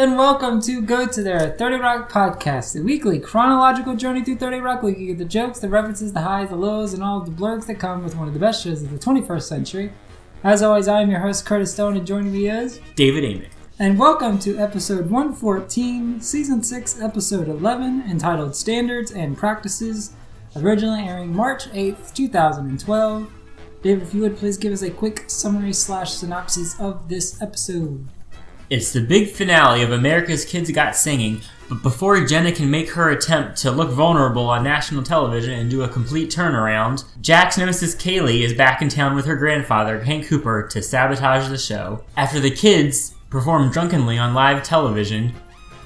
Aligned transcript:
and 0.00 0.16
welcome 0.16 0.62
to 0.62 0.80
Go 0.80 1.06
To 1.06 1.22
There, 1.22 1.54
30 1.58 1.76
Rock 1.76 2.10
Podcast, 2.10 2.74
a 2.74 2.82
weekly 2.82 3.18
chronological 3.18 3.94
journey 3.94 4.24
through 4.24 4.36
30 4.36 4.60
Rock 4.60 4.82
where 4.82 4.96
you 4.96 5.08
get 5.08 5.18
the 5.18 5.26
jokes, 5.26 5.58
the 5.58 5.68
references, 5.68 6.14
the 6.14 6.22
highs, 6.22 6.48
the 6.48 6.56
lows, 6.56 6.94
and 6.94 7.04
all 7.04 7.20
the 7.20 7.30
blurs 7.30 7.66
that 7.66 7.74
come 7.74 8.02
with 8.02 8.16
one 8.16 8.26
of 8.26 8.32
the 8.32 8.40
best 8.40 8.64
shows 8.64 8.82
of 8.82 8.90
the 8.90 8.98
21st 8.98 9.42
century. 9.42 9.92
As 10.42 10.62
always, 10.62 10.88
I 10.88 11.02
am 11.02 11.10
your 11.10 11.20
host, 11.20 11.44
Curtis 11.44 11.74
Stone, 11.74 11.98
and 11.98 12.06
joining 12.06 12.32
me 12.32 12.48
is... 12.48 12.80
David 12.94 13.24
Amick. 13.24 13.50
And 13.78 13.98
welcome 13.98 14.38
to 14.38 14.56
episode 14.56 15.10
114, 15.10 16.22
season 16.22 16.62
6, 16.62 17.02
episode 17.02 17.48
11, 17.48 18.04
entitled 18.08 18.56
Standards 18.56 19.12
and 19.12 19.36
Practices, 19.36 20.14
originally 20.56 21.02
airing 21.02 21.36
March 21.36 21.66
8th, 21.72 22.14
2012. 22.14 23.30
David, 23.82 24.02
if 24.02 24.14
you 24.14 24.22
would 24.22 24.38
please 24.38 24.56
give 24.56 24.72
us 24.72 24.80
a 24.80 24.90
quick 24.90 25.24
summary 25.28 25.74
slash 25.74 26.14
synopsis 26.14 26.80
of 26.80 27.10
this 27.10 27.42
episode. 27.42 28.08
It's 28.70 28.92
the 28.92 29.00
big 29.00 29.30
finale 29.30 29.82
of 29.82 29.90
America's 29.90 30.44
Kids 30.44 30.70
Got 30.70 30.94
Singing, 30.94 31.40
but 31.68 31.82
before 31.82 32.24
Jenna 32.24 32.52
can 32.52 32.70
make 32.70 32.90
her 32.90 33.10
attempt 33.10 33.56
to 33.62 33.72
look 33.72 33.90
vulnerable 33.90 34.48
on 34.48 34.62
national 34.62 35.02
television 35.02 35.58
and 35.58 35.68
do 35.68 35.82
a 35.82 35.88
complete 35.88 36.30
turnaround, 36.30 37.02
Jax 37.20 37.58
notices 37.58 37.96
Kaylee 37.96 38.42
is 38.42 38.54
back 38.54 38.80
in 38.80 38.88
town 38.88 39.16
with 39.16 39.26
her 39.26 39.34
grandfather, 39.34 39.98
Hank 40.04 40.26
Hooper, 40.26 40.68
to 40.70 40.82
sabotage 40.82 41.48
the 41.48 41.58
show. 41.58 42.04
After 42.16 42.38
the 42.38 42.52
kids 42.52 43.16
perform 43.28 43.72
drunkenly 43.72 44.18
on 44.18 44.34
live 44.34 44.62
television, 44.62 45.34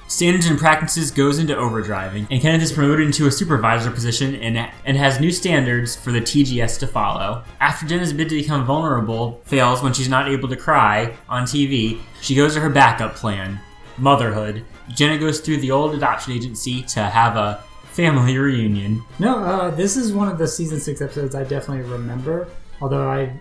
Standards 0.07 0.47
and 0.47 0.59
Practices 0.59 1.11
goes 1.11 1.39
into 1.39 1.55
overdriving, 1.55 2.27
and 2.31 2.41
Kenneth 2.41 2.63
is 2.63 2.73
promoted 2.73 3.07
into 3.07 3.27
a 3.27 3.31
supervisor 3.31 3.91
position 3.91 4.35
and, 4.37 4.71
and 4.85 4.97
has 4.97 5.19
new 5.19 5.31
standards 5.31 5.97
for 5.97 6.13
the 6.13 6.21
TGS 6.21 6.79
to 6.81 6.87
follow. 6.87 7.43
After 7.59 7.87
Jenna's 7.87 8.13
bid 8.13 8.29
to 8.29 8.35
become 8.35 8.67
vulnerable 8.67 9.41
fails 9.45 9.83
when 9.83 9.95
she's 9.95 10.09
not 10.09 10.29
able 10.29 10.49
to 10.51 10.57
cry 10.57 11.17
on 11.29 11.45
TV, 11.45 12.01
she 12.21 12.35
goes 12.35 12.55
to 12.55 12.61
her 12.61 12.69
backup 12.69 13.15
plan 13.15 13.59
motherhood. 13.97 14.65
Jenna 14.91 15.19
goes 15.19 15.41
through 15.41 15.59
the 15.59 15.71
old 15.71 15.95
adoption 15.95 16.35
agency 16.35 16.83
to 16.83 17.01
have 17.01 17.37
a 17.37 17.63
family 17.85 18.37
reunion. 18.39 19.03
No, 19.19 19.39
uh, 19.39 19.71
this 19.71 19.97
is 19.97 20.13
one 20.13 20.29
of 20.29 20.37
the 20.37 20.47
season 20.47 20.81
six 20.81 21.01
episodes 21.01 21.35
I 21.35 21.45
definitely 21.45 21.91
remember, 21.91 22.49
although 22.81 23.09
I 23.09 23.33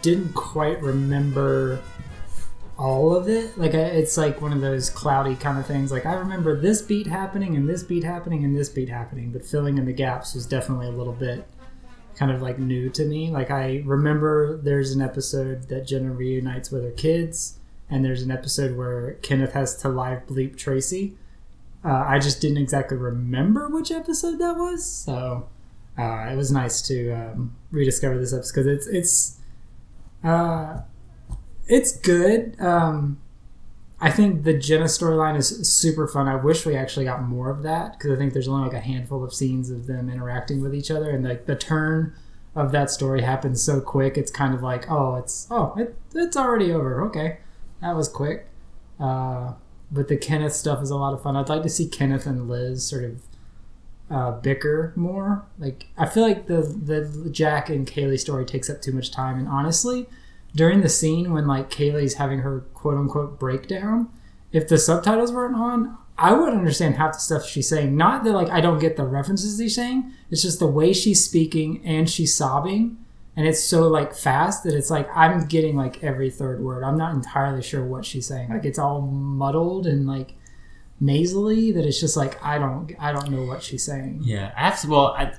didn't 0.00 0.32
quite 0.32 0.80
remember 0.80 1.80
all 2.82 3.14
of 3.14 3.28
it. 3.28 3.56
Like 3.56 3.74
it's 3.74 4.16
like 4.16 4.40
one 4.40 4.52
of 4.52 4.60
those 4.60 4.90
cloudy 4.90 5.36
kind 5.36 5.56
of 5.56 5.66
things. 5.66 5.92
Like 5.92 6.04
I 6.04 6.14
remember 6.14 6.60
this 6.60 6.82
beat 6.82 7.06
happening 7.06 7.54
and 7.54 7.68
this 7.68 7.84
beat 7.84 8.02
happening 8.02 8.44
and 8.44 8.56
this 8.56 8.68
beat 8.68 8.88
happening, 8.88 9.30
but 9.30 9.44
filling 9.46 9.78
in 9.78 9.84
the 9.84 9.92
gaps 9.92 10.34
was 10.34 10.46
definitely 10.46 10.88
a 10.88 10.90
little 10.90 11.12
bit 11.12 11.46
kind 12.16 12.32
of 12.32 12.42
like 12.42 12.58
new 12.58 12.90
to 12.90 13.04
me. 13.04 13.30
Like 13.30 13.52
I 13.52 13.82
remember 13.86 14.60
there's 14.60 14.90
an 14.90 15.00
episode 15.00 15.68
that 15.68 15.86
Jenna 15.86 16.12
reunites 16.12 16.72
with 16.72 16.82
her 16.82 16.90
kids, 16.90 17.60
and 17.88 18.04
there's 18.04 18.22
an 18.22 18.32
episode 18.32 18.76
where 18.76 19.14
Kenneth 19.22 19.52
has 19.52 19.76
to 19.76 19.88
live 19.88 20.26
bleep 20.26 20.56
Tracy. 20.56 21.16
Uh, 21.84 22.04
I 22.06 22.18
just 22.18 22.40
didn't 22.40 22.58
exactly 22.58 22.96
remember 22.96 23.68
which 23.68 23.92
episode 23.92 24.38
that 24.40 24.56
was, 24.56 24.84
so 24.84 25.48
uh, 25.96 26.28
it 26.32 26.36
was 26.36 26.50
nice 26.50 26.82
to 26.82 27.12
um, 27.12 27.56
rediscover 27.70 28.18
this 28.18 28.32
episode 28.32 28.64
because 28.64 28.66
it's 28.66 28.86
it's. 28.88 29.38
Uh, 30.24 30.82
it's 31.72 31.96
good. 31.96 32.54
Um, 32.60 33.18
I 33.98 34.10
think 34.10 34.44
the 34.44 34.52
Jenna 34.52 34.84
storyline 34.84 35.38
is 35.38 35.66
super 35.66 36.06
fun. 36.06 36.28
I 36.28 36.34
wish 36.34 36.66
we 36.66 36.76
actually 36.76 37.06
got 37.06 37.22
more 37.22 37.48
of 37.48 37.62
that 37.62 37.92
because 37.92 38.10
I 38.10 38.16
think 38.16 38.34
there's 38.34 38.46
only 38.46 38.68
like 38.68 38.76
a 38.76 38.80
handful 38.80 39.24
of 39.24 39.32
scenes 39.32 39.70
of 39.70 39.86
them 39.86 40.10
interacting 40.10 40.60
with 40.60 40.74
each 40.74 40.90
other, 40.90 41.10
and 41.10 41.24
like 41.24 41.46
the 41.46 41.56
turn 41.56 42.14
of 42.54 42.72
that 42.72 42.90
story 42.90 43.22
happens 43.22 43.62
so 43.62 43.80
quick. 43.80 44.18
It's 44.18 44.30
kind 44.30 44.54
of 44.54 44.62
like, 44.62 44.90
oh, 44.90 45.16
it's 45.16 45.46
oh, 45.50 45.72
it, 45.78 45.96
it's 46.14 46.36
already 46.36 46.72
over. 46.72 47.02
Okay, 47.06 47.38
that 47.80 47.96
was 47.96 48.06
quick. 48.06 48.48
Uh, 49.00 49.54
but 49.90 50.08
the 50.08 50.18
Kenneth 50.18 50.52
stuff 50.52 50.82
is 50.82 50.90
a 50.90 50.96
lot 50.96 51.14
of 51.14 51.22
fun. 51.22 51.36
I'd 51.36 51.48
like 51.48 51.62
to 51.62 51.70
see 51.70 51.88
Kenneth 51.88 52.26
and 52.26 52.50
Liz 52.50 52.86
sort 52.86 53.04
of 53.04 53.22
uh, 54.10 54.32
bicker 54.32 54.92
more. 54.94 55.46
Like 55.58 55.86
I 55.96 56.04
feel 56.04 56.24
like 56.24 56.48
the 56.48 56.60
the 56.60 57.30
Jack 57.30 57.70
and 57.70 57.86
Kaylee 57.86 58.20
story 58.20 58.44
takes 58.44 58.68
up 58.68 58.82
too 58.82 58.92
much 58.92 59.10
time, 59.10 59.38
and 59.38 59.48
honestly 59.48 60.06
during 60.54 60.82
the 60.82 60.88
scene 60.88 61.32
when 61.32 61.46
like 61.46 61.70
Kaylee's 61.70 62.14
having 62.14 62.40
her 62.40 62.60
quote 62.74 62.96
unquote 62.96 63.38
breakdown, 63.38 64.10
if 64.52 64.68
the 64.68 64.78
subtitles 64.78 65.32
weren't 65.32 65.56
on, 65.56 65.96
I 66.18 66.34
would 66.34 66.52
understand 66.52 66.96
half 66.96 67.14
the 67.14 67.18
stuff 67.20 67.46
she's 67.46 67.68
saying. 67.68 67.96
Not 67.96 68.24
that 68.24 68.32
like 68.32 68.50
I 68.50 68.60
don't 68.60 68.78
get 68.78 68.96
the 68.96 69.04
references 69.04 69.58
she's 69.58 69.74
saying. 69.74 70.12
It's 70.30 70.42
just 70.42 70.58
the 70.58 70.66
way 70.66 70.92
she's 70.92 71.24
speaking 71.24 71.82
and 71.84 72.08
she's 72.08 72.34
sobbing, 72.34 72.98
and 73.34 73.46
it's 73.46 73.62
so 73.62 73.88
like 73.88 74.14
fast 74.14 74.64
that 74.64 74.74
it's 74.74 74.90
like 74.90 75.08
I'm 75.16 75.46
getting 75.46 75.76
like 75.76 76.04
every 76.04 76.30
third 76.30 76.62
word. 76.62 76.84
I'm 76.84 76.98
not 76.98 77.14
entirely 77.14 77.62
sure 77.62 77.84
what 77.84 78.04
she's 78.04 78.26
saying. 78.26 78.50
Like 78.50 78.64
it's 78.64 78.78
all 78.78 79.00
muddled 79.00 79.86
and 79.86 80.06
like 80.06 80.34
nasally 81.00 81.72
that 81.72 81.84
it's 81.84 81.98
just 81.98 82.16
like 82.16 82.42
I 82.44 82.58
don't 82.58 82.92
I 82.98 83.12
don't 83.12 83.30
know 83.30 83.44
what 83.44 83.62
she's 83.62 83.84
saying. 83.84 84.20
Yeah, 84.22 84.52
I 84.56 84.64
have 84.68 84.80
to. 84.82 84.88
Well, 84.88 85.06
I, 85.18 85.32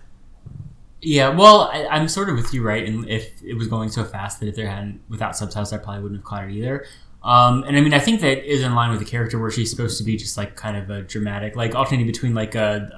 yeah, 1.04 1.30
well, 1.30 1.70
I, 1.72 1.86
I'm 1.88 2.08
sort 2.08 2.30
of 2.30 2.36
with 2.36 2.54
you, 2.54 2.64
right? 2.64 2.88
And 2.88 3.08
if 3.10 3.42
it 3.44 3.56
was 3.56 3.68
going 3.68 3.90
so 3.90 4.04
fast 4.04 4.40
that 4.40 4.48
if 4.48 4.56
there 4.56 4.68
hadn't 4.68 5.02
without 5.10 5.36
subtitles, 5.36 5.74
I 5.74 5.78
probably 5.78 6.02
wouldn't 6.04 6.20
have 6.22 6.26
caught 6.26 6.46
it 6.46 6.52
either. 6.52 6.86
Um, 7.24 7.64
and 7.64 7.78
I 7.78 7.82
mean, 7.82 7.94
I 7.94 8.00
think 8.00 8.22
that 8.22 8.44
is 8.50 8.62
in 8.64 8.74
line 8.76 8.90
with 8.90 9.00
the 9.00 9.06
character 9.06 9.40
where 9.40 9.52
she's 9.52 9.70
supposed 9.70 9.98
to 9.98 10.04
be 10.04 10.18
just 10.18 10.38
like 10.38 10.56
kind 10.56 10.76
of 10.76 10.90
a 10.90 11.04
dramatic, 11.04 11.56
like 11.56 11.74
alternating 11.76 12.08
between 12.08 12.34
like 12.34 12.56
a, 12.56 12.90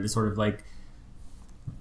a, 0.00 0.04
a 0.04 0.08
sort 0.08 0.28
of 0.28 0.38
like 0.38 0.64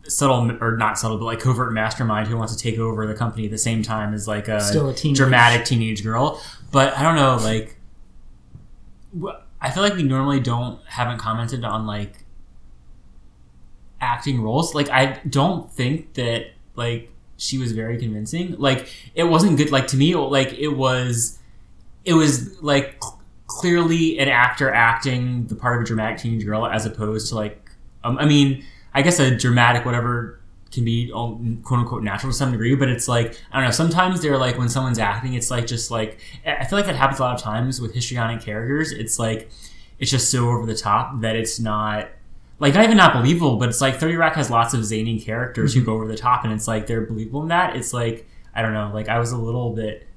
subtle 0.06 0.52
or 0.62 0.76
not 0.78 0.98
subtle, 0.98 1.18
but 1.18 1.26
like 1.26 1.40
covert 1.40 1.72
mastermind 1.72 2.28
who 2.28 2.36
wants 2.38 2.56
to 2.56 2.62
take 2.62 2.78
over 2.80 3.08
the 3.08 3.14
company 3.14 3.46
at 3.46 3.52
the 3.52 3.58
same 3.58 3.82
time 3.82 4.14
as 4.14 4.28
like 4.28 4.48
a, 4.50 4.60
Still 4.62 4.90
a 4.90 4.94
teenage. 4.94 5.18
dramatic 5.18 5.66
teenage 5.66 6.04
girl. 6.04 6.42
But 6.72 6.98
I 6.98 7.04
don't 7.04 7.16
know, 7.16 7.38
like 7.38 7.78
I 9.62 9.72
feel 9.72 9.84
like 9.84 9.96
we 9.96 10.04
normally 10.04 10.40
don't 10.42 10.86
haven't 10.86 11.20
commented 11.20 11.64
on 11.64 11.86
like 11.86 12.23
acting 14.04 14.42
roles. 14.42 14.76
Like 14.76 14.90
I 14.90 15.20
don't 15.30 15.72
think 15.72 16.14
that 16.16 16.48
like 16.76 17.10
she 17.38 17.58
was 17.58 17.72
very 17.72 17.98
convincing. 17.98 18.56
Like 18.58 18.90
it 19.16 19.24
wasn't 19.24 19.58
good. 19.58 19.72
Like 19.72 19.88
to 19.88 19.98
me, 19.98 20.16
like 20.16 20.54
it 20.54 20.70
was, 20.70 21.40
it 22.06 22.14
was 22.14 22.62
like 22.62 22.98
cl- 23.02 23.22
clearly 23.48 24.20
an 24.20 24.30
actor 24.30 24.72
acting 24.72 25.48
the 25.48 25.56
part 25.56 25.78
of 25.78 25.84
a 25.84 25.86
dramatic 25.86 26.20
teenage 26.20 26.46
girl 26.46 26.66
as 26.66 26.86
opposed 26.86 27.30
to 27.30 27.36
like, 27.36 27.72
um, 28.04 28.18
I 28.18 28.26
mean, 28.26 28.64
I 28.94 29.02
guess 29.02 29.20
a 29.20 29.36
dramatic 29.36 29.86
whatever 29.86 30.40
can 30.72 30.84
be 30.84 31.12
um, 31.14 31.62
quote 31.64 31.82
unquote 31.82 32.04
natural 32.04 32.32
to 32.32 32.38
some 32.38 32.52
degree, 32.52 32.76
but 32.76 32.90
it's 32.90 33.08
like 33.08 33.40
I 33.52 33.58
don't 33.58 33.66
know. 33.66 33.72
Sometimes 33.72 34.22
they're 34.22 34.38
like 34.38 34.58
when 34.58 34.70
someone's 34.70 35.00
acting, 35.00 35.34
it's 35.34 35.52
like 35.52 35.68
just 35.68 35.92
like 35.92 36.20
I 36.46 36.66
feel 36.66 36.78
like 36.78 36.88
that 36.88 36.96
happens 36.96 37.20
a 37.20 37.24
lot 37.24 37.36
of 37.36 37.42
times 37.42 37.80
with 37.80 37.94
histrionic 37.94 38.42
characters. 38.42 38.92
It's 38.92 39.20
like 39.20 39.50
it's 40.00 40.12
just 40.12 40.32
so 40.32 40.50
over 40.50 40.66
the 40.66 40.76
top 40.76 41.22
that 41.22 41.36
it's 41.36 41.60
not 41.60 42.10
like 42.64 42.74
not 42.74 42.84
even 42.86 42.98
not 42.98 43.14
believable, 43.14 43.58
but 43.58 43.70
it's 43.70 43.82
like 43.82 43.96
Thirty 43.98 44.16
Rock 44.16 44.34
has 44.36 44.50
lots 44.50 44.74
of 44.74 44.84
zany 44.86 45.20
characters 45.20 45.72
Mm-hmm. 45.72 45.80
who 45.82 45.86
go 45.86 45.94
over 45.94 46.08
the 46.08 46.18
top, 46.18 46.44
and 46.46 46.54
it's 46.54 46.68
like 46.68 46.88
they're 46.88 47.06
believable 47.06 47.42
in 47.44 47.50
that. 47.50 47.76
It's 47.76 47.94
like 47.94 48.28
I 48.56 48.62
don't 48.62 48.74
know, 48.74 48.90
like 48.94 49.10
I 49.10 49.20
was 49.20 49.32
a 49.32 49.38
little 49.38 49.72
bit. 49.74 50.08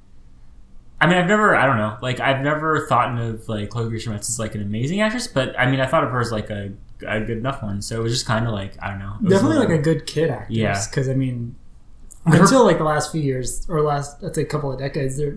I 0.98 1.06
mean, 1.06 1.18
I've 1.18 1.26
never, 1.26 1.54
I 1.54 1.66
don't 1.66 1.76
know, 1.76 1.98
like 2.00 2.20
I've 2.20 2.42
never 2.42 2.86
thought 2.86 3.20
of 3.20 3.48
like 3.48 3.68
Chloe 3.68 3.88
Grace 3.90 4.06
Moretz 4.06 4.28
as 4.30 4.38
like 4.38 4.54
an 4.54 4.62
amazing 4.62 5.00
actress, 5.02 5.26
but 5.26 5.58
I 5.58 5.70
mean, 5.70 5.80
I 5.80 5.86
thought 5.86 6.04
of 6.04 6.10
her 6.10 6.20
as 6.20 6.32
like 6.32 6.48
a, 6.48 6.72
a 7.06 7.20
good 7.20 7.36
enough 7.36 7.62
one. 7.62 7.82
So 7.82 8.00
it 8.00 8.02
was 8.02 8.12
just 8.14 8.24
kind 8.26 8.46
of 8.46 8.52
like 8.54 8.82
I 8.82 8.90
don't 8.90 9.00
know, 9.00 9.14
It 9.20 9.24
was 9.24 9.32
Definitely 9.34 9.58
like 9.58 9.68
a 9.78 9.82
good 9.82 10.06
kid 10.06 10.30
actress. 10.30 10.56
Yeah. 10.56 10.82
Because 10.88 11.08
I 11.10 11.14
mean, 11.14 11.56
until 12.24 12.64
like 12.64 12.78
the 12.78 12.84
last 12.84 13.12
few 13.12 13.20
years 13.20 13.66
or 13.68 13.82
last 13.82 14.22
let's 14.22 14.36
say 14.36 14.44
couple 14.44 14.72
of 14.72 14.78
decades, 14.78 15.18
there 15.18 15.36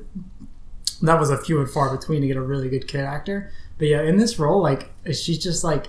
that 1.01 1.19
was 1.19 1.29
a 1.29 1.37
few 1.37 1.59
and 1.59 1.69
far 1.69 1.95
between 1.95 2.21
to 2.21 2.27
get 2.27 2.37
a 2.37 2.41
really 2.41 2.69
good 2.69 2.87
kid 2.87 3.01
actor. 3.01 3.51
But 3.77 3.87
yeah, 3.87 4.01
in 4.03 4.17
this 4.17 4.37
role, 4.39 4.61
like 4.61 4.91
she's 5.13 5.39
just 5.39 5.63
like 5.63 5.87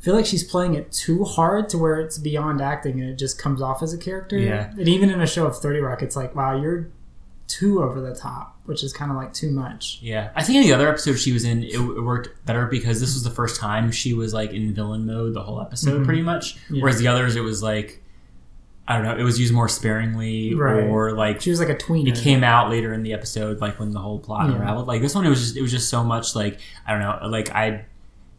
I 0.00 0.02
feel 0.02 0.14
like 0.14 0.24
she's 0.26 0.42
playing 0.44 0.74
it 0.74 0.90
too 0.92 1.24
hard 1.24 1.68
to 1.68 1.78
where 1.78 2.00
it's 2.00 2.16
beyond 2.16 2.62
acting 2.62 3.00
and 3.00 3.10
it 3.10 3.16
just 3.16 3.38
comes 3.38 3.60
off 3.60 3.82
as 3.82 3.92
a 3.92 3.98
character. 3.98 4.38
Yeah. 4.38 4.70
And 4.70 4.88
even 4.88 5.10
in 5.10 5.20
a 5.20 5.26
show 5.26 5.46
of 5.46 5.58
Thirty 5.58 5.80
Rock, 5.80 6.00
it's 6.02 6.16
like 6.16 6.34
wow, 6.34 6.56
you're 6.60 6.88
too 7.48 7.82
over 7.82 8.00
the 8.00 8.14
top, 8.14 8.56
which 8.64 8.82
is 8.84 8.92
kind 8.92 9.10
of 9.10 9.16
like 9.16 9.32
too 9.34 9.50
much. 9.50 9.98
Yeah, 10.00 10.30
I 10.36 10.42
think 10.42 10.56
in 10.56 10.62
the 10.62 10.72
other 10.72 10.88
episode 10.88 11.16
she 11.18 11.32
was 11.32 11.44
in, 11.44 11.64
it, 11.64 11.74
it 11.74 12.02
worked 12.02 12.28
better 12.46 12.66
because 12.66 13.00
this 13.00 13.12
was 13.12 13.24
the 13.24 13.30
first 13.30 13.60
time 13.60 13.90
she 13.90 14.14
was 14.14 14.32
like 14.32 14.52
in 14.52 14.72
villain 14.72 15.04
mode 15.04 15.34
the 15.34 15.42
whole 15.42 15.60
episode, 15.60 16.00
Mhm. 16.02 16.04
pretty 16.06 16.22
much. 16.22 16.56
Yeah. 16.70 16.80
Whereas 16.82 16.98
the 17.00 17.08
others, 17.08 17.34
it 17.36 17.40
was 17.42 17.60
like, 17.62 18.02
I 18.88 18.94
don't 18.96 19.04
know, 19.04 19.16
it 19.16 19.24
was 19.24 19.38
used 19.40 19.52
more 19.52 19.68
sparingly, 19.68 20.54
Right. 20.54 20.84
or 20.84 21.12
like 21.12 21.40
She 21.42 21.50
was 21.50 21.58
like 21.60 21.68
a 21.68 21.76
tween. 21.76 22.06
it 22.06 22.16
came 22.16 22.42
out 22.44 22.70
later 22.70 22.92
in 22.94 23.02
the 23.02 23.12
episode, 23.12 23.60
like 23.60 23.78
when 23.80 23.90
the 23.90 24.00
whole 24.00 24.18
plot 24.20 24.48
Yeah. 24.48 24.54
unraveled. 24.54 24.86
Like 24.86 25.02
this 25.02 25.14
one, 25.14 25.26
it 25.26 25.28
was 25.28 25.40
just, 25.40 25.56
it 25.56 25.62
was 25.62 25.72
just 25.72 25.90
so 25.90 26.02
much 26.04 26.34
like 26.36 26.58
I 26.86 26.92
don't 26.92 27.00
know, 27.00 27.28
like 27.28 27.50
I, 27.50 27.84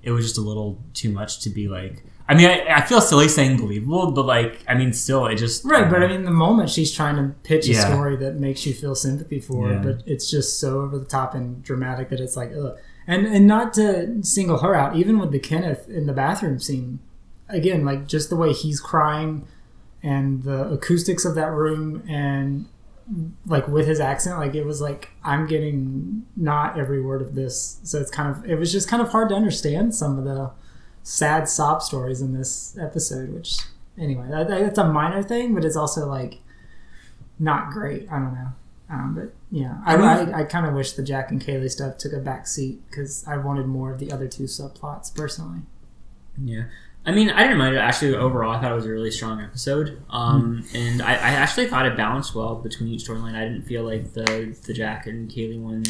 it 0.03 0.12
was 0.12 0.25
just 0.25 0.38
a 0.38 0.42
little 0.42 0.81
too 0.94 1.09
much 1.12 1.39
to 1.42 1.50
be 1.50 1.68
like. 1.68 2.03
I 2.30 2.36
mean, 2.36 2.45
I, 2.48 2.75
I 2.77 2.81
feel 2.81 3.01
silly 3.01 3.27
saying 3.27 3.57
believable, 3.57 4.12
but 4.12 4.25
like, 4.25 4.63
I 4.68 4.74
mean, 4.74 4.94
still, 4.94 5.25
it 5.27 5.36
just 5.36 5.65
Right, 5.65 5.89
but 5.89 6.01
I 6.01 6.07
mean, 6.07 6.24
the 6.24 6.31
moment 6.31 6.69
she's 6.69 6.92
trying 6.94 7.18
to 7.18 7.36
pitch 7.44 7.68
a 7.68 7.74
Yeah. 7.74 7.89
story 7.89 8.15
that 8.18 8.36
makes 8.36 8.65
you 8.65 8.74
feel 8.74 8.95
sympathy 8.95 9.39
for, 9.42 9.68
her, 9.68 9.74
Yeah. 9.74 9.80
but 9.81 10.03
it's 10.06 10.31
just 10.31 10.57
so 10.59 10.80
over 10.81 10.98
the 10.98 11.03
top 11.06 11.36
and 11.36 11.62
dramatic 11.62 12.09
that 12.09 12.19
it's 12.21 12.38
like, 12.38 12.51
ugh. 12.57 12.77
And 13.07 13.25
and 13.25 13.48
not 13.48 13.74
to 13.74 14.24
single 14.24 14.59
her 14.59 14.74
out, 14.75 14.95
even 14.95 15.19
with 15.19 15.31
the 15.31 15.39
Kenneth 15.39 15.89
in 15.89 16.06
the 16.06 16.13
bathroom 16.13 16.59
scene, 16.59 17.00
again, 17.50 17.83
like 17.83 18.07
just 18.07 18.30
the 18.30 18.36
way 18.38 18.53
he's 18.53 18.80
crying, 18.80 19.45
and 20.01 20.44
the 20.44 20.69
acoustics 20.71 21.25
of 21.25 21.36
that 21.36 21.51
room, 21.51 22.01
and 22.07 22.65
like 23.45 23.68
with 23.68 23.88
his 23.88 24.00
accent, 24.00 24.38
like 24.38 24.56
it 24.56 24.65
was 24.65 24.81
like 24.81 25.09
I'm 25.24 25.48
getting 25.48 26.25
not 26.36 26.80
every 26.80 27.01
word 27.01 27.21
of 27.21 27.36
this, 27.36 27.80
so 27.83 28.00
it's 28.00 28.12
kind 28.12 28.30
of 28.30 28.50
it 28.50 28.56
was 28.56 28.71
just 28.71 28.88
kind 28.88 29.01
of 29.01 29.09
hard 29.09 29.30
to 29.30 29.36
understand 29.36 29.95
some 29.95 30.18
of 30.18 30.25
the 30.25 30.51
sad 31.03 31.50
sob 31.50 31.81
stories 31.81 32.21
in 32.21 32.33
this 32.33 32.77
episode. 32.80 33.33
Which 33.33 33.57
anyway, 33.98 34.27
that, 34.30 34.48
that's 34.48 34.77
a 34.77 34.86
minor 34.86 35.24
thing, 35.24 35.53
but 35.53 35.65
it's 35.65 35.75
also 35.75 36.07
like 36.07 36.39
not 37.39 37.71
great. 37.71 38.07
I 38.12 38.19
don't 38.19 38.33
know. 38.33 38.50
Um, 38.89 39.15
but 39.15 39.33
yeah, 39.50 39.77
I, 39.86 39.95
I, 39.95 40.39
I 40.39 40.44
kind 40.44 40.65
of 40.65 40.74
wish 40.74 40.92
the 40.94 41.03
Jack 41.03 41.31
and 41.31 41.42
Kaylee 41.42 41.71
stuff 41.71 41.98
took 41.98 42.12
a 42.12 42.19
back 42.19 42.45
seat 42.45 42.81
because 42.89 43.25
I 43.25 43.38
wanted 43.38 43.68
more 43.68 43.94
of 43.94 44.00
the 44.00 44.12
other 44.12 44.27
two 44.27 44.44
subplots 44.44 45.15
personally. 45.15 45.62
Yeah. 46.44 46.65
I 47.06 47.12
mean, 47.12 47.30
I 47.31 47.42
didn't 47.42 47.57
mind 47.57 47.75
it. 47.75 47.80
Actually, 47.80 48.15
overall, 48.15 48.51
I 48.56 48.62
thought 48.62 48.71
it 48.71 48.75
was 48.75 48.86
a 48.86 48.92
really 48.92 49.09
strong 49.12 49.42
episode. 49.42 50.01
Um, 50.12 50.63
Hmm. 50.69 50.75
and 50.77 51.01
I, 51.01 51.13
I 51.13 51.31
actually 51.31 51.68
thought 51.68 51.86
it 51.88 51.98
balanced 51.98 52.36
well 52.36 52.56
between 52.56 52.89
each 52.89 53.07
storyline. 53.07 53.33
I 53.36 53.42
didn't 53.44 53.63
feel 53.63 53.83
like 53.83 54.13
the 54.13 54.56
the 54.68 54.74
Jack 54.74 55.07
and 55.07 55.30
Kaylee 55.30 55.59
one 55.59 55.83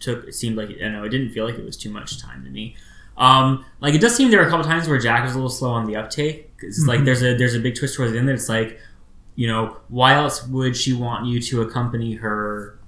took. 0.00 0.24
It 0.28 0.34
seemed 0.34 0.56
like 0.56 0.70
I 0.82 0.88
know. 0.88 1.04
It 1.04 1.10
didn't 1.10 1.30
feel 1.30 1.44
like 1.44 1.56
it 1.58 1.64
was 1.64 1.76
too 1.76 1.90
much 1.90 2.20
time 2.20 2.44
to 2.44 2.50
me. 2.50 2.76
Um, 3.16 3.64
like 3.80 3.94
it 3.94 4.00
does 4.00 4.16
seem 4.16 4.30
there 4.30 4.40
were 4.40 4.46
a 4.46 4.50
couple 4.50 4.64
times 4.64 4.88
where 4.88 4.98
Jack 4.98 5.22
was 5.22 5.32
a 5.32 5.36
little 5.36 5.50
slow 5.50 5.70
on 5.70 5.86
the 5.86 5.96
uptake. 5.96 6.50
It's 6.60 6.84
like 6.86 7.00
Mhm. 7.00 7.04
there's 7.04 7.22
a 7.22 7.36
there's 7.36 7.54
a 7.54 7.60
big 7.60 7.74
twist 7.76 7.96
towards 7.96 8.12
the 8.12 8.18
end 8.18 8.28
that 8.28 8.32
it's 8.34 8.48
like, 8.48 8.80
you 9.36 9.46
know, 9.46 9.76
why 9.88 10.14
else 10.14 10.46
would 10.48 10.76
she 10.76 10.94
want 10.94 11.26
you 11.26 11.40
to 11.40 11.62
accompany 11.62 12.14
her 12.14 12.78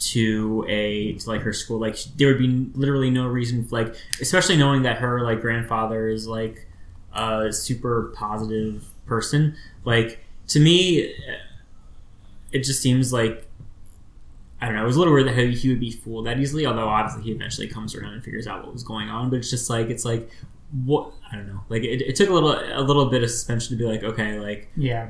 to 0.00 0.64
a 0.68 1.12
to 1.14 1.28
like 1.28 1.42
her 1.42 1.52
school? 1.52 1.78
Like 1.78 1.96
there 2.16 2.28
would 2.28 2.38
be 2.38 2.70
literally 2.74 3.10
no 3.10 3.26
reason, 3.26 3.66
like 3.70 3.94
especially 4.20 4.56
knowing 4.56 4.82
that 4.82 4.98
her 4.98 5.22
like 5.22 5.40
grandfather 5.40 6.08
is 6.08 6.26
like 6.26 6.66
a 7.14 7.52
super 7.52 8.12
positive 8.16 8.84
person. 9.06 9.56
Like 9.84 10.20
to 10.48 10.60
me, 10.60 11.04
eh, 11.04 11.36
it 12.52 12.64
just 12.64 12.82
seems 12.82 13.12
like 13.12 13.46
I 14.60 14.66
don't 14.66 14.74
know. 14.76 14.82
It 14.82 14.86
was 14.86 14.96
a 14.96 14.98
little 14.98 15.14
weird 15.14 15.26
that 15.28 15.36
he 15.36 15.68
would 15.68 15.80
be 15.80 15.90
fooled 15.90 16.26
that 16.26 16.38
easily. 16.38 16.66
Although 16.66 16.88
obviously 16.88 17.22
he 17.22 17.32
eventually 17.32 17.68
comes 17.68 17.94
around 17.94 18.12
and 18.14 18.24
figures 18.24 18.46
out 18.46 18.64
what 18.64 18.72
was 18.72 18.82
going 18.82 19.08
on. 19.08 19.30
But 19.30 19.36
it's 19.36 19.50
just 19.50 19.70
like 19.70 19.88
it's 19.88 20.04
like 20.04 20.28
what 20.84 21.12
I 21.30 21.36
don't 21.36 21.46
know. 21.46 21.60
Like 21.68 21.82
it, 21.82 22.02
it 22.02 22.16
took 22.16 22.28
a 22.28 22.32
little 22.32 22.52
a 22.52 22.82
little 22.82 23.06
bit 23.06 23.22
of 23.22 23.30
suspension 23.30 23.76
to 23.76 23.82
be 23.82 23.88
like 23.88 24.02
okay, 24.02 24.38
like 24.38 24.70
Yeah, 24.76 25.08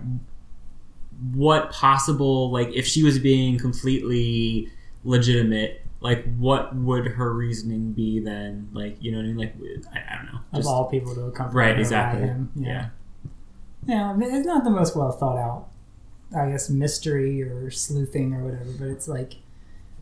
what 1.33 1.71
possible 1.71 2.51
like 2.51 2.69
if 2.75 2.87
she 2.87 3.03
was 3.03 3.19
being 3.19 3.59
completely 3.59 4.71
legitimate 5.05 5.83
like 6.01 6.25
what 6.37 6.75
would 6.75 7.07
her 7.07 7.33
reasoning 7.33 7.93
be 7.93 8.21
then 8.21 8.69
like 8.73 8.97
you 9.01 9.13
know 9.13 9.19
what 9.19 9.25
i 9.25 9.29
mean 9.29 9.37
like 9.37 9.55
i, 9.95 10.15
I 10.15 10.17
don't 10.17 10.33
know 10.33 10.41
of 10.53 10.67
all 10.67 10.91
people 10.91 11.15
to 11.15 11.23
accompany 11.23 11.57
right 11.57 11.79
exactly 11.79 12.23
him. 12.23 12.51
yeah 12.57 12.89
Yeah, 13.87 14.13
mean, 14.13 14.35
it's 14.35 14.47
not 14.47 14.65
the 14.65 14.71
most 14.71 14.95
well 14.95 15.11
thought 15.11 15.39
out, 15.39 15.69
I 16.37 16.51
guess, 16.51 16.69
mystery 16.69 17.43
or 17.43 17.71
sleuthing 17.71 18.35
or 18.35 18.45
whatever. 18.45 18.71
But 18.79 18.89
it's 18.89 19.09
like 19.09 19.37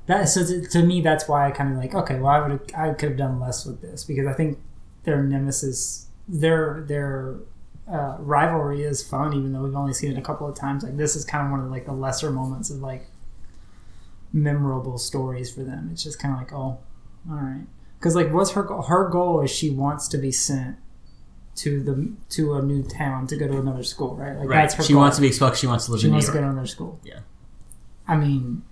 that. 0.06 0.24
So 0.28 0.44
to, 0.44 0.66
to 0.68 0.82
me, 0.82 1.00
that's 1.00 1.28
why 1.28 1.46
I 1.46 1.50
kind 1.52 1.72
of 1.72 1.78
like. 1.78 1.94
Okay, 1.94 2.18
well, 2.18 2.32
I 2.32 2.48
would 2.48 2.72
I 2.76 2.92
could 2.94 3.10
have 3.10 3.18
done 3.18 3.40
less 3.40 3.64
with 3.64 3.80
this 3.80 4.04
because 4.04 4.26
I 4.26 4.32
think 4.32 4.58
their 5.04 5.22
nemesis, 5.22 6.08
their 6.26 6.84
their 6.88 7.36
uh, 7.90 8.16
rivalry 8.18 8.82
is 8.82 9.02
fun, 9.02 9.32
even 9.32 9.52
though 9.52 9.62
we've 9.62 9.76
only 9.76 9.94
seen 9.94 10.12
it 10.12 10.18
a 10.18 10.22
couple 10.22 10.48
of 10.48 10.56
times. 10.56 10.82
Like 10.82 10.96
this 10.96 11.14
is 11.14 11.24
kind 11.24 11.46
of 11.46 11.50
one 11.50 11.60
of 11.60 11.70
like 11.70 11.86
the 11.86 11.92
lesser 11.92 12.30
moments 12.30 12.70
of 12.70 12.78
like 12.78 13.06
memorable 14.32 14.98
stories 14.98 15.52
for 15.52 15.62
them. 15.64 15.88
It's 15.92 16.02
just 16.04 16.18
kind 16.18 16.34
of 16.34 16.40
like, 16.40 16.52
oh, 16.52 16.78
all 17.30 17.36
right, 17.36 17.66
because 17.98 18.14
like, 18.14 18.32
what's 18.32 18.52
her 18.52 18.62
goal? 18.62 18.82
Her 18.82 19.08
goal 19.08 19.40
is 19.42 19.50
she 19.50 19.70
wants 19.70 20.08
to 20.08 20.18
be 20.18 20.30
sent 20.32 20.76
to 21.56 21.82
the 21.82 22.12
to 22.30 22.54
a 22.54 22.62
new 22.62 22.82
town 22.82 23.26
to 23.26 23.36
go 23.36 23.48
to 23.48 23.58
another 23.58 23.82
school, 23.82 24.14
right? 24.16 24.36
Like 24.36 24.48
right 24.48 24.56
that's 24.62 24.74
her 24.74 24.82
she 24.84 24.92
goal. 24.92 25.02
wants 25.02 25.16
to 25.16 25.22
be 25.22 25.28
expelled 25.28 25.56
she 25.56 25.66
wants 25.66 25.86
to 25.86 25.92
live 25.92 26.00
she 26.00 26.06
in 26.06 26.10
new 26.12 26.14
wants 26.16 26.26
to 26.28 26.32
go 26.32 26.40
to 26.40 26.48
another 26.48 26.66
school. 26.68 27.00
Yeah. 27.04 27.20
I 28.06 28.16
mean, 28.16 28.62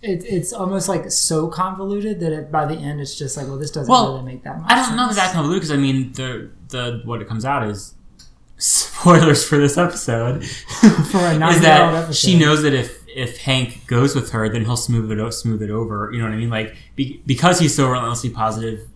it, 0.00 0.24
it's 0.24 0.52
almost 0.52 0.88
like 0.88 1.10
so 1.10 1.48
convoluted 1.48 2.20
that 2.20 2.32
it, 2.32 2.52
by 2.52 2.64
the 2.64 2.76
end 2.76 3.00
it's 3.00 3.18
just 3.18 3.36
like, 3.36 3.48
well, 3.48 3.58
this 3.58 3.72
doesn't 3.72 3.90
Well, 3.90 4.12
really 4.12 4.24
make 4.24 4.44
that 4.44 4.60
much. 4.60 4.70
i 4.70 4.76
don't 4.76 4.96
know 4.96 5.06
sense. 5.08 5.16
it's 5.16 5.26
that 5.26 5.32
convoluted 5.32 5.60
because 5.62 5.72
i 5.72 5.76
mean 5.76 6.12
the 6.12 6.50
the 6.68 7.02
what 7.04 7.20
it 7.20 7.26
comes 7.28 7.44
out 7.44 7.68
is 7.68 7.94
spoilers 8.58 9.44
for 9.44 9.58
this 9.58 9.76
episode 9.76 10.44
for 10.44 11.18
a 11.18 11.32
is 11.32 11.38
nine-year-old 11.38 11.62
that 11.62 11.94
episode. 11.94 12.14
she 12.14 12.38
knows 12.38 12.62
that 12.62 12.72
if 12.74 12.97
if 13.18 13.38
Hank 13.42 13.86
goes 13.86 14.14
with 14.14 14.30
her, 14.30 14.48
then 14.48 14.64
he'll 14.64 14.76
smooth 14.76 15.10
it 15.12 15.18
o- 15.18 15.30
smooth 15.30 15.62
it 15.62 15.70
over. 15.70 16.10
You 16.12 16.18
know 16.20 16.24
what 16.26 16.34
I 16.34 16.36
mean? 16.36 16.50
Like 16.50 16.76
be, 16.96 17.20
because 17.26 17.58
he's 17.58 17.74
so 17.74 17.88
relentlessly 17.88 18.30
positive, 18.30 18.86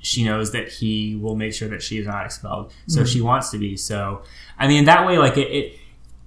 she 0.00 0.24
knows 0.24 0.52
that 0.52 0.68
he 0.68 1.16
will 1.16 1.36
make 1.36 1.52
sure 1.54 1.68
that 1.68 1.82
she 1.82 1.98
is 1.98 2.06
not 2.06 2.24
expelled. 2.26 2.72
So 2.88 3.00
Mhm. 3.02 3.06
she 3.12 3.20
wants 3.20 3.50
to 3.50 3.58
be. 3.58 3.76
So 3.76 4.22
I 4.58 4.68
mean, 4.68 4.84
that 4.86 5.06
way, 5.06 5.18
like 5.18 5.36
it. 5.36 5.48
it 5.50 5.78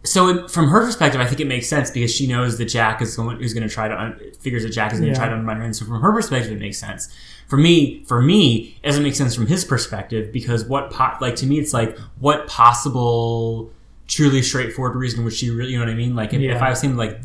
so 0.04 0.28
it, 0.30 0.52
from 0.52 0.68
her 0.68 0.86
perspective, 0.86 1.20
I 1.20 1.26
think 1.26 1.40
it 1.42 1.48
makes 1.48 1.68
sense 1.68 1.90
because 1.90 2.14
she 2.14 2.28
knows 2.28 2.60
that 2.60 2.66
Jack 2.66 3.02
is 3.02 3.16
going 3.16 3.42
is 3.42 3.56
going 3.56 3.68
to 3.68 3.74
try 3.74 3.88
to 3.88 4.00
un, 4.00 4.20
figures 4.40 4.62
that 4.62 4.70
Jack 4.70 4.94
is 4.94 5.00
going 5.00 5.12
to 5.12 5.18
Yeah. 5.18 5.20
try 5.20 5.28
to 5.30 5.34
undermine 5.34 5.58
her. 5.58 5.64
And 5.64 5.76
so 5.76 5.84
from 5.84 6.00
her 6.02 6.12
perspective, 6.14 6.52
it 6.52 6.60
makes 6.60 6.78
sense. 6.78 7.10
For 7.48 7.58
me, 7.58 8.04
for 8.08 8.22
me, 8.22 8.78
it 8.84 8.88
doesn't 8.88 9.02
make 9.04 9.16
sense 9.16 9.34
from 9.34 9.48
his 9.48 9.66
perspective 9.66 10.32
because 10.32 10.64
what 10.66 10.92
po- 10.92 11.18
like 11.22 11.36
to 11.38 11.48
me, 11.48 11.58
it's 11.58 11.74
like 11.74 11.98
what 12.20 12.48
possible 12.48 13.72
truly 14.08 14.44
straightforward 14.44 14.96
reason 14.96 15.24
would 15.24 15.34
she 15.34 15.50
really 15.50 15.72
you 15.72 15.80
know 15.80 15.86
what 15.86 15.92
I 15.92 15.96
mean? 15.96 16.16
Like 16.16 16.34
if, 16.36 16.42
if 16.42 16.62
I 16.62 16.70
was 16.70 16.80
thinking 16.82 16.98
like 16.98 17.20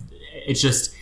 it's 0.51 0.61
just 0.61 0.95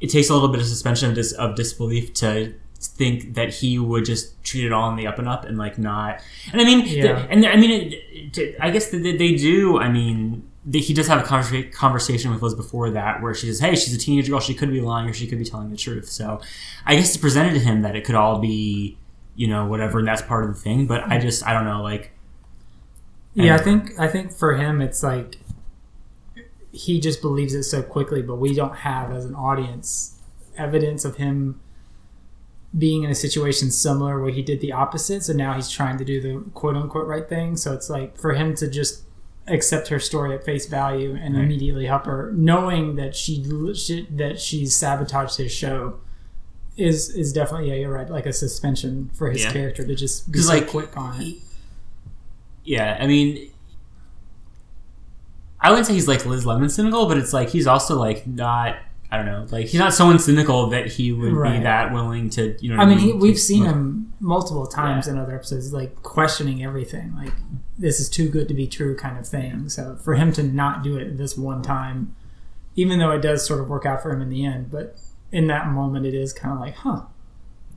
it 0.00 0.10
takes 0.10 0.28
a 0.28 0.34
little 0.34 0.48
bit 0.48 0.60
of 0.60 0.66
suspension 0.66 1.08
of, 1.08 1.14
dis- 1.14 1.32
of 1.32 1.54
disbelief 1.56 2.12
to 2.12 2.54
think 2.78 3.34
that 3.34 3.48
he 3.54 3.78
would 3.78 4.04
just 4.04 4.42
treat 4.44 4.64
it 4.66 4.72
all 4.72 4.90
in 4.90 4.96
the 4.96 5.06
up 5.06 5.18
and 5.18 5.26
up 5.26 5.44
and 5.44 5.56
like 5.56 5.78
not 5.78 6.20
and 6.52 6.60
I 6.60 6.64
mean 6.64 6.86
Yeah. 6.86 7.02
the- 7.02 7.30
and 7.30 7.46
I 7.46 7.56
mean 7.56 7.70
it, 7.70 8.38
it, 8.38 8.56
I 8.60 8.70
guess 8.70 8.90
that 8.90 8.98
they, 8.98 9.16
they 9.16 9.34
do 9.34 9.78
I 9.78 9.88
mean 9.90 10.46
the, 10.66 10.80
he 10.80 10.92
does 10.94 11.08
have 11.08 11.20
a 11.20 11.24
conversa- 11.24 11.72
conversation 11.72 12.30
with 12.30 12.42
Liz 12.42 12.54
before 12.54 12.90
that 12.90 13.22
where 13.22 13.34
she 13.34 13.46
says 13.46 13.60
hey 13.60 13.74
she's 13.74 13.94
a 13.94 13.98
teenage 13.98 14.28
girl. 14.28 14.40
She 14.40 14.54
could 14.54 14.70
be 14.70 14.80
lying 14.80 15.08
or 15.08 15.14
she 15.14 15.26
could 15.26 15.38
be 15.38 15.44
telling 15.44 15.70
the 15.70 15.76
truth. 15.76 16.08
So 16.08 16.40
I 16.84 16.94
guess 16.96 17.08
it's 17.08 17.16
presented 17.16 17.54
to 17.54 17.60
him 17.60 17.82
that 17.82 17.96
it 17.96 18.04
could 18.04 18.14
all 18.14 18.38
be 18.38 18.98
you 19.34 19.46
know 19.46 19.64
whatever 19.66 19.98
and 19.98 20.06
that's 20.06 20.22
part 20.22 20.44
of 20.44 20.54
the 20.54 20.60
thing 20.60 20.86
but 20.86 21.02
I 21.04 21.18
mm. 21.18 21.22
just 21.22 21.46
I 21.46 21.52
don't 21.54 21.64
know 21.64 21.82
like 21.82 22.12
Yeah, 23.34 23.54
I 23.54 23.58
think 23.58 23.98
I 23.98 24.08
think 24.08 24.30
for 24.32 24.54
him 24.56 24.82
it's 24.82 25.02
like 25.02 25.38
he 26.74 27.00
just 27.00 27.22
believes 27.22 27.54
it 27.54 27.62
so 27.62 27.82
quickly, 27.82 28.20
but 28.20 28.36
we 28.36 28.54
don't 28.54 28.76
have 28.78 29.12
as 29.12 29.24
an 29.24 29.34
audience 29.34 30.20
evidence 30.56 31.04
of 31.04 31.16
him 31.16 31.60
being 32.76 33.04
in 33.04 33.10
a 33.10 33.14
situation 33.14 33.70
similar 33.70 34.20
where 34.20 34.32
he 34.32 34.42
did 34.42 34.60
the 34.60 34.72
opposite. 34.72 35.22
So 35.22 35.32
now 35.32 35.52
he's 35.54 35.70
trying 35.70 35.96
to 35.98 36.04
do 36.04 36.20
the 36.20 36.50
quote 36.50 36.76
unquote 36.76 37.06
right 37.06 37.28
thing. 37.28 37.56
So 37.56 37.72
it's 37.72 37.88
like 37.88 38.18
for 38.18 38.34
him 38.34 38.54
to 38.56 38.68
just 38.68 39.02
accept 39.46 39.88
her 39.88 40.00
story 40.00 40.34
at 40.34 40.44
face 40.44 40.66
value 40.66 41.14
and 41.14 41.34
Right. 41.36 41.44
immediately 41.44 41.86
help 41.86 42.06
her, 42.06 42.32
knowing 42.34 42.96
that 42.96 43.14
she, 43.14 43.44
she 43.74 44.06
that 44.10 44.40
she's 44.40 44.74
sabotaged 44.74 45.36
his 45.36 45.52
show. 45.52 46.00
Is 46.76 47.08
is 47.10 47.32
definitely 47.32 47.68
yeah 47.68 47.76
you're 47.76 47.92
right 47.92 48.10
like 48.10 48.26
a 48.26 48.32
suspension 48.32 49.08
for 49.14 49.30
his 49.30 49.44
Yeah. 49.44 49.52
character 49.52 49.86
to 49.86 49.94
just 49.94 50.32
be 50.32 50.40
so 50.40 50.52
like 50.54 50.66
quick 50.66 50.96
on 50.96 51.20
it. 51.20 51.36
yeah 52.64 52.96
i 53.00 53.06
mean 53.06 53.48
i 55.64 55.70
wouldn't 55.70 55.86
say 55.86 55.92
he's 55.94 56.06
like 56.08 56.24
liz 56.24 56.46
lemon 56.46 56.68
cynical 56.68 57.06
but 57.06 57.16
it's 57.18 57.32
like 57.32 57.48
he's 57.48 57.66
also 57.66 57.98
like 57.98 58.26
not 58.26 58.76
i 59.10 59.16
don't 59.16 59.26
know 59.26 59.44
like 59.50 59.66
he's 59.66 59.80
not 59.80 59.92
someone 59.92 60.18
cynical 60.18 60.68
that 60.68 60.86
he 60.86 61.10
would 61.12 61.30
be 61.42 61.58
that 61.60 61.92
willing 61.92 62.28
to 62.30 62.56
you 62.60 62.72
know 62.72 62.80
I 62.80 62.84
mean, 62.86 62.98
he, 62.98 63.12
we've 63.12 63.38
seen 63.38 63.64
him 63.64 64.12
multiple 64.20 64.66
times 64.66 65.06
Yeah. 65.06 65.14
in 65.14 65.18
other 65.18 65.34
episodes, 65.34 65.72
like 65.72 66.02
questioning 66.02 66.64
everything, 66.64 67.14
like 67.16 67.32
this 67.78 68.00
is 68.00 68.08
too 68.08 68.28
good 68.28 68.46
to 68.48 68.54
be 68.54 68.66
true, 68.66 68.96
kind 68.96 69.18
of 69.18 69.26
thing. 69.26 69.68
So 69.68 69.96
for 69.96 70.14
him 70.14 70.32
to 70.32 70.42
not 70.42 70.82
do 70.82 70.96
it 70.96 71.18
this 71.18 71.36
one 71.36 71.60
time, 71.62 72.14
even 72.76 72.98
though 72.98 73.10
it 73.10 73.20
does 73.20 73.44
sort 73.46 73.60
of 73.60 73.68
work 73.68 73.84
out 73.84 74.02
for 74.02 74.10
him 74.12 74.22
in 74.22 74.30
the 74.30 74.44
end, 74.46 74.70
but 74.70 74.96
in 75.30 75.46
that 75.48 75.68
moment, 75.68 76.06
it 76.06 76.14
is 76.14 76.32
kind 76.32 76.54
of 76.54 76.60
like, 76.60 76.74
huh, 76.76 77.02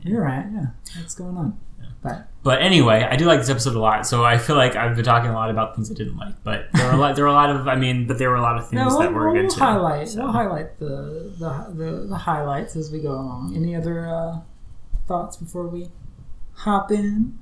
you're 0.03 0.21
right, 0.23 0.45
yeah, 0.53 0.67
what's 0.97 1.13
going 1.15 1.35
on? 1.37 1.59
But 2.01 2.27
but 2.47 2.61
anyway 2.61 3.07
i 3.11 3.15
do 3.15 3.25
like 3.25 3.39
this 3.39 3.49
episode 3.49 3.75
a 3.75 3.79
lot 3.79 4.07
so 4.07 4.23
i 4.23 4.37
feel 4.37 4.55
like 4.55 4.75
i've 4.75 4.95
been 4.95 5.05
talking 5.05 5.29
a 5.29 5.33
lot 5.33 5.49
about 5.49 5.75
things 5.75 5.91
i 5.91 5.93
didn't 5.93 6.17
like 6.17 6.33
but 6.43 6.67
there 6.73 6.85
were 6.87 6.93
a 6.93 6.97
lot 6.97 7.15
there 7.15 7.25
were 7.25 7.29
a 7.29 7.33
lot 7.33 7.49
of 7.49 7.67
i 7.67 7.75
mean 7.75 8.07
but 8.07 8.17
there 8.17 8.29
were 8.29 8.35
a 8.35 8.41
lot 8.41 8.57
of 8.57 8.63
things 8.69 8.81
no, 8.81 8.99
that 8.99 9.11
we'll, 9.11 9.19
were 9.19 9.31
we'll 9.31 9.41
good 9.43 9.51
too 9.51 9.59
highlight 9.59 10.07
so. 10.07 10.23
we'll 10.23 10.31
highlight 10.31 10.77
the, 10.79 11.33
the 11.39 11.73
the 11.73 12.07
the 12.07 12.17
highlights 12.17 12.75
as 12.75 12.91
we 12.91 12.99
go 12.99 13.11
along. 13.11 13.55
Any 13.55 13.75
other 13.75 14.07
uh, 14.07 14.39
thoughts 15.07 15.37
before 15.37 15.67
we 15.67 15.89
hop 16.53 16.91
in? 16.91 17.39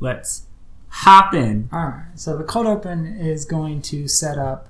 let's 0.00 0.46
hop 0.88 1.32
in 1.32 1.68
All 1.72 1.86
right. 1.86 2.06
So 2.14 2.36
the 2.36 2.44
cold 2.44 2.66
open 2.66 3.06
is 3.06 3.44
going 3.44 3.80
to 3.82 4.06
set 4.06 4.38
up 4.38 4.68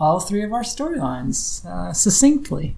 all 0.00 0.18
three 0.18 0.42
of 0.42 0.52
our 0.52 0.62
storylines 0.62 1.64
uh, 1.64 1.92
succinctly. 1.92 2.76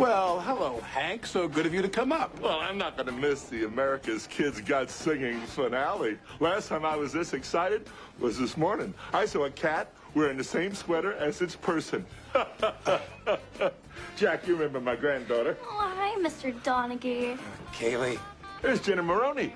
Well, 0.00 0.40
hello, 0.40 0.80
Hank. 0.80 1.26
So 1.26 1.46
good 1.46 1.66
of 1.66 1.74
you 1.74 1.82
to 1.82 1.88
come 1.88 2.10
up. 2.10 2.40
Well, 2.40 2.58
I'm 2.58 2.78
not 2.78 2.96
going 2.96 3.08
to 3.08 3.12
miss 3.12 3.42
the 3.42 3.64
America's 3.64 4.26
Kids 4.26 4.58
Got 4.58 4.88
Singing 4.88 5.38
finale. 5.42 6.16
Last 6.40 6.70
time 6.70 6.86
I 6.86 6.96
was 6.96 7.12
this 7.12 7.34
excited 7.34 7.86
was 8.18 8.38
this 8.38 8.56
morning. 8.56 8.94
I 9.12 9.26
saw 9.26 9.44
a 9.44 9.50
cat 9.50 9.92
wearing 10.14 10.38
the 10.38 10.44
same 10.44 10.74
sweater 10.74 11.12
as 11.12 11.42
its 11.42 11.54
person. 11.54 12.06
Jack, 14.16 14.48
you 14.48 14.54
remember 14.54 14.80
my 14.80 14.96
granddaughter. 14.96 15.58
Oh, 15.62 15.92
hi, 15.94 16.18
Mr. 16.18 16.58
Donaghy. 16.62 17.38
Kaylee. 17.74 18.18
There's 18.62 18.80
Jenna 18.80 19.02
Maroney. 19.02 19.52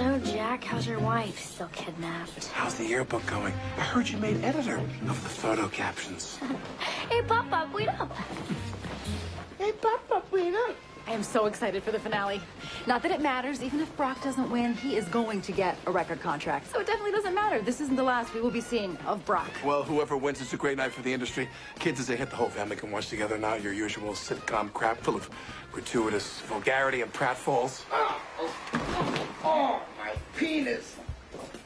So 0.00 0.18
So, 0.18 0.32
Jack, 0.32 0.64
how's 0.64 0.86
your 0.86 0.98
wife? 0.98 1.38
Still 1.38 1.68
kidnapped? 1.72 2.46
How's 2.54 2.74
the 2.76 2.86
yearbook 2.86 3.26
going? 3.26 3.52
I 3.76 3.82
heard 3.82 4.08
you 4.08 4.16
made 4.16 4.42
editor 4.42 4.78
of 4.78 5.22
the 5.22 5.28
photo 5.28 5.68
captions. 5.68 6.38
Hey, 7.10 7.20
Papa, 7.20 7.68
wait 7.74 7.88
up. 7.88 8.10
Hey, 9.58 9.72
Papa, 9.72 10.22
wait 10.30 10.54
up. 10.54 10.74
I 11.06 11.12
am 11.12 11.22
so 11.22 11.46
excited 11.46 11.82
for 11.82 11.90
the 11.90 11.98
finale. 11.98 12.40
Not 12.86 13.02
that 13.02 13.10
it 13.10 13.20
matters, 13.20 13.62
even 13.62 13.80
if 13.80 13.94
Brock 13.96 14.22
doesn't 14.22 14.50
win, 14.50 14.74
he 14.74 14.96
is 14.96 15.06
going 15.06 15.40
to 15.42 15.52
get 15.52 15.76
a 15.86 15.90
record 15.90 16.20
contract. 16.20 16.70
So 16.72 16.80
it 16.80 16.86
definitely 16.86 17.12
doesn't 17.12 17.34
matter. 17.34 17.60
This 17.60 17.80
isn't 17.80 17.96
the 17.96 18.02
last 18.02 18.32
we 18.34 18.40
will 18.40 18.50
be 18.50 18.60
seeing 18.60 18.96
of 19.06 19.24
Brock. 19.24 19.50
Well, 19.64 19.82
whoever 19.82 20.16
wins, 20.16 20.40
it's 20.40 20.52
a 20.52 20.56
great 20.56 20.76
night 20.76 20.92
for 20.92 21.02
the 21.02 21.12
industry. 21.12 21.48
Kids, 21.78 22.00
as 22.00 22.06
they 22.06 22.16
hit 22.16 22.30
the 22.30 22.36
whole 22.36 22.48
family 22.48 22.76
can 22.76 22.90
watch 22.90 23.08
together 23.08 23.38
now 23.38 23.54
your 23.54 23.72
usual 23.72 24.12
sitcom 24.12 24.72
crap 24.72 24.98
full 24.98 25.16
of 25.16 25.28
gratuitous 25.72 26.40
vulgarity 26.42 27.02
and 27.02 27.12
pratfalls. 27.12 27.82
Oh, 27.92 28.20
oh, 28.38 29.28
oh 29.44 29.82
my 29.98 30.12
penis. 30.36 30.96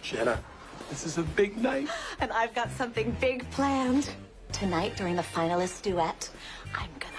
Jenna, 0.02 0.42
this 0.90 1.06
is 1.06 1.18
a 1.18 1.22
big 1.22 1.56
night. 1.56 1.88
And 2.20 2.30
I've 2.32 2.54
got 2.54 2.70
something 2.72 3.16
big 3.20 3.48
planned. 3.50 4.10
Tonight, 4.52 4.96
during 4.96 5.16
the 5.16 5.22
finalist 5.22 5.82
duet, 5.82 6.30
I'm 6.74 6.90
gonna 7.00 7.12
cry. 7.12 7.13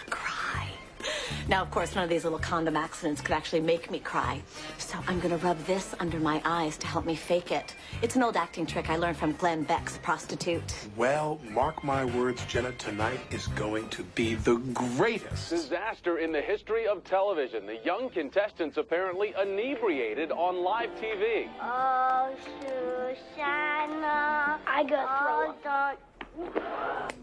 Now, 1.47 1.61
of 1.61 1.71
course, 1.71 1.95
none 1.95 2.03
of 2.03 2.09
these 2.09 2.23
little 2.23 2.39
condom 2.39 2.75
accidents 2.75 3.21
could 3.21 3.33
actually 3.33 3.61
make 3.61 3.91
me 3.91 3.99
cry. 3.99 4.41
So 4.77 4.97
I'm 5.07 5.19
gonna 5.19 5.37
rub 5.37 5.57
this 5.65 5.93
under 5.99 6.19
my 6.19 6.41
eyes 6.45 6.77
to 6.77 6.87
help 6.87 7.05
me 7.05 7.15
fake 7.15 7.51
it. 7.51 7.75
It's 8.01 8.15
an 8.15 8.23
old 8.23 8.35
acting 8.35 8.65
trick 8.65 8.89
I 8.89 8.97
learned 8.97 9.17
from 9.17 9.33
Glenn 9.33 9.63
Beck's 9.63 9.97
prostitute. 9.99 10.87
Well, 10.95 11.39
mark 11.49 11.83
my 11.83 12.05
words, 12.05 12.43
Jenna, 12.45 12.71
tonight 12.73 13.19
is 13.31 13.47
going 13.47 13.89
to 13.89 14.03
be 14.03 14.35
the 14.35 14.57
greatest. 14.73 15.49
Disaster 15.49 16.17
in 16.17 16.31
the 16.31 16.41
history 16.41 16.87
of 16.87 17.03
television. 17.03 17.65
The 17.65 17.79
young 17.83 18.09
contestants 18.09 18.77
apparently 18.77 19.33
inebriated 19.41 20.31
on 20.31 20.63
live 20.63 20.89
TV. 20.95 21.49
Oh, 21.61 22.35
Susanna. 22.61 24.59
I 24.67 24.83
got 24.83 25.19
throw 25.19 25.55
oh, 25.65 25.69
up. 25.69 27.13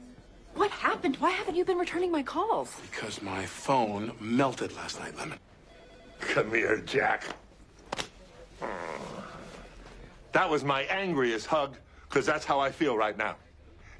What 0.54 0.70
happened? 0.70 1.16
Why 1.16 1.30
haven't 1.30 1.54
you 1.54 1.64
been 1.64 1.78
returning 1.78 2.10
my 2.10 2.22
calls? 2.22 2.74
Because 2.90 3.22
my 3.22 3.46
phone 3.46 4.12
melted 4.20 4.74
last 4.76 5.00
night, 5.00 5.16
Lemon. 5.16 5.38
Come 6.20 6.50
here, 6.50 6.78
Jack. 6.78 7.24
That 10.32 10.48
was 10.48 10.64
my 10.64 10.82
angriest 10.82 11.46
hug, 11.46 11.76
because 12.08 12.26
that's 12.26 12.44
how 12.44 12.60
I 12.60 12.70
feel 12.70 12.96
right 12.96 13.16
now. 13.16 13.36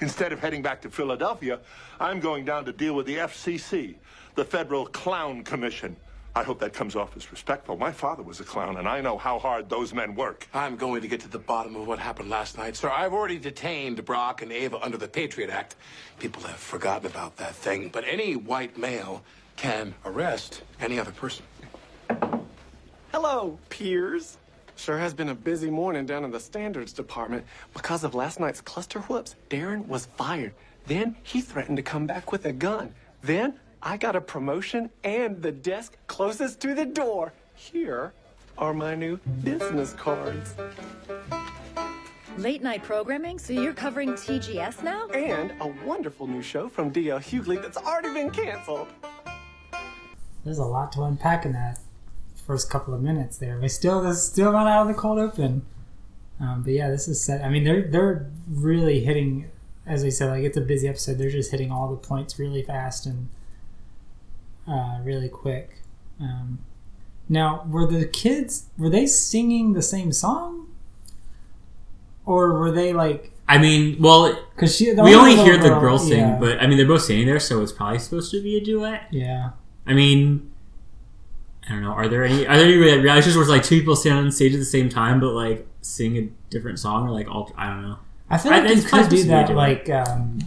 Instead 0.00 0.32
of 0.32 0.40
heading 0.40 0.62
back 0.62 0.80
to 0.82 0.90
Philadelphia, 0.90 1.61
I'm 2.00 2.21
going 2.21 2.44
down 2.44 2.64
to 2.64 2.73
deal 2.73 2.94
with 2.94 3.06
the 3.06 3.16
FCC, 3.16 3.97
the 4.35 4.44
Federal 4.44 4.87
Clown 4.87 5.44
Commission. 5.44 5.97
I 6.34 6.42
hope 6.42 6.60
that 6.60 6.72
comes 6.72 6.96
off 6.96 7.14
as 7.14 7.30
respectful. 7.30 7.76
My 7.76 7.92
father 7.92 8.22
was 8.22 8.40
a 8.40 8.44
clown, 8.44 8.78
and 8.78 8.88
I 8.88 9.02
know 9.02 9.18
how 9.18 9.38
hard 9.38 9.68
those 9.68 9.92
men 9.92 10.14
work. 10.14 10.48
I'm 10.54 10.76
going 10.76 11.02
to 11.02 11.08
get 11.08 11.20
to 11.20 11.28
the 11.28 11.38
bottom 11.38 11.76
of 11.76 11.86
what 11.86 11.98
happened 11.98 12.30
last 12.30 12.56
night, 12.56 12.74
sir. 12.74 12.88
I've 12.88 13.12
already 13.12 13.38
detained 13.38 14.02
Brock 14.06 14.40
and 14.40 14.50
Ava 14.50 14.82
under 14.82 14.96
the 14.96 15.08
Patriot 15.08 15.50
Act. 15.50 15.76
People 16.18 16.42
have 16.44 16.56
forgotten 16.56 17.06
about 17.06 17.36
that 17.36 17.54
thing, 17.54 17.90
but 17.90 18.04
any 18.08 18.36
white 18.36 18.78
male 18.78 19.22
can 19.56 19.94
arrest 20.06 20.62
any 20.80 20.98
other 20.98 21.12
person. 21.12 21.44
Hello, 23.12 23.58
peers. 23.68 24.38
Sure 24.76 24.96
has 24.96 25.12
been 25.12 25.28
a 25.28 25.34
busy 25.34 25.70
morning 25.70 26.06
down 26.06 26.24
in 26.24 26.30
the 26.30 26.40
standards 26.40 26.94
department. 26.94 27.44
Because 27.74 28.04
of 28.04 28.14
last 28.14 28.40
night's 28.40 28.62
cluster 28.62 29.00
whoops, 29.00 29.36
Darren 29.50 29.86
was 29.86 30.06
fired. 30.16 30.54
Then 30.86 31.14
he 31.22 31.42
threatened 31.42 31.76
to 31.76 31.82
come 31.82 32.06
back 32.06 32.32
with 32.32 32.46
a 32.46 32.52
gun. 32.52 32.94
Then 33.22 33.60
I 33.84 33.96
got 33.96 34.14
a 34.14 34.20
promotion 34.20 34.90
and 35.02 35.42
the 35.42 35.50
desk 35.50 35.96
closest 36.06 36.60
to 36.60 36.72
the 36.72 36.84
door. 36.84 37.32
Here 37.56 38.12
are 38.56 38.72
my 38.72 38.94
new 38.94 39.18
business 39.42 39.92
cards. 39.94 40.54
Late 42.38 42.62
night 42.62 42.84
programming? 42.84 43.40
So 43.40 43.52
you're 43.52 43.72
covering 43.72 44.10
TGS 44.12 44.84
now? 44.84 45.08
And 45.08 45.52
a 45.60 45.66
wonderful 45.84 46.28
new 46.28 46.42
show 46.42 46.68
from 46.68 46.90
D.L. 46.90 47.18
Hughley 47.18 47.60
that's 47.60 47.76
already 47.76 48.14
been 48.14 48.30
canceled. 48.30 48.86
There's 50.44 50.58
a 50.58 50.64
lot 50.64 50.92
to 50.92 51.02
unpack 51.02 51.44
in 51.44 51.52
that 51.52 51.80
first 52.46 52.70
couple 52.70 52.94
of 52.94 53.02
minutes 53.02 53.36
there. 53.38 53.58
We 53.58 53.68
still 53.68 54.00
there's 54.00 54.22
still 54.22 54.52
not 54.52 54.68
out 54.68 54.82
of 54.82 54.94
the 54.94 55.00
cold 55.00 55.18
open. 55.18 55.66
Um, 56.40 56.62
but 56.62 56.72
yeah, 56.72 56.88
this 56.88 57.08
is 57.08 57.20
set. 57.20 57.42
I 57.44 57.48
mean, 57.48 57.64
they're 57.64 57.82
they're 57.82 58.30
really 58.48 59.00
hitting, 59.00 59.50
as 59.86 60.04
I 60.04 60.08
said, 60.08 60.30
like 60.30 60.44
it's 60.44 60.56
a 60.56 60.60
busy 60.60 60.86
episode. 60.86 61.18
They're 61.18 61.30
just 61.30 61.50
hitting 61.50 61.72
all 61.72 61.90
the 61.90 61.96
points 61.96 62.38
really 62.38 62.62
fast 62.62 63.06
and 63.06 63.28
uh, 64.69 64.99
really 65.02 65.28
quick. 65.28 65.78
Um, 66.21 66.59
now, 67.28 67.64
were 67.69 67.87
the 67.87 68.04
kids 68.07 68.66
were 68.78 68.90
they 68.90 69.07
singing 69.07 69.73
the 69.73 69.83
same 69.83 70.12
song, 70.12 70.69
or 72.25 72.59
were 72.59 72.71
they 72.71 72.92
like? 72.92 73.33
I 73.49 73.59
mean, 73.59 74.00
well, 74.00 74.38
Because 74.54 74.75
she, 74.76 74.92
the 74.92 75.02
we 75.02 75.14
only 75.14 75.37
hear 75.37 75.57
the 75.59 75.69
girl- 75.69 75.81
girl 75.81 75.99
sing, 75.99 76.21
yeah. 76.21 76.38
but 76.38 76.61
I 76.61 76.66
mean, 76.66 76.78
they're 76.78 76.87
both 76.87 77.02
singing 77.02 77.26
there, 77.26 77.40
so 77.40 77.61
it's 77.62 77.73
probably 77.73 77.99
supposed 77.99 78.31
to 78.31 78.42
be 78.42 78.57
a 78.57 78.61
duet. 78.64 79.09
yeah, 79.11 79.50
I 79.87 79.95
mean, 79.95 80.50
I 81.69 81.73
don't 81.73 81.83
know. 81.83 81.90
Are 81.92 82.09
there 82.09 82.25
any? 82.25 82.47
Are 82.47 82.57
there 82.57 82.66
any 82.66 82.76
reality 82.76 83.26
shows 83.26 83.35
where 83.37 83.42
it's 83.42 83.50
like 83.50 83.62
two 83.64 83.81
people 83.81 83.97
stand 83.97 84.19
on 84.19 84.31
stage 84.31 84.54
at 84.54 84.59
the 84.59 84.64
same 84.64 84.88
time, 84.88 85.21
but 85.21 85.33
like 85.33 85.66
sing 85.81 86.16
a 86.16 86.28
different 86.50 86.78
song 86.78 87.09
or 87.09 87.11
like 87.12 87.28
all? 87.28 87.52
I 87.57 87.69
don't 87.69 87.83
know. 87.83 87.99
I 88.31 88.38
feel 88.38 88.52
like 88.52 88.66
think 88.66 88.83
you 88.85 88.88
could 88.88 89.09
do 89.11 89.25
that. 89.25 89.50
Like, 89.54 89.90
um, 89.90 90.38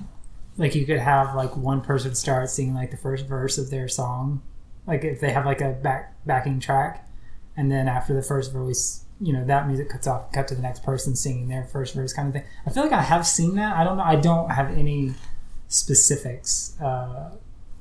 like 0.58 0.76
you 0.76 0.86
could 0.86 1.00
have 1.00 1.36
like 1.36 1.56
one 1.58 1.82
person 1.82 2.16
start 2.16 2.50
singing 2.50 2.74
like 2.74 2.92
the 2.92 2.98
first 2.98 3.26
verse 3.26 3.58
of 3.58 3.70
their 3.70 3.88
song, 3.88 4.42
like 4.88 5.04
if 5.04 5.20
they 5.20 5.32
have 5.32 5.46
like 5.46 5.62
a 5.62 5.72
back 5.72 6.16
backing 6.26 6.60
track, 6.60 7.08
and 7.58 7.72
then 7.72 7.88
after 7.88 8.14
the 8.14 8.22
first 8.22 8.54
verse, 8.54 9.04
you 9.20 9.34
know 9.34 9.46
that 9.46 9.68
music 9.68 9.90
cuts 9.90 10.08
off, 10.08 10.32
cut 10.32 10.48
to 10.48 10.56
the 10.56 10.62
next 10.62 10.84
person 10.84 11.16
singing 11.16 11.48
their 11.48 11.64
first 11.66 11.94
verse, 11.94 12.14
kind 12.14 12.28
of 12.28 12.34
thing. 12.34 12.44
I 12.66 12.70
feel 12.70 12.84
like 12.84 12.94
I 12.94 13.02
have 13.02 13.26
seen 13.28 13.56
that. 13.56 13.76
I 13.76 13.84
don't 13.84 13.98
know. 13.98 14.04
I 14.04 14.16
don't 14.16 14.50
have 14.50 14.72
any 14.72 15.14
specifics. 15.68 16.80
Uh, 16.82 17.32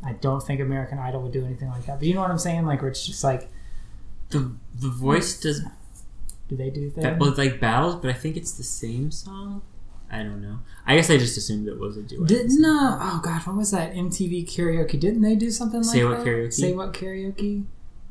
I 0.05 0.13
don't 0.15 0.43
think 0.43 0.61
American 0.61 0.99
Idol 0.99 1.23
would 1.23 1.33
do 1.33 1.45
anything 1.45 1.69
like 1.71 1.87
that. 1.87 1.99
But 1.99 2.09
you 2.09 2.15
know 2.15 2.21
what 2.21 2.31
I'm 2.31 2.39
saying? 2.39 2.67
Like, 2.67 2.83
where 2.83 2.91
it's 2.91 3.07
just 3.07 3.25
like, 3.25 3.49
The 4.31 4.53
the 4.75 4.89
voice 4.91 5.41
does 5.41 5.63
do 6.49 6.57
they 6.57 6.71
do 6.71 6.91
that? 6.91 7.01
that? 7.03 7.19
Well, 7.19 7.31
it's 7.31 7.39
like 7.39 7.61
battles, 7.61 7.97
but 7.97 8.11
I 8.11 8.13
think 8.13 8.37
it's 8.37 8.53
the 8.53 8.65
same 8.65 9.11
song. 9.11 9.63
I 10.15 10.23
don't 10.23 10.41
know. 10.41 10.61
I 10.87 10.95
guess 10.95 11.11
I 11.11 11.19
just 11.19 11.37
assumed 11.37 11.67
it 11.67 11.79
was 11.79 11.97
a 11.97 12.03
duet. 12.03 12.29
Didn't 12.29 12.65
uh, 12.65 12.99
oh 13.01 13.21
god, 13.23 13.47
what 13.47 13.57
was 13.57 13.73
that 13.73 13.95
MTV 13.95 14.49
karaoke? 14.49 15.01
Didn't 15.01 15.23
they 15.23 15.35
do 15.35 15.51
something 15.51 15.81
like 15.83 15.91
Say 15.91 16.05
What 16.05 16.19
that? 16.19 16.27
Karaoke? 16.27 16.53
Say 16.53 16.73
what 16.73 16.93
karaoke? 16.93 17.65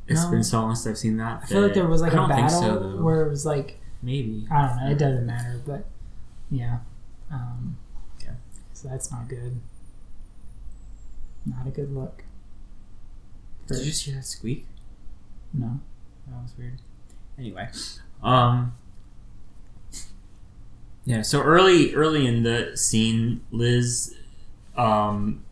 It's 0.07 0.23
no. 0.23 0.31
been 0.31 0.43
so 0.43 0.61
long 0.61 0.75
since 0.75 0.87
I've 0.87 0.97
seen 0.97 1.17
that. 1.17 1.43
I 1.43 1.45
feel 1.45 1.61
like 1.61 1.73
there 1.73 1.87
was 1.87 2.01
like 2.01 2.13
I 2.13 2.25
a 2.25 2.27
battle 2.27 2.61
so, 2.61 3.01
where 3.01 3.25
it 3.25 3.29
was 3.29 3.45
like 3.45 3.79
Maybe. 4.01 4.45
I 4.51 4.67
don't 4.67 4.77
know. 4.77 4.91
It 4.91 4.97
doesn't 4.97 5.25
matter, 5.25 5.61
but 5.65 5.85
yeah, 6.51 6.79
um, 7.31 7.77
Yeah. 8.21 8.33
So 8.73 8.89
that's 8.89 9.09
not 9.09 9.29
good. 9.29 9.61
Not 11.45 11.65
a 11.65 11.71
good 11.71 11.93
look. 11.93 12.25
Did 13.67 13.77
you 13.79 13.85
just 13.85 14.03
hear 14.03 14.15
that 14.15 14.25
squeak? 14.25 14.65
No. 15.53 15.79
That 16.27 16.41
was 16.41 16.53
weird. 16.57 16.79
Anyway, 17.37 17.69
um, 18.21 18.73
yeah. 21.05 21.21
So 21.21 21.41
early, 21.41 21.93
early 21.95 22.25
in 22.27 22.43
the 22.43 22.75
scene, 22.77 23.41
Liz, 23.51 24.15
um, 24.77 25.43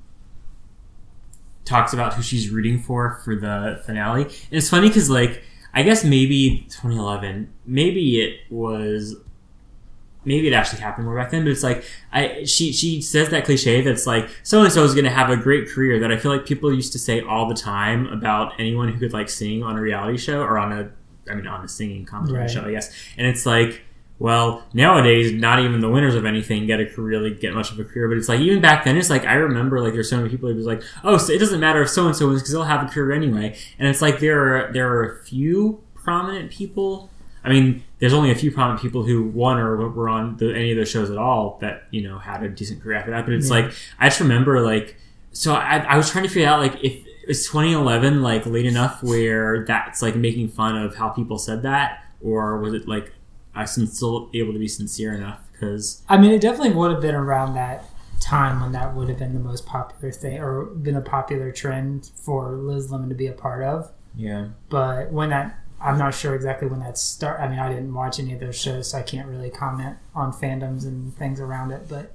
talks 1.65 1.93
about 1.93 2.13
who 2.15 2.21
she's 2.21 2.49
rooting 2.49 2.79
for 2.79 3.19
for 3.23 3.35
the 3.35 3.81
finale. 3.85 4.23
And 4.23 4.31
it's 4.51 4.69
funny 4.69 4.87
because, 4.87 5.09
like, 5.09 5.43
I 5.73 5.83
guess 5.83 6.03
maybe 6.03 6.65
2011, 6.69 7.51
maybe 7.65 8.21
it 8.21 8.39
was. 8.49 9.15
Maybe 10.23 10.47
it 10.47 10.53
actually 10.53 10.81
happened 10.83 11.07
more 11.07 11.15
back 11.15 11.31
then, 11.31 11.43
but 11.43 11.49
it's 11.49 11.63
like 11.63 11.83
I 12.13 12.43
she 12.43 12.71
she 12.73 13.01
says 13.01 13.29
that 13.29 13.43
cliche 13.43 13.81
that's 13.81 14.05
like 14.05 14.29
so 14.43 14.61
and 14.61 14.71
so 14.71 14.83
is 14.83 14.93
going 14.93 15.05
to 15.05 15.09
have 15.09 15.31
a 15.31 15.35
great 15.35 15.67
career 15.67 15.99
that 15.99 16.11
I 16.11 16.17
feel 16.17 16.31
like 16.31 16.45
people 16.45 16.71
used 16.71 16.91
to 16.91 16.99
say 16.99 17.21
all 17.21 17.49
the 17.49 17.55
time 17.55 18.05
about 18.05 18.53
anyone 18.59 18.87
who 18.93 18.99
could 18.99 19.13
like 19.13 19.29
sing 19.29 19.63
on 19.63 19.79
a 19.79 19.81
reality 19.81 20.19
show 20.19 20.41
or 20.43 20.59
on 20.59 20.71
a 20.73 20.91
I 21.27 21.33
mean 21.33 21.47
on 21.47 21.65
a 21.65 21.67
singing 21.67 22.05
competition 22.05 22.39
Right. 22.39 22.51
show 22.51 22.63
I 22.65 22.71
guess 22.71 22.93
and 23.17 23.25
it's 23.25 23.47
like 23.47 23.81
well 24.21 24.63
nowadays 24.73 25.31
not 25.33 25.59
even 25.59 25.81
the 25.81 25.89
winners 25.89 26.15
of 26.15 26.25
anything 26.25 26.65
get 26.67 26.79
a 26.79 27.01
really 27.01 27.33
get 27.33 27.53
much 27.53 27.71
of 27.71 27.79
a 27.79 27.83
career 27.83 28.07
but 28.07 28.17
it's 28.17 28.29
like 28.29 28.39
even 28.39 28.61
back 28.61 28.83
then 28.85 28.95
it's 28.97 29.09
like 29.09 29.25
I 29.25 29.33
remember 29.33 29.81
like 29.81 29.93
there's 29.93 30.09
so 30.09 30.17
many 30.17 30.29
people 30.29 30.47
who 30.49 30.55
was 30.55 30.65
like 30.65 30.81
oh 31.03 31.17
so 31.17 31.33
it 31.33 31.39
doesn't 31.39 31.59
matter 31.59 31.81
if 31.81 31.89
so 31.89 32.05
and 32.07 32.15
so 32.15 32.27
wins 32.27 32.41
because 32.41 32.53
they'll 32.53 32.63
have 32.63 32.85
a 32.87 32.89
career 32.91 33.11
anyway 33.15 33.57
and 33.79 33.87
it's 33.87 34.01
like 34.01 34.19
there 34.19 34.39
are 34.67 34.71
there 34.73 34.87
are 34.93 35.03
a 35.17 35.23
few 35.23 35.83
prominent 35.95 36.51
people 36.51 37.09
I 37.43 37.49
mean, 37.49 37.83
there's 37.97 38.13
only 38.13 38.29
a 38.29 38.35
few 38.35 38.51
prominent 38.51 38.83
people 38.83 39.01
who 39.01 39.23
won 39.23 39.57
or 39.57 39.89
were 39.89 40.07
on 40.07 40.37
the, 40.37 40.53
any 40.53 40.69
of 40.73 40.77
those 40.77 40.89
shows 40.91 41.09
at 41.09 41.17
all 41.17 41.57
that 41.61 41.85
you 41.89 42.03
know 42.07 42.19
had 42.19 42.43
a 42.43 42.49
decent 42.49 42.83
career 42.83 42.97
after 42.99 43.09
that. 43.09 43.25
But 43.25 43.33
it's 43.33 43.49
Yeah. 43.49 43.55
like 43.61 43.73
I 43.99 44.09
just 44.09 44.19
remember 44.19 44.61
like 44.61 44.95
so 45.31 45.55
I, 45.55 45.77
I 45.77 45.97
was 45.97 46.11
trying 46.11 46.23
to 46.25 46.29
figure 46.29 46.47
out 46.47 46.59
like 46.59 46.75
if 46.83 47.03
is 47.27 47.47
2011 47.47 48.21
like 48.21 48.45
late 48.45 48.67
enough 48.67 49.01
where 49.01 49.65
that's 49.65 50.03
like 50.03 50.15
making 50.15 50.49
fun 50.49 50.77
of 50.77 50.93
how 50.95 51.09
people 51.09 51.39
said 51.39 51.63
that, 51.63 52.03
or 52.21 52.59
was 52.59 52.75
it 52.75 52.87
like 52.87 53.11
I 53.53 53.61
was 53.61 53.93
still 53.93 54.29
able 54.33 54.53
to 54.53 54.59
be 54.59 54.67
sincere 54.67 55.13
enough 55.13 55.39
because 55.51 56.01
I 56.09 56.17
mean, 56.17 56.31
it 56.31 56.41
definitely 56.41 56.73
would 56.73 56.91
have 56.91 57.01
been 57.01 57.15
around 57.15 57.53
that 57.55 57.85
time 58.19 58.61
when 58.61 58.71
that 58.71 58.95
would 58.95 59.09
have 59.09 59.17
been 59.17 59.33
the 59.33 59.39
most 59.39 59.65
popular 59.65 60.11
thing 60.11 60.39
or 60.39 60.65
been 60.65 60.95
a 60.95 61.01
popular 61.01 61.51
trend 61.51 62.11
for 62.15 62.51
Liz 62.51 62.91
Lemon 62.91 63.09
to 63.09 63.15
be 63.15 63.27
a 63.27 63.33
part 63.33 63.63
of. 63.63 63.91
yeah 64.15 64.49
But 64.69 65.11
when 65.11 65.29
that 65.29 65.57
I'm 65.83 65.97
not 65.97 66.13
sure 66.13 66.35
exactly 66.35 66.67
when 66.67 66.79
that 66.81 66.97
start. 66.97 67.39
I 67.39 67.47
mean, 67.47 67.59
I 67.59 67.69
didn't 67.69 67.93
watch 67.93 68.19
any 68.19 68.33
of 68.33 68.39
those 68.39 68.59
shows, 68.59 68.91
so 68.91 68.99
I 68.99 69.01
can't 69.01 69.27
really 69.27 69.49
comment 69.49 69.97
on 70.13 70.31
fandoms 70.31 70.83
and 70.83 71.15
things 71.17 71.39
around 71.39 71.71
it. 71.71 71.87
But 71.89 72.13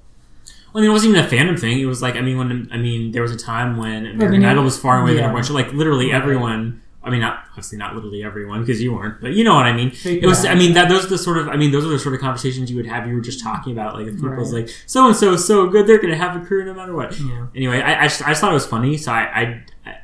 I 0.74 0.80
mean, 0.80 0.90
it 0.90 0.92
wasn't 0.92 1.16
even 1.16 1.24
a 1.24 1.28
fandom 1.28 1.58
thing. 1.58 1.80
It 1.80 1.86
was 1.86 2.00
like, 2.00 2.14
I 2.14 2.20
mean, 2.20 2.38
when 2.38 2.68
I 2.72 2.76
mean, 2.76 3.12
there 3.12 3.22
was 3.22 3.32
a 3.32 3.36
time 3.36 3.76
when 3.76 4.06
American 4.06 4.40
mean, 4.40 4.44
Idol 4.44 4.64
was 4.64 4.78
far 4.78 5.00
away 5.00 5.16
yeah. 5.16 5.22
number 5.22 5.34
one 5.34 5.44
show. 5.44 5.54
Like 5.54 5.72
literally 5.72 6.12
everyone. 6.12 6.82
I 7.06 7.10
mean, 7.10 7.20
not 7.20 7.44
obviously 7.50 7.78
not 7.78 7.94
literally 7.94 8.24
everyone 8.24 8.60
because 8.60 8.82
you 8.82 8.92
weren't, 8.92 9.20
but 9.20 9.32
you 9.32 9.44
know 9.44 9.54
what 9.54 9.64
I 9.66 9.72
mean. 9.72 9.92
It 10.04 10.26
was. 10.26 10.44
I 10.44 10.56
mean, 10.56 10.74
that 10.74 10.88
those 10.88 11.04
are 11.06 11.08
the 11.08 11.18
sort 11.18 11.38
of. 11.38 11.48
I 11.48 11.56
mean, 11.56 11.70
those 11.70 11.84
are 11.84 11.88
the 11.88 11.98
sort 12.00 12.16
of 12.16 12.20
conversations 12.20 12.68
you 12.68 12.76
would 12.76 12.86
have. 12.86 13.06
You 13.06 13.14
were 13.14 13.20
just 13.20 13.40
talking 13.40 13.72
about 13.72 13.94
like 13.94 14.08
if 14.08 14.16
people's 14.16 14.52
Right. 14.52 14.66
like 14.66 14.74
so 14.86 15.06
and 15.06 15.14
so 15.14 15.34
is 15.34 15.46
so 15.46 15.68
good, 15.68 15.86
they're 15.86 16.00
gonna 16.00 16.16
have 16.16 16.34
a 16.34 16.44
career 16.44 16.64
no 16.64 16.74
matter 16.74 16.94
what. 16.94 17.18
Yeah. 17.18 17.46
Anyway, 17.54 17.80
I, 17.80 18.00
I, 18.00 18.08
just, 18.08 18.22
I 18.22 18.30
just 18.30 18.40
thought 18.40 18.50
it 18.50 18.54
was 18.54 18.66
funny, 18.66 18.96
so 18.96 19.12
I, 19.12 19.62
I, 19.86 19.98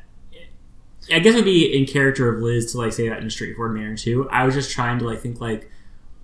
I, 1.13 1.19
guess 1.19 1.33
it'd 1.33 1.43
be 1.43 1.77
in 1.77 1.85
character 1.85 2.33
of 2.33 2.41
Liz 2.41 2.71
to 2.71 2.77
like 2.77 2.93
say 2.93 3.09
that 3.09 3.19
in 3.19 3.27
a 3.27 3.29
straightforward 3.29 3.75
manner 3.75 3.97
too. 3.97 4.29
I 4.29 4.45
was 4.45 4.55
just 4.55 4.71
trying 4.71 4.99
to 4.99 5.05
like 5.05 5.19
think 5.19 5.41
like, 5.41 5.69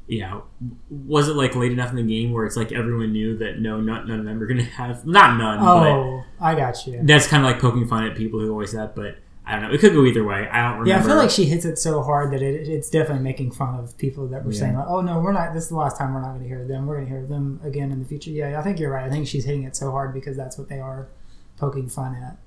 you 0.07 0.21
know, 0.21 0.45
was 0.89 1.27
it 1.27 1.35
like 1.35 1.55
late 1.55 1.73
enough 1.73 1.89
in 1.89 1.97
the 1.97 2.03
game 2.03 2.31
where 2.31 2.45
it's 2.45 2.55
like 2.55 2.71
everyone 2.71 3.11
knew 3.11 3.37
that 3.39 3.59
no, 3.59 3.81
not 3.81 4.07
none 4.07 4.19
of 4.19 4.25
them 4.25 4.41
are 4.41 4.47
gonna 4.47 4.63
have 4.63 5.05
not 5.05 5.37
none, 5.37 5.59
oh, 5.59 6.23
I 6.39 6.55
got 6.55 6.87
you. 6.87 7.01
that's 7.03 7.27
kind 7.27 7.45
of 7.45 7.51
like 7.51 7.61
poking 7.61 7.85
fun 7.85 8.05
at 8.05 8.15
people 8.15 8.39
who 8.39 8.49
always 8.49 8.71
that. 8.71 8.95
But 8.95 9.17
I 9.49 9.53
don't 9.53 9.63
know, 9.63 9.73
it 9.73 9.79
could 9.81 9.93
go 9.93 10.05
either 10.05 10.23
way. 10.23 10.47
I 10.47 10.61
don't 10.61 10.79
remember. 10.79 10.89
Yeah, 10.89 10.99
I 10.99 11.01
feel 11.01 11.15
like 11.15 11.31
she 11.31 11.45
hits 11.45 11.65
it 11.65 11.79
so 11.79 12.03
hard 12.03 12.31
that 12.33 12.41
it, 12.43 12.67
it's 12.69 12.89
definitely 12.89 13.23
making 13.23 13.51
fun 13.51 13.79
of 13.79 13.97
people 13.97 14.27
that 14.27 14.45
were 14.45 14.51
Yeah. 14.51 14.59
saying 14.59 14.75
like, 14.77 14.85
"Oh 14.87 15.01
no, 15.01 15.19
we're 15.19 15.31
not. 15.33 15.53
This 15.55 15.63
is 15.63 15.69
the 15.69 15.75
last 15.75 15.97
time 15.97 16.13
we're 16.13 16.21
not 16.21 16.29
going 16.29 16.41
to 16.43 16.47
hear 16.47 16.65
them. 16.65 16.85
We're 16.85 16.97
going 16.97 17.07
to 17.07 17.11
hear 17.11 17.25
them 17.25 17.59
again 17.63 17.91
in 17.91 17.99
the 17.99 18.05
future." 18.05 18.29
Yeah, 18.29 18.59
I 18.59 18.61
think 18.63 18.79
you're 18.79 18.91
right. 18.91 19.05
I 19.05 19.09
think 19.09 19.27
she's 19.27 19.45
hitting 19.45 19.63
it 19.63 19.75
so 19.75 19.89
hard 19.91 20.13
because 20.13 20.37
that's 20.37 20.57
what 20.57 20.69
they 20.69 20.79
are 20.79 21.07
poking 21.57 21.89
fun 21.89 22.15
at. 22.15 22.37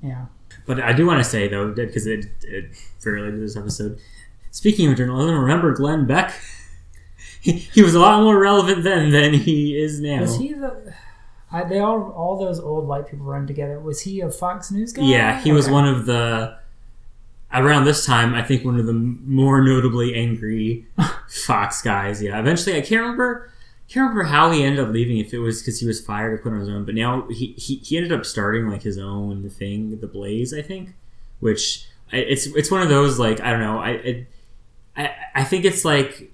Yeah. 0.00 0.26
But 0.66 0.80
I 0.80 0.92
do 0.92 1.06
want 1.06 1.18
to 1.18 1.28
say 1.28 1.48
though, 1.48 1.72
because 1.72 2.06
it, 2.06 2.26
it 2.42 2.66
very 3.02 3.16
related 3.20 3.36
to 3.38 3.42
this 3.42 3.56
episode. 3.56 3.98
Speaking 4.52 4.90
of 4.92 4.96
journalism, 4.96 5.36
remember 5.38 5.72
Glenn 5.74 6.06
Beck? 6.06 6.32
He, 7.40 7.52
he 7.52 7.82
was 7.82 7.94
a 7.96 7.98
lot 7.98 8.22
more 8.22 8.38
relevant 8.38 8.84
then 8.84 9.10
than 9.10 9.34
he 9.34 9.76
is 9.76 9.98
now. 10.00 10.20
Was 10.20 10.36
he 10.38 10.52
the? 10.52 10.94
I, 11.52 11.64
they 11.64 11.78
all 11.78 12.10
all 12.16 12.38
those 12.38 12.58
old 12.58 12.86
white 12.88 13.06
people 13.06 13.26
run 13.26 13.46
together. 13.46 13.78
Was 13.78 14.00
he 14.02 14.20
a 14.20 14.30
Fox 14.30 14.70
News 14.70 14.92
guy? 14.92 15.02
Yeah, 15.02 15.40
he 15.40 15.52
was 15.52 15.68
one 15.68 15.86
of 15.86 16.06
the. 16.06 16.58
Around 17.54 17.84
this 17.84 18.06
time, 18.06 18.34
I 18.34 18.42
think 18.42 18.64
one 18.64 18.80
of 18.80 18.86
the 18.86 18.94
more 18.94 19.62
notably 19.62 20.14
angry 20.14 20.86
Fox 21.28 21.82
guys. 21.82 22.22
Yeah, 22.22 22.40
eventually, 22.40 22.76
I 22.76 22.80
can't 22.80 23.02
remember. 23.02 23.52
Can't 23.88 24.08
remember 24.08 24.22
how 24.22 24.50
he 24.50 24.62
ended 24.64 24.82
up 24.82 24.90
leaving. 24.90 25.18
If 25.18 25.34
it 25.34 25.38
was 25.38 25.60
because 25.60 25.78
he 25.78 25.86
was 25.86 26.00
fired 26.00 26.32
or 26.32 26.38
put 26.38 26.54
on 26.54 26.60
his 26.60 26.70
own, 26.70 26.86
but 26.86 26.94
now 26.94 27.26
he, 27.28 27.48
he 27.58 27.74
he 27.76 27.98
ended 27.98 28.10
up 28.10 28.24
starting 28.24 28.70
like 28.70 28.80
his 28.82 28.96
own 28.96 29.50
thing, 29.50 30.00
The 30.00 30.06
Blaze, 30.06 30.54
I 30.54 30.62
think. 30.62 30.94
Which 31.40 31.86
it's 32.10 32.46
it's 32.46 32.70
one 32.70 32.80
of 32.80 32.88
those 32.88 33.18
like 33.18 33.40
I 33.42 33.50
don't 33.50 33.60
know. 33.60 33.78
I 33.78 33.90
it, 33.90 34.26
I 34.96 35.10
I 35.34 35.44
think 35.44 35.66
it's 35.66 35.84
like 35.84 36.32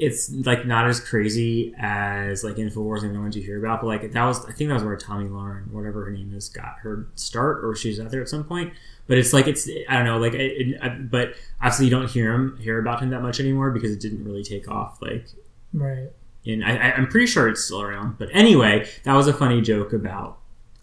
it's 0.00 0.30
like 0.46 0.66
not 0.66 0.88
as 0.88 0.98
crazy 0.98 1.74
as 1.78 2.42
like 2.42 2.56
Infowars 2.56 3.02
and 3.02 3.14
the 3.14 3.20
ones 3.20 3.36
you 3.36 3.42
hear 3.42 3.58
about, 3.64 3.80
but 3.80 3.86
like 3.86 4.12
that 4.12 4.24
was 4.24 4.44
I 4.46 4.52
think 4.52 4.68
that 4.68 4.74
was 4.74 4.82
where 4.84 4.96
Tomi 4.96 5.28
Lahren, 5.28 5.70
whatever 5.70 6.04
her 6.06 6.10
name 6.10 6.32
is, 6.34 6.48
got 6.48 6.76
her 6.82 7.06
start, 7.14 7.64
or 7.64 7.74
she's 7.76 8.00
out 8.00 8.10
there 8.10 8.22
at 8.22 8.28
some 8.28 8.44
point. 8.44 8.72
But 9.06 9.18
it's 9.18 9.32
like 9.32 9.46
it's 9.46 9.68
I 9.88 9.96
don't 9.96 10.04
know, 10.06 10.18
like 10.18 10.34
it, 10.34 10.38
it, 10.68 10.78
I- 10.82 10.88
but 10.88 11.34
obviously 11.60 11.86
you 11.86 11.90
don't 11.90 12.08
hear 12.10 12.32
him 12.32 12.56
hear 12.60 12.78
about 12.78 13.00
him 13.02 13.10
that 13.10 13.22
much 13.22 13.40
anymore 13.40 13.70
because 13.70 13.92
it 13.92 14.00
didn't 14.00 14.24
really 14.24 14.42
take 14.44 14.68
off. 14.70 15.00
Like, 15.02 15.26
right. 15.74 16.08
and 16.46 16.64
I, 16.64 16.92
I'm 16.92 17.06
pretty 17.08 17.26
sure 17.26 17.48
it's 17.48 17.64
still 17.64 17.82
around. 17.82 18.18
But 18.18 18.28
anyway, 18.32 18.88
that 19.04 19.14
was 19.14 19.26
a 19.26 19.32
funny 19.32 19.60
joke 19.60 19.92
about 19.92 20.38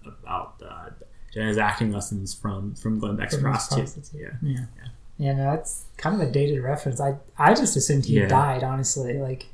about 0.06 0.62
uh, 0.66 0.90
Jenna's 1.34 1.58
acting 1.58 1.92
lessons 1.92 2.34
from 2.34 2.76
from 2.76 3.00
Glenn 3.00 3.16
Beck's 3.16 3.38
prostitute. 3.38 3.86
prostitute. 3.86 4.22
Yeah. 4.22 4.28
Yeah. 4.42 4.66
Yeah, 4.78 4.88
no, 5.20 5.36
that's 5.52 5.86
kind 5.98 6.20
of 6.22 6.28
a 6.28 6.32
dated 6.32 6.64
reference. 6.64 7.02
I 7.02 7.16
I 7.38 7.54
just 7.54 7.76
assumed 7.76 8.06
he 8.06 8.20
Yeah. 8.20 8.28
died. 8.28 8.64
Honestly, 8.64 9.18
like 9.20 9.48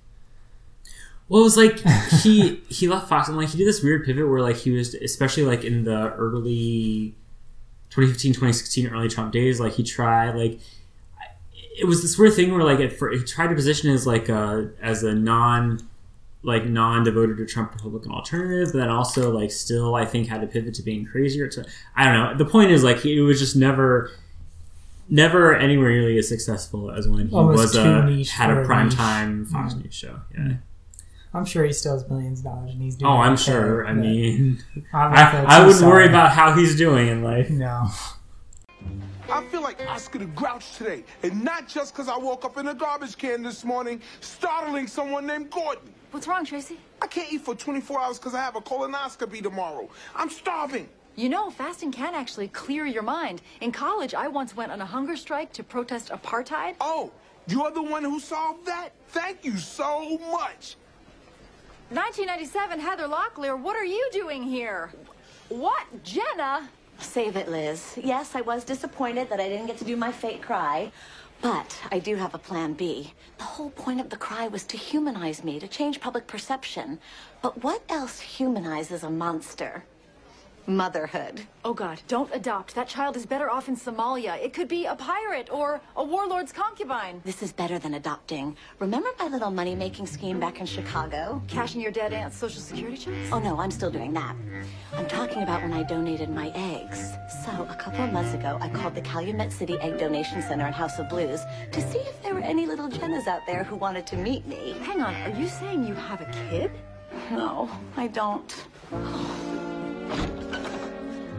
Well, 1.30 1.42
it 1.42 1.44
was 1.46 1.58
like 1.58 1.80
he 2.22 2.58
he 2.70 2.88
left 2.88 3.08
Fox 3.10 3.28
and 3.28 3.38
like 3.38 3.50
he 3.50 3.58
did 3.58 3.68
this 3.68 3.82
weird 3.82 4.06
pivot 4.06 4.28
where 4.28 4.42
like 4.42 4.58
he 4.58 4.72
was 4.72 4.94
especially 4.96 5.44
like 5.44 5.64
in 5.64 5.84
the 5.86 6.12
early 6.14 7.16
2015 7.92 8.34
2016 8.34 8.88
early 8.88 9.08
Trump 9.08 9.32
days 9.32 9.60
like 9.60 9.74
he 9.74 9.84
tried 9.84 10.36
like 10.36 10.60
it 11.80 11.86
was 11.88 12.02
this 12.02 12.18
weird 12.18 12.34
thing 12.34 12.52
where 12.52 12.64
like 12.64 12.80
at 12.80 12.92
first, 12.94 13.20
he 13.20 13.26
tried 13.26 13.48
to 13.48 13.56
position 13.56 13.90
as 13.90 14.06
like 14.06 14.30
a 14.30 14.70
as 14.82 15.04
a 15.04 15.14
non 15.16 15.80
like 16.44 16.66
non 16.66 17.04
devoted 17.04 17.38
to 17.38 17.46
Trump 17.46 17.74
Republican 17.74 18.12
alternative, 18.12 18.74
but 18.74 18.80
then 18.80 18.90
also 18.90 19.32
like 19.32 19.50
still 19.50 19.96
I 19.96 20.06
think 20.06 20.28
had 20.28 20.42
to 20.42 20.48
pivot 20.48 20.74
to 20.76 20.84
being 20.84 21.06
crazier. 21.06 21.48
To 21.48 21.66
I 21.96 22.04
don't 22.06 22.14
know. 22.14 22.38
The 22.38 22.50
point 22.50 22.70
is 22.72 22.84
like 22.84 23.00
he 23.00 23.20
was 23.22 23.40
just 23.40 23.56
never 23.56 24.12
never 25.10 25.56
anywhere 25.56 25.90
nearly 25.92 26.18
as 26.18 26.28
successful 26.28 26.92
as 26.92 27.08
when 27.08 27.28
he 27.28 27.36
Almost 27.36 27.58
was 27.58 27.78
uh, 27.78 27.84
too 27.84 27.90
a 27.90 28.06
niche 28.10 28.32
had 28.32 28.50
for 28.50 28.62
a 28.62 28.64
a 28.64 28.66
prime 28.66 28.88
niche. 28.88 28.96
time 28.96 29.46
mm-hmm. 29.46 29.54
Fox 29.54 29.74
Yeah. 29.74 29.80
News 29.82 29.94
show. 29.94 30.22
Yeah. 30.34 30.40
Mm-hmm. 30.40 30.54
I'm 31.36 31.46
sure 31.46 31.66
he 31.66 31.74
still 31.74 31.94
has 31.94 32.08
millions 32.08 32.40
of 32.40 32.46
dollars 32.46 32.72
and 32.72 32.82
he's 32.82 32.96
doing. 32.96 33.12
Oh, 33.12 33.18
I'm 33.18 33.34
okay, 33.34 33.44
sure. 33.44 33.88
I 33.88 33.94
mean, 33.94 34.64
I'm 34.94 35.14
I, 35.48 35.66
wouldn't 35.66 35.84
worry 35.84 36.08
about 36.08 36.32
how 36.32 36.54
he's 36.54 36.76
doing 36.76 37.08
in 37.08 37.24
life. 37.24 37.50
No. 37.50 37.90
I 39.32 39.44
feel 39.46 39.64
like 39.64 39.84
Oscar 39.88 40.20
the 40.20 40.26
Grouch 40.26 40.78
today, 40.78 41.04
and 41.24 41.44
not 41.44 41.68
just 41.68 41.94
because 41.94 42.08
I 42.08 42.18
woke 42.18 42.46
up 42.46 42.58
in 42.58 42.68
a 42.68 42.74
garbage 42.76 43.18
can 43.18 43.42
this 43.42 43.64
morning, 43.64 44.00
startling 44.20 44.86
someone 44.86 45.26
named 45.26 45.50
Gordon. 45.50 45.92
What's 46.12 46.28
wrong, 46.28 46.46
Tracy? 46.46 46.78
I 47.02 47.08
can't 47.08 47.32
eat 47.34 47.42
for 47.42 47.56
24 47.56 48.00
hours 48.00 48.20
because 48.20 48.36
I 48.36 48.42
have 48.42 48.56
a 48.56 48.62
colonoscopy 48.62 49.42
tomorrow. 49.42 49.90
I'm 50.16 50.30
starving. 50.30 50.88
You 51.16 51.30
know, 51.30 51.52
fasting 51.52 51.92
can 51.92 52.16
actually 52.16 52.48
clear 52.48 52.88
your 52.88 53.04
mind. 53.04 53.44
In 53.62 53.72
college, 53.72 54.16
I 54.16 54.28
once 54.28 54.56
went 54.56 54.72
on 54.72 54.82
a 54.82 54.86
hunger 54.86 55.16
strike 55.16 55.54
to 55.54 55.64
protest 55.64 56.10
apartheid. 56.10 56.76
Oh, 56.82 57.12
you're 57.48 57.70
the 57.70 57.84
one 57.84 58.04
who 58.04 58.20
solved 58.20 58.66
that? 58.66 58.90
Thank 59.10 59.46
you 59.46 59.58
so 59.58 60.18
much. 60.32 60.76
1997, 61.90 62.80
Heather 62.80 63.08
Locklear, 63.08 63.60
what 63.60 63.76
are 63.76 63.86
you 63.86 64.10
doing 64.12 64.42
here? 64.42 64.92
What? 65.50 65.86
Jenna? 66.04 66.68
Save 66.98 67.36
it, 67.36 67.48
Liz. 67.48 68.00
Yes, 68.02 68.36
I 68.36 68.42
was 68.42 68.64
disappointed 68.64 69.30
that 69.30 69.40
I 69.40 69.48
didn't 69.50 69.68
get 69.68 69.78
to 69.78 69.86
do 69.86 69.96
my 69.96 70.12
fake 70.12 70.42
cry, 70.42 70.92
but 71.42 71.80
I 71.92 72.00
do 72.00 72.16
have 72.16 72.34
a 72.34 72.40
plan 72.40 72.74
B. 72.74 73.14
The 73.38 73.44
whole 73.44 73.70
point 73.70 74.00
of 74.00 74.10
the 74.10 74.18
cry 74.18 74.48
was 74.48 74.64
to 74.64 74.78
humanize 74.78 75.44
me, 75.44 75.60
to 75.60 75.68
change 75.68 76.00
public 76.00 76.26
perception. 76.26 76.98
But 77.44 77.64
what 77.64 77.84
else 77.90 78.20
humanizes 78.20 79.04
a 79.04 79.10
monster? 79.12 79.84
Motherhood. 80.66 81.42
Oh 81.66 81.74
God, 81.74 82.00
don't 82.08 82.34
adopt. 82.34 82.74
That 82.74 82.88
child 82.88 83.18
is 83.18 83.26
better 83.26 83.50
off 83.50 83.68
in 83.68 83.76
Somalia. 83.76 84.42
It 84.42 84.54
could 84.54 84.70
be 84.70 84.86
a 84.86 84.96
pirate 84.96 85.52
or 85.52 85.82
a 85.98 86.04
warlord's 86.04 86.54
concubine. 86.54 87.22
This 87.26 87.44
is 87.44 87.52
better 87.52 87.80
than 87.80 87.96
adopting. 87.96 88.56
Remember 88.80 89.10
my 89.20 89.28
little 89.28 89.52
money-making 89.52 90.08
scheme 90.08 90.40
back 90.40 90.62
in 90.62 90.66
Chicago? 90.66 91.42
Cashing 91.50 91.82
your 91.82 91.92
dead 91.92 92.14
aunt's 92.14 92.38
social 92.38 92.62
security 92.62 92.96
checks? 92.98 93.30
Oh 93.34 93.40
no, 93.40 93.60
I'm 93.60 93.72
still 93.72 93.92
doing 93.92 94.14
that. 94.14 94.36
I'm 94.94 95.08
talking 95.08 95.44
about 95.44 95.62
when 95.62 95.74
I 95.74 95.84
donated 95.84 96.30
my 96.30 96.50
eggs. 96.56 97.12
So, 97.44 97.52
a 97.70 97.76
couple 97.76 98.04
of 98.04 98.14
months 98.14 98.34
ago, 98.34 98.58
I 98.62 98.70
called 98.70 98.96
the 98.96 99.02
Calumet 99.02 99.52
City 99.52 99.78
Egg 99.80 99.98
Donation 99.98 100.42
Center 100.42 100.66
and 100.66 100.74
House 100.76 100.98
of 100.98 101.10
Blues 101.10 101.42
to 101.74 101.82
see 101.92 102.00
if 102.00 102.24
there 102.24 102.34
were 102.34 102.40
any 102.40 102.66
little 102.66 102.88
Jennas 102.88 103.28
out 103.28 103.46
there 103.46 103.66
who 103.66 103.76
wanted 103.76 104.08
to 104.08 104.16
meet 104.16 104.48
me. 104.48 104.76
Hang 104.84 105.02
on, 105.02 105.14
are 105.14 105.38
you 105.38 105.50
saying 105.50 105.86
you 105.86 105.94
have 105.94 106.22
a 106.22 106.32
kid? 106.50 106.72
No, 107.32 107.70
I 107.98 108.08
don't. 108.08 108.66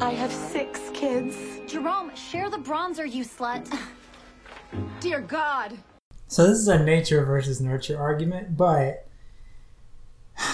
I 0.00 0.10
have 0.10 0.32
six 0.32 0.80
kids. 0.92 1.36
Jerome, 1.66 2.14
share 2.14 2.50
the 2.50 2.58
bronzer, 2.58 3.10
you 3.10 3.24
slut. 3.24 3.66
Dear 5.00 5.20
God. 5.20 5.78
So 6.28 6.46
this 6.46 6.58
is 6.58 6.68
a 6.68 6.82
nature 6.82 7.24
versus 7.24 7.60
nurture 7.60 7.98
argument, 7.98 8.56
but 8.56 9.06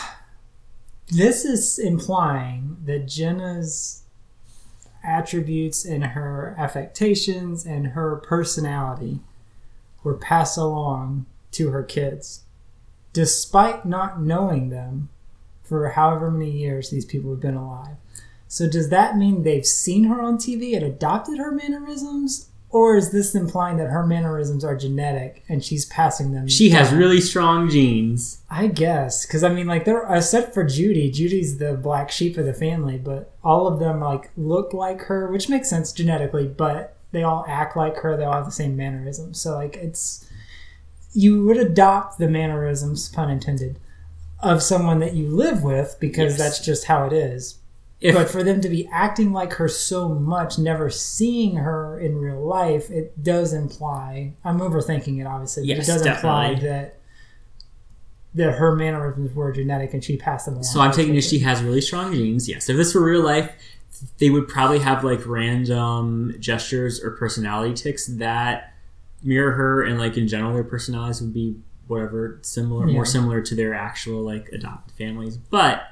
this 1.08 1.44
is 1.44 1.78
implying 1.78 2.76
that 2.84 3.08
Jenna's 3.08 4.02
attributes 5.02 5.84
and 5.84 6.04
her 6.04 6.54
affectations 6.58 7.64
and 7.64 7.88
her 7.88 8.16
personality 8.16 9.20
were 10.02 10.14
passed 10.14 10.58
along 10.58 11.26
to 11.52 11.70
her 11.70 11.82
kids, 11.82 12.42
despite 13.12 13.84
not 13.84 14.20
knowing 14.20 14.70
them 14.70 15.08
for 15.70 15.88
however 15.88 16.30
many 16.30 16.50
years 16.50 16.90
these 16.90 17.06
people 17.06 17.30
have 17.30 17.40
been 17.40 17.54
alive. 17.54 17.96
So 18.48 18.68
does 18.68 18.90
that 18.90 19.16
mean 19.16 19.44
they've 19.44 19.64
seen 19.64 20.04
her 20.04 20.20
on 20.20 20.36
TV 20.36 20.74
and 20.74 20.84
adopted 20.84 21.38
her 21.38 21.52
mannerisms? 21.52 22.48
Or 22.68 22.96
is 22.96 23.10
this 23.10 23.34
implying 23.34 23.78
that 23.78 23.90
her 23.90 24.04
mannerisms 24.04 24.64
are 24.64 24.76
genetic 24.76 25.44
and 25.48 25.64
she's 25.64 25.86
passing 25.86 26.32
them? 26.32 26.48
She 26.48 26.70
has 26.70 26.92
really 26.92 27.20
strong 27.20 27.70
genes. 27.70 28.42
I 28.50 28.66
guess, 28.66 29.24
because 29.24 29.42
I 29.42 29.52
mean, 29.52 29.66
like, 29.66 29.84
they're 29.84 30.04
except 30.12 30.52
for 30.52 30.64
Judy. 30.64 31.10
Judy's 31.10 31.58
the 31.58 31.74
black 31.74 32.10
sheep 32.10 32.36
of 32.36 32.46
the 32.46 32.52
family, 32.52 32.98
but 32.98 33.32
all 33.42 33.66
of 33.66 33.78
them 33.78 34.00
like 34.00 34.30
look 34.36 34.72
like 34.72 35.02
her, 35.02 35.30
which 35.30 35.48
makes 35.48 35.70
sense 35.70 35.92
genetically. 35.92 36.46
But 36.46 36.96
they 37.12 37.22
all 37.22 37.44
act 37.48 37.76
like 37.76 37.96
her. 37.98 38.16
They 38.16 38.24
all 38.24 38.34
have 38.34 38.46
the 38.46 38.52
same 38.52 38.76
mannerisms. 38.76 39.40
So 39.40 39.54
like, 39.54 39.76
it's 39.76 40.28
you 41.12 41.44
would 41.44 41.56
adopt 41.56 42.18
the 42.18 42.28
mannerisms, 42.28 43.08
pun 43.08 43.30
intended, 43.30 43.78
of 44.42 44.62
someone 44.62 44.98
that 45.00 45.14
you 45.14 45.28
live 45.28 45.62
with 45.62 45.96
because 46.00 46.32
Yes. 46.32 46.38
that's 46.38 46.58
just 46.64 46.84
how 46.84 47.06
it 47.06 47.12
is. 47.12 47.56
If- 48.00 48.14
but 48.14 48.30
for 48.30 48.42
them 48.42 48.62
to 48.62 48.68
be 48.70 48.88
acting 48.90 49.32
like 49.32 49.52
her 49.54 49.68
so 49.68 50.08
much, 50.08 50.58
never 50.58 50.88
seeing 50.88 51.56
her 51.56 51.98
in 51.98 52.16
real 52.16 52.42
life, 52.42 52.90
it 52.90 53.22
does 53.22 53.52
imply. 53.52 54.32
I'm 54.42 54.58
overthinking 54.60 55.20
it, 55.20 55.26
obviously, 55.26 55.64
but 55.64 55.68
Yes, 55.76 55.88
it 55.88 55.92
does 55.92 56.06
imply 56.06 56.54
that 56.62 56.96
that 58.32 58.52
her 58.52 58.76
mannerisms 58.76 59.34
were 59.34 59.50
genetic 59.50 59.92
and 59.92 60.04
she 60.04 60.16
passed 60.16 60.44
them 60.46 60.54
along. 60.54 60.62
So 60.64 60.80
I'm 60.80 60.92
taking 60.92 61.16
it 61.16 61.22
she 61.22 61.40
has 61.40 61.62
really 61.62 61.80
strong 61.80 62.12
genes. 62.14 62.48
Yes. 62.48 62.68
If 62.68 62.76
this 62.76 62.94
were 62.94 63.02
real 63.04 63.22
life, 63.24 63.50
they 64.18 64.30
would 64.30 64.46
probably 64.46 64.78
have 64.78 65.02
like 65.02 65.26
random 65.26 66.36
gestures 66.38 67.02
or 67.02 67.10
personality 67.10 67.74
ticks 67.74 68.06
that 68.06 68.72
mirror 69.22 69.50
her, 69.52 69.82
and 69.82 69.98
like 69.98 70.16
in 70.16 70.28
general, 70.28 70.54
their 70.54 70.62
personalities 70.64 71.20
would 71.20 71.34
be 71.34 71.56
whatever 71.90 72.38
similar, 72.42 72.86
Yeah. 72.86 72.94
more 72.94 73.04
similar 73.04 73.42
to 73.42 73.54
their 73.54 73.74
actual 73.74 74.22
like 74.22 74.48
adopted 74.52 74.94
families. 74.96 75.36
But 75.36 75.82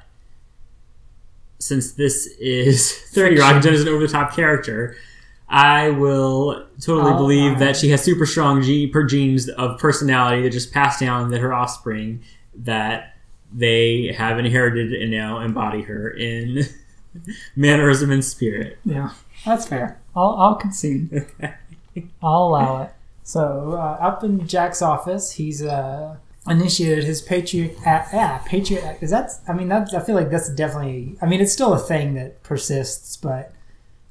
since 1.59 1.91
this 1.91 2.25
is 2.39 2.91
30 2.91 3.39
Rock 3.39 3.55
and 3.55 3.65
is 3.65 3.81
an 3.81 3.89
over 3.89 4.05
the 4.07 4.11
top 4.11 4.33
character, 4.33 4.95
I 5.49 5.89
will 5.89 6.65
totally 6.79 7.11
Oh, 7.11 7.17
believe 7.17 7.59
that 7.59 7.75
she 7.75 7.89
has 7.89 8.01
super 8.03 8.25
strong 8.25 8.61
G 8.61 8.87
per 8.87 9.03
genes 9.03 9.49
of 9.49 9.77
personality 9.79 10.41
that 10.43 10.51
just 10.51 10.71
passed 10.71 10.99
down 10.99 11.31
that 11.31 11.41
her 11.41 11.53
offspring 11.53 12.21
that 12.55 13.15
they 13.51 14.13
have 14.17 14.37
inherited 14.39 14.93
and 14.93 15.11
now 15.11 15.39
embody 15.39 15.81
her 15.81 16.09
in 16.11 16.63
mannerism 17.55 18.11
and 18.11 18.23
spirit. 18.23 18.77
Yeah, 18.85 19.09
that's 19.45 19.67
fair. 19.67 19.99
I'll, 20.15 20.35
I'll 20.37 20.55
concede. 20.55 21.25
I'll 22.21 22.43
allow 22.43 22.83
it. 22.83 22.91
So 23.29 23.73
uh, 23.73 24.03
up 24.03 24.23
in 24.23 24.47
Jack's 24.47 24.81
office, 24.81 25.33
he's 25.33 25.61
uh, 25.63 26.15
initiated 26.47 27.03
his 27.03 27.21
Patriot 27.21 27.77
Act. 27.85 28.11
Yeah, 28.11 28.39
Patriot 28.39 28.83
Act. 28.83 29.03
Is 29.03 29.11
that? 29.11 29.29
I 29.47 29.53
mean, 29.53 29.67
that's, 29.67 29.93
I 29.93 29.99
feel 29.99 30.15
like 30.15 30.31
that's 30.31 30.49
definitely. 30.49 31.15
I 31.21 31.27
mean, 31.27 31.39
it's 31.39 31.53
still 31.53 31.71
a 31.73 31.77
thing 31.77 32.15
that 32.15 32.41
persists, 32.41 33.17
but 33.17 33.53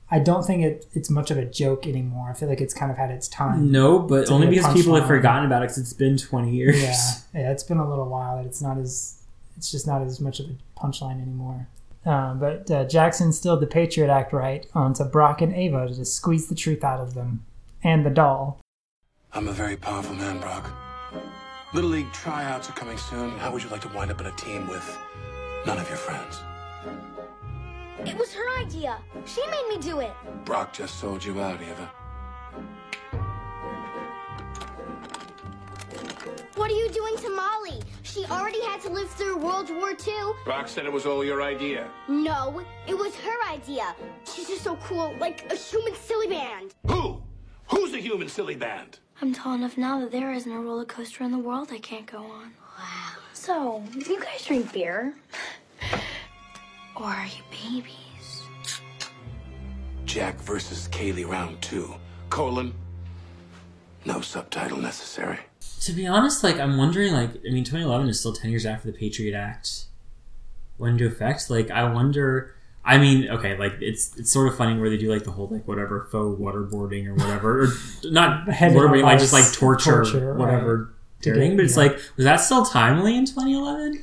I 0.09 0.21
don't 0.21 0.45
think 0.45 0.63
it, 0.63 0.87
it's 0.95 1.11
much 1.11 1.33
of 1.33 1.37
a 1.37 1.45
joke 1.45 1.85
anymore. 1.85 2.31
I 2.31 2.35
feel 2.35 2.49
like 2.49 2.61
it's 2.61 2.73
kind 2.73 2.93
of 2.93 2.97
had 2.97 3.11
its 3.11 3.27
time. 3.27 3.73
No, 3.73 3.99
but 3.99 4.31
only 4.31 4.47
because 4.47 4.73
people 4.73 4.95
have 4.95 5.09
forgotten 5.09 5.47
about 5.47 5.65
it 5.65 5.71
because 5.71 5.79
it's 5.79 5.93
been 5.93 6.17
20 6.17 6.53
years. 6.53 6.81
Yeah, 6.81 6.95
yeah, 7.35 7.51
it's 7.51 7.65
been 7.65 7.79
a 7.79 7.89
little 7.89 8.09
while 8.09 8.37
that 8.37 8.47
it's 8.47 8.63
not 8.63 8.79
as 8.79 9.21
it's 9.57 9.73
just 9.73 9.85
not 9.85 10.01
as 10.01 10.21
much 10.21 10.39
of 10.39 10.47
a 10.47 10.81
punchline 10.81 11.21
anymore. 11.21 11.67
Uh, 12.07 12.35
but 12.35 12.71
uh, 12.71 12.85
Jackson 12.85 13.27
instilled 13.27 13.63
the 13.63 13.67
Patriot 13.67 14.11
Act 14.11 14.33
right 14.33 14.65
onto 14.75 15.03
Brock 15.03 15.43
and 15.43 15.53
Ava 15.53 15.89
to 15.89 15.95
just 15.97 16.15
squeeze 16.15 16.47
the 16.47 16.55
truth 16.55 16.85
out 16.85 17.01
of 17.01 17.15
them 17.15 17.45
and 17.83 18.07
the 18.07 18.11
doll. 18.11 18.61
I'm 19.39 19.47
a 19.47 19.53
very 19.53 19.77
powerful 19.77 20.17
man, 20.17 20.41
Brock. 20.41 20.69
Little 21.73 21.91
League 21.91 22.13
tryouts 22.13 22.69
are 22.69 22.73
coming 22.73 22.99
soon. 22.99 23.39
How 23.39 23.53
would 23.53 23.63
you 23.63 23.69
like 23.69 23.83
to 23.83 23.89
wind 23.91 24.11
up 24.11 24.21
in 24.21 24.27
a 24.27 24.33
team 24.33 24.67
with 24.67 24.99
none 25.65 25.79
of 25.79 25.87
your 25.89 25.97
friends? 25.97 26.41
It 28.01 28.19
was 28.19 28.35
her 28.35 28.59
idea. 28.59 28.99
She 29.27 29.41
made 29.47 29.65
me 29.69 29.79
do 29.79 30.01
it. 30.01 30.11
Brock 30.45 30.73
just 30.73 30.99
sold 30.99 31.25
you 31.25 31.41
out, 31.41 31.61
Eva. 31.63 31.89
What 36.57 36.73
are 36.73 36.75
you 36.75 36.89
doing 36.89 37.17
to 37.19 37.31
Molly? 37.31 37.81
She 38.03 38.25
already 38.25 38.61
had 38.63 38.81
to 38.81 38.91
live 38.91 39.09
through 39.09 39.37
World 39.37 39.71
War 39.71 39.91
II. 39.91 40.33
Brock 40.45 40.67
said 40.67 40.85
it 40.85 40.93
was 40.93 41.07
all 41.07 41.25
your 41.25 41.43
idea. 41.43 41.89
No, 42.09 42.61
it 42.89 42.99
was 42.99 43.15
her 43.15 43.49
idea. 43.49 43.95
She's 44.25 44.49
just 44.49 44.65
so 44.65 44.75
cool, 44.83 45.15
like 45.21 45.49
a 45.53 45.55
human 45.55 45.95
silly 45.95 46.27
band. 46.27 46.75
Who? 46.89 47.23
Who's 47.69 47.93
the 47.93 48.01
human 48.01 48.29
silly 48.29 48.57
band? 48.57 48.99
I'm 49.21 49.33
tall 49.33 49.55
enough 49.55 49.77
now 49.77 49.99
that 50.01 50.13
there 50.13 50.33
isn't 50.33 50.51
a 50.51 50.61
roller 50.61 50.85
coaster 50.85 51.25
in 51.25 51.33
the 51.33 51.39
world 51.39 51.71
I 51.73 51.79
can't 51.79 52.07
go 52.07 52.19
on. 52.19 52.53
Wow. 52.79 53.13
So, 53.33 53.83
you 53.93 54.21
guys 54.21 54.45
drink 54.47 54.73
beer? 54.73 55.15
Or 56.95 57.05
are 57.05 57.27
you 57.27 57.43
babies? 57.51 58.43
Jack 60.05 60.41
versus 60.41 60.89
Kaylee 60.89 61.29
round 61.29 61.61
two. 61.61 61.95
Colon. 62.31 62.73
No 64.05 64.21
subtitle 64.21 64.79
necessary. 64.79 65.39
To 65.83 65.93
be 65.93 66.07
honest, 66.07 66.45
like 66.45 66.59
I'm 66.59 66.77
wondering, 66.77 67.13
like 67.13 67.31
I 67.47 67.51
mean, 67.51 67.65
2011 67.65 68.09
is 68.09 68.21
still 68.21 68.33
10 68.33 68.51
years 68.51 68.67
after 68.67 68.91
the 68.91 68.97
Patriot 68.97 69.37
Act 69.37 69.87
went 70.79 71.01
into 71.01 71.07
effect. 71.13 71.51
Like 71.51 71.71
I 71.71 71.91
wonder. 71.93 72.55
I 72.89 72.97
mean, 72.97 73.29
okay, 73.29 73.59
like 73.59 73.75
it's 73.83 74.17
it's 74.17 74.33
sort 74.33 74.49
of 74.49 74.57
funny 74.57 74.81
where 74.81 74.89
they 74.89 74.97
do 74.97 75.13
like 75.13 75.23
the 75.23 75.31
whole 75.31 75.47
like 75.49 75.69
whatever 75.69 76.09
faux 76.11 76.41
waterboarding 76.41 77.07
or 77.07 77.15
whatever, 77.15 77.65
or 77.65 77.69
not 78.05 78.47
waterboarding, 78.49 79.03
like 79.03 79.19
just 79.19 79.35
like 79.35 79.53
torture, 79.53 80.05
torture, 80.05 80.35
whatever 80.35 80.95
To 81.21 81.35
thing. 81.35 81.55
But 81.57 81.67
it's 81.67 81.77
yeah. 81.77 81.83
like, 81.83 81.93
was 82.17 82.25
that 82.25 82.37
still 82.37 82.65
timely 82.65 83.15
in 83.15 83.27
2011? 83.27 84.03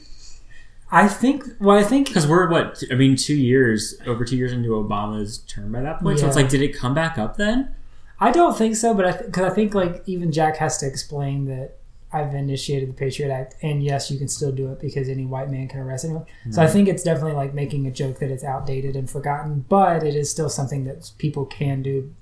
I 0.92 1.08
think. 1.08 1.46
Well, 1.60 1.76
I 1.76 1.84
think 1.84 2.10
Because 2.10 2.28
we're 2.28 2.48
what 2.48 2.84
I 2.92 2.94
mean, 2.94 3.16
two 3.16 3.34
years 3.34 3.96
over 4.06 4.24
two 4.24 4.38
years 4.38 4.52
into 4.52 4.70
Obama's 4.70 5.40
term 5.40 5.72
by 5.72 5.82
that 5.82 6.00
point. 6.00 6.20
So 6.20 6.28
it's 6.28 6.36
like, 6.36 6.50
did 6.50 6.62
it 6.62 6.78
come 6.78 6.94
back 6.94 7.18
up 7.18 7.38
then? 7.38 7.76
I 8.20 8.32
don't 8.32 8.56
think 8.56 8.76
so, 8.76 8.94
but 8.94 9.06
I 9.06 9.22
because 9.24 9.52
I 9.52 9.54
think 9.54 9.74
like 9.74 10.04
even 10.06 10.32
Jack 10.32 10.58
has 10.58 10.78
to 10.78 10.86
explain 10.86 11.46
that 11.46 11.80
I've 12.14 12.34
initiated 12.34 12.90
the 12.90 12.94
Patriot 12.94 13.32
Act, 13.32 13.56
and 13.62 13.84
yes, 13.84 14.10
you 14.10 14.18
can 14.18 14.28
still 14.28 14.52
do 14.52 14.72
it 14.72 14.80
because 14.80 15.10
any 15.10 15.26
white 15.26 15.50
man 15.50 15.68
can 15.68 15.80
arrest 15.80 16.06
anyone. 16.06 16.26
So 16.50 16.62
I 16.62 16.68
think 16.68 16.88
it's 16.88 17.04
definitely 17.04 17.34
like 17.34 17.54
making 17.54 17.88
a 17.88 17.92
joke 17.92 18.20
that 18.20 18.32
it's 18.32 18.44
outdated 18.44 18.96
and 18.96 19.10
forgotten, 19.10 19.66
but 19.68 20.04
it 20.04 20.16
is 20.16 20.30
still 20.30 20.50
something 20.50 20.86
that 20.86 21.12
people 21.18 21.46
can 21.46 21.82
do 21.82 22.14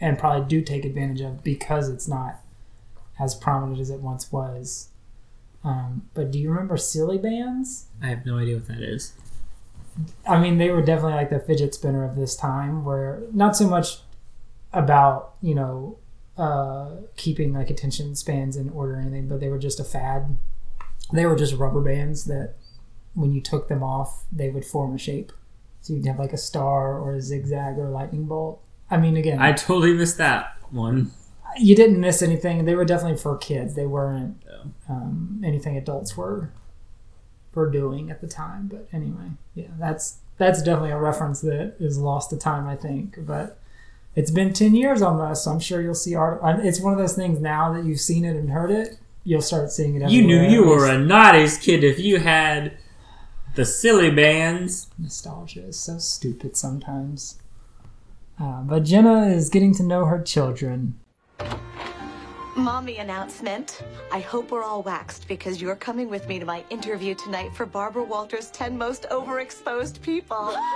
and 0.00 0.18
probably 0.18 0.46
do 0.48 0.62
take 0.62 0.84
advantage 0.84 1.20
of 1.20 1.44
because 1.44 1.88
it's 1.88 2.08
not 2.08 2.40
as 3.18 3.34
prominent 3.34 3.80
as 3.80 3.90
it 3.90 4.00
once 4.00 4.32
was. 4.32 4.88
Um, 5.64 6.08
but 6.14 6.30
do 6.30 6.38
you 6.38 6.50
remember 6.50 6.76
silly 6.76 7.18
bands? 7.18 7.86
I 8.02 8.06
have 8.06 8.26
no 8.26 8.38
idea 8.38 8.56
what 8.56 8.66
that 8.68 8.82
is. 8.82 9.12
I 10.26 10.40
mean, 10.40 10.58
they 10.58 10.70
were 10.70 10.82
definitely 10.82 11.14
like 11.14 11.30
the 11.30 11.38
fidget 11.38 11.74
spinner 11.74 12.04
of 12.04 12.16
this 12.16 12.34
time, 12.34 12.84
where 12.84 13.22
not 13.32 13.56
so 13.56 13.68
much 13.68 13.98
about 14.72 15.34
you 15.42 15.54
know 15.54 15.98
uh, 16.38 16.90
keeping 17.16 17.52
like 17.52 17.70
attention 17.70 18.14
spans 18.14 18.56
in 18.56 18.70
order 18.70 18.94
or 18.94 19.00
anything, 19.00 19.28
but 19.28 19.40
they 19.40 19.48
were 19.48 19.58
just 19.58 19.80
a 19.80 19.84
fad. 19.84 20.36
They 21.12 21.26
were 21.26 21.36
just 21.36 21.54
rubber 21.54 21.80
bands 21.80 22.24
that, 22.24 22.54
when 23.14 23.32
you 23.32 23.42
took 23.42 23.68
them 23.68 23.82
off, 23.82 24.24
they 24.32 24.48
would 24.48 24.64
form 24.64 24.94
a 24.94 24.98
shape. 24.98 25.32
So 25.82 25.92
you'd 25.92 26.06
have 26.06 26.18
like 26.18 26.32
a 26.32 26.38
star 26.38 26.98
or 26.98 27.16
a 27.16 27.20
zigzag 27.20 27.76
or 27.76 27.88
a 27.88 27.90
lightning 27.90 28.24
bolt. 28.24 28.62
I 28.90 28.96
mean, 28.96 29.16
again, 29.16 29.38
I 29.38 29.52
totally 29.52 29.92
missed 29.92 30.16
that 30.18 30.56
one. 30.70 31.10
you 31.58 31.74
didn't 31.74 32.00
miss 32.00 32.22
anything. 32.22 32.64
They 32.64 32.74
were 32.74 32.84
definitely 32.84 33.18
for 33.18 33.36
kids. 33.36 33.74
They 33.74 33.84
weren't 33.84 34.42
um, 34.88 35.42
anything 35.44 35.76
adults 35.76 36.16
were 36.16 36.50
were 37.54 37.70
doing 37.70 38.10
at 38.10 38.20
the 38.20 38.26
time. 38.26 38.68
But 38.68 38.88
anyway, 38.92 39.32
yeah, 39.54 39.68
that's 39.78 40.18
that's 40.38 40.62
definitely 40.62 40.92
a 40.92 40.98
reference 40.98 41.40
that 41.42 41.74
is 41.78 41.98
lost 41.98 42.30
to 42.30 42.38
time, 42.38 42.66
I 42.66 42.76
think. 42.76 43.16
But 43.26 43.58
it's 44.14 44.30
been 44.30 44.52
ten 44.52 44.74
years 44.74 45.02
almost, 45.02 45.44
so 45.44 45.50
I'm 45.50 45.60
sure 45.60 45.80
you'll 45.80 45.94
see 45.94 46.14
art. 46.14 46.40
It's 46.64 46.80
one 46.80 46.92
of 46.92 46.98
those 46.98 47.14
things 47.14 47.40
now 47.40 47.72
that 47.72 47.84
you've 47.84 48.00
seen 48.00 48.24
it 48.24 48.36
and 48.36 48.50
heard 48.50 48.70
it, 48.70 48.98
you'll 49.24 49.42
start 49.42 49.70
seeing 49.70 50.00
it. 50.00 50.10
You 50.10 50.26
knew 50.26 50.42
you 50.42 50.64
were 50.64 50.88
a 50.88 50.98
naughty's 50.98 51.58
kid 51.58 51.84
if 51.84 51.98
you 51.98 52.18
had 52.18 52.76
the 53.54 53.64
silly 53.64 54.10
bands. 54.10 54.88
nostalgia 54.98 55.66
is 55.66 55.78
so 55.78 55.98
stupid 55.98 56.56
sometimes. 56.56 57.38
Uh, 58.40 58.62
but 58.62 58.84
Jenna 58.84 59.26
is 59.26 59.50
getting 59.50 59.74
to 59.74 59.82
know 59.82 60.06
her 60.06 60.20
children. 60.20 60.98
Mommy 62.56 62.98
announcement. 62.98 63.82
I 64.10 64.20
hope 64.20 64.50
we're 64.50 64.62
all 64.62 64.82
waxed 64.82 65.26
because 65.26 65.60
you're 65.60 65.76
coming 65.76 66.08
with 66.08 66.28
me 66.28 66.38
to 66.38 66.44
my 66.44 66.64
interview 66.70 67.14
tonight 67.14 67.54
for 67.54 67.66
Barbara 67.66 68.04
Walters' 68.04 68.50
10 68.50 68.76
Most 68.76 69.06
Overexposed 69.10 70.00
People. 70.02 70.54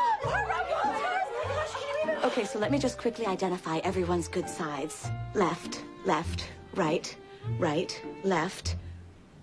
Okay, 2.24 2.44
so 2.44 2.58
let 2.58 2.70
me 2.70 2.78
just 2.78 2.98
quickly 2.98 3.26
identify 3.26 3.78
everyone's 3.78 4.28
good 4.28 4.48
sides. 4.48 5.08
Left, 5.34 5.82
left, 6.04 6.48
right, 6.74 7.14
right, 7.58 8.00
left. 8.24 8.76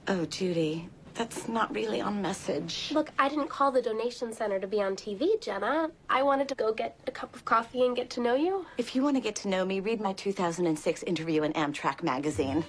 Oh, 0.08 0.26
Judy, 0.26 0.90
that's 1.14 1.48
not 1.48 1.74
really 1.74 2.02
on 2.02 2.22
message. 2.22 2.92
Look, 2.94 3.12
I 3.20 3.30
didn't 3.30 3.50
call 3.50 3.72
the 3.72 3.82
donation 3.82 4.34
center 4.34 4.60
to 4.60 4.68
be 4.68 4.82
on 4.82 4.96
TV, 4.96 5.40
Jenna. 5.42 5.92
I 6.10 6.24
wanted 6.24 6.48
to 6.50 6.56
go 6.56 6.74
get 6.74 7.00
a 7.08 7.12
cup 7.12 7.36
of 7.36 7.46
coffee 7.46 7.86
and 7.86 7.96
get 7.96 8.10
to 8.12 8.22
know 8.22 8.36
you. 8.36 8.66
If 8.78 8.96
you 8.96 9.04
want 9.04 9.16
to 9.16 9.22
get 9.22 9.36
to 9.38 9.48
know 9.48 9.64
me, 9.66 9.80
read 9.80 10.02
my 10.02 10.14
2006 10.14 11.04
interview 11.04 11.44
in 11.44 11.54
Amtrak 11.54 12.04
magazine. 12.04 12.66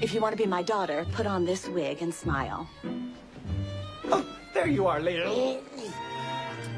If 0.00 0.14
you 0.14 0.20
want 0.20 0.36
to 0.36 0.42
be 0.42 0.48
my 0.48 0.62
daughter, 0.62 1.06
put 1.12 1.26
on 1.26 1.44
this 1.44 1.68
wig 1.68 2.02
and 2.02 2.12
smile. 2.12 2.68
Oh, 4.06 4.26
there 4.52 4.66
you 4.66 4.86
are, 4.86 5.00
lady. 5.00 5.60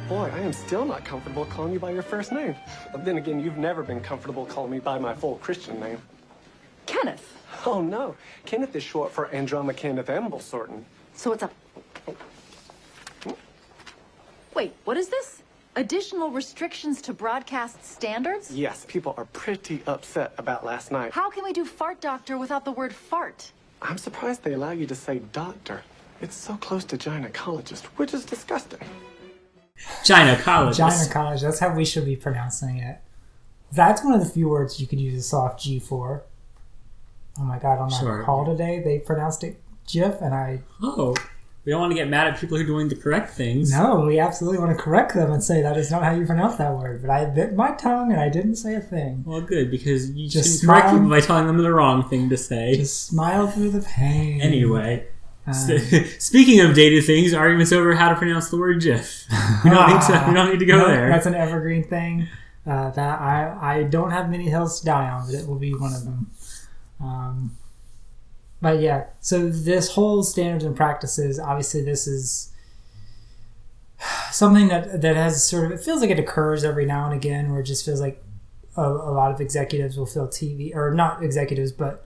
Boy, 0.08 0.30
I 0.32 0.38
am 0.38 0.52
still 0.52 0.84
not 0.84 1.04
comfortable 1.04 1.44
calling 1.46 1.72
you 1.72 1.80
by 1.80 1.90
your 1.90 2.02
first 2.02 2.30
name. 2.30 2.54
But 2.92 3.04
then 3.04 3.16
again, 3.16 3.40
you've 3.40 3.56
never 3.56 3.82
been 3.82 4.00
comfortable 4.00 4.46
calling 4.46 4.70
me 4.70 4.78
by 4.78 5.00
my 5.00 5.14
full 5.14 5.34
Christian 5.38 5.80
name. 5.80 6.00
Kenneth. 6.86 7.36
Oh, 7.66 7.80
no. 7.80 8.14
Kenneth 8.44 8.76
is 8.76 8.84
short 8.84 9.10
for 9.10 9.26
Androma 9.28 9.76
Kenneth 9.76 10.06
Amblesorden. 10.06 10.84
So 11.14 11.30
what's 11.30 11.42
up? 11.42 11.52
Wait, 14.54 14.74
what 14.84 14.96
is 14.96 15.08
this? 15.08 15.42
Additional 15.74 16.30
restrictions 16.30 17.02
to 17.02 17.12
broadcast 17.12 17.84
standards? 17.84 18.52
Yes, 18.52 18.86
people 18.88 19.12
are 19.16 19.24
pretty 19.26 19.82
upset 19.88 20.32
about 20.38 20.64
last 20.64 20.92
night. 20.92 21.12
How 21.12 21.30
can 21.30 21.42
we 21.42 21.52
do 21.52 21.64
fart 21.64 22.00
doctor 22.00 22.38
without 22.38 22.64
the 22.64 22.72
word 22.72 22.94
fart? 22.94 23.50
I'm 23.82 23.98
surprised 23.98 24.44
they 24.44 24.52
allow 24.52 24.70
you 24.70 24.86
to 24.86 24.94
say 24.94 25.18
doctor. 25.32 25.82
It's 26.20 26.36
so 26.36 26.54
close 26.58 26.84
to 26.84 26.96
gynecologist, 26.96 27.86
which 27.96 28.14
is 28.14 28.24
disgusting. 28.24 28.78
China 30.04 30.36
College. 30.40 30.76
China 30.76 31.04
College. 31.10 31.40
That's 31.42 31.58
how 31.58 31.74
we 31.74 31.84
should 31.84 32.04
be 32.04 32.16
pronouncing 32.16 32.78
it. 32.78 32.98
That's 33.72 34.02
one 34.04 34.14
of 34.14 34.20
the 34.20 34.26
few 34.28 34.48
words 34.48 34.80
you 34.80 34.86
could 34.86 35.00
use 35.00 35.18
a 35.18 35.22
soft 35.22 35.60
G 35.62 35.78
for. 35.78 36.22
Oh 37.38 37.42
my 37.42 37.58
god! 37.58 37.78
On 37.78 37.92
our 37.92 38.00
Sure. 38.00 38.22
call 38.22 38.44
today, 38.46 38.80
they 38.82 38.98
pronounced 38.98 39.44
it 39.44 39.60
GIF, 39.86 40.20
and 40.22 40.34
I 40.34 40.60
Oh, 40.82 41.14
we 41.64 41.72
don't 41.72 41.80
want 41.80 41.90
to 41.90 41.96
get 41.96 42.08
mad 42.08 42.28
at 42.28 42.38
people 42.38 42.56
who 42.56 42.62
are 42.62 42.66
doing 42.66 42.88
the 42.88 42.94
correct 42.96 43.30
things. 43.34 43.72
no, 43.72 44.00
we 44.06 44.18
absolutely 44.20 44.58
want 44.60 44.74
to 44.76 44.82
correct 44.82 45.14
them 45.14 45.32
and 45.32 45.42
say 45.42 45.60
that 45.62 45.76
is 45.76 45.90
not 45.90 46.02
how 46.04 46.12
you 46.12 46.24
pronounce 46.24 46.54
that 46.56 46.72
word. 46.78 47.02
But 47.02 47.10
I 47.10 47.24
bit 47.26 47.54
my 47.54 47.72
tongue 47.72 48.12
and 48.12 48.20
I 48.20 48.28
didn't 48.28 48.54
say 48.56 48.76
a 48.76 48.80
thing. 48.80 49.24
Well, 49.26 49.40
good 49.42 49.70
because 49.70 50.10
you 50.12 50.28
Just 50.28 50.44
just 50.48 50.64
correct 50.66 50.90
people 50.92 51.08
by 51.10 51.20
telling 51.20 51.46
them 51.48 51.58
the 51.58 51.72
wrong 51.72 52.08
thing 52.08 52.28
to 52.30 52.36
say. 52.36 52.76
Just 52.76 53.08
smile 53.08 53.48
through 53.48 53.70
the 53.70 53.80
pain. 53.82 54.40
Anyway, 54.40 55.06
Um, 55.46 55.54
speaking 56.18 56.60
of 56.60 56.74
dated 56.74 57.04
things, 57.04 57.32
arguments 57.32 57.72
over 57.72 57.94
how 57.94 58.08
to 58.08 58.16
pronounce 58.16 58.50
the 58.50 58.56
word 58.56 58.80
GIF. 58.80 59.26
We 59.64 59.70
don't 59.70 59.88
need 59.88 60.02
to. 60.02 60.24
We 60.28 60.34
don't 60.34 60.50
need 60.50 60.58
to 60.58 60.66
go 60.66 60.78
No, 60.78 60.88
there. 60.88 61.08
That's 61.08 61.26
an 61.26 61.34
evergreen 61.34 61.84
thing. 61.84 62.28
Uh, 62.66 62.90
that 62.90 63.20
I 63.20 63.56
I 63.60 63.82
don't 63.84 64.10
have 64.10 64.28
many 64.28 64.48
hills 64.48 64.80
to 64.80 64.86
die 64.86 65.08
on, 65.08 65.26
but 65.26 65.34
it 65.36 65.46
will 65.46 65.58
be 65.58 65.72
one 65.72 65.94
of 65.94 66.04
them. 66.04 66.30
Um, 67.00 67.56
but 68.60 68.80
yeah, 68.80 69.04
so 69.20 69.48
this 69.48 69.92
whole 69.92 70.22
standards 70.24 70.64
and 70.64 70.74
practices, 70.74 71.38
obviously, 71.38 71.82
this 71.82 72.08
is 72.08 72.52
something 74.32 74.68
that 74.68 75.00
that 75.00 75.14
has 75.14 75.46
sort 75.46 75.66
of 75.66 75.72
it 75.72 75.80
feels 75.84 76.00
like 76.00 76.10
it 76.10 76.18
occurs 76.18 76.64
every 76.64 76.86
now 76.86 77.04
and 77.04 77.14
again, 77.14 77.50
where 77.52 77.60
it 77.60 77.66
just 77.66 77.84
feels 77.84 78.00
like 78.00 78.22
a, 78.76 78.82
a 78.82 79.12
lot 79.12 79.30
of 79.30 79.40
executives 79.40 79.96
will 79.96 80.06
feel 80.06 80.26
TV 80.26 80.74
or 80.74 80.92
not 80.92 81.22
executives, 81.22 81.70
but 81.70 82.05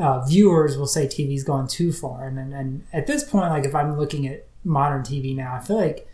uh, 0.00 0.24
viewers 0.26 0.76
will 0.76 0.86
say 0.86 1.06
TV's 1.06 1.44
gone 1.44 1.68
too 1.68 1.92
far, 1.92 2.26
and, 2.26 2.38
and 2.38 2.52
and 2.52 2.86
at 2.92 3.06
this 3.06 3.24
point, 3.24 3.50
like 3.50 3.64
if 3.64 3.74
I'm 3.74 3.98
looking 3.98 4.26
at 4.26 4.46
modern 4.64 5.02
TV 5.02 5.34
now, 5.34 5.54
I 5.54 5.60
feel 5.60 5.76
like 5.76 6.08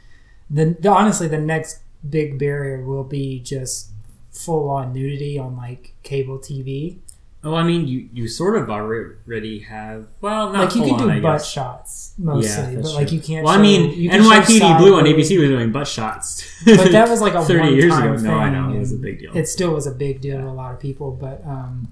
the, 0.51 0.77
the 0.79 0.89
honestly 0.91 1.29
the 1.29 1.39
next 1.39 1.81
big 2.09 2.39
barrier 2.39 2.85
will 2.85 3.05
be 3.05 3.41
just 3.41 3.91
full 4.33 4.69
on 4.69 4.93
nudity 4.93 5.39
on 5.39 5.57
like 5.57 5.95
cable 6.03 6.39
TV. 6.39 6.99
Oh, 7.45 7.55
I 7.55 7.63
mean, 7.63 7.87
you 7.87 8.09
you 8.13 8.27
sort 8.27 8.57
of 8.57 8.69
already 8.69 9.61
have. 9.61 10.09
Well, 10.21 10.53
not 10.53 10.65
like 10.65 10.75
you 10.75 10.83
can 10.83 10.99
do 10.99 11.21
butt 11.21 11.39
guess. 11.39 11.49
shots 11.49 12.15
mostly, 12.19 12.75
but 12.75 12.83
that's 12.83 12.95
like 12.95 13.09
true. 13.09 13.17
you 13.19 13.23
can't. 13.23 13.45
Well, 13.45 13.55
show, 13.55 13.61
I 13.61 13.63
mean, 13.63 13.93
you 13.93 14.11
can 14.11 14.23
show 14.23 14.31
NYPD 14.31 14.79
Blue 14.79 14.97
on 14.97 15.05
ABC 15.05 15.39
was 15.39 15.49
doing 15.49 15.71
butt 15.71 15.87
shots. 15.87 16.45
but 16.65 16.91
that 16.91 17.09
was 17.09 17.21
like 17.21 17.35
a 17.35 17.45
thirty 17.45 17.77
years 17.77 17.97
ago. 17.97 18.09
one-time 18.09 18.25
No, 18.25 18.35
I 18.35 18.51
know 18.51 18.67
thing, 18.69 18.77
it 18.77 18.81
was 18.81 18.93
a 18.93 18.97
big 18.97 19.21
deal. 19.21 19.37
It 19.37 19.47
still 19.47 19.75
was 19.75 19.87
a 19.87 19.93
big 19.93 20.21
deal 20.21 20.39
to 20.39 20.49
a 20.49 20.51
lot 20.51 20.75
of 20.75 20.81
people, 20.81 21.13
but 21.13 21.41
um, 21.47 21.89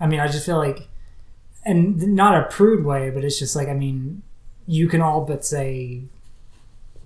I 0.00 0.06
mean, 0.06 0.20
I 0.20 0.26
just 0.28 0.46
feel 0.46 0.56
like, 0.56 0.88
and 1.64 2.14
not 2.14 2.34
a 2.40 2.44
prude 2.48 2.84
way, 2.84 3.10
but 3.10 3.24
it's 3.24 3.38
just 3.38 3.54
like 3.54 3.68
I 3.68 3.74
mean, 3.74 4.22
you 4.66 4.88
can 4.88 5.00
all 5.02 5.22
but 5.22 5.44
say 5.44 6.02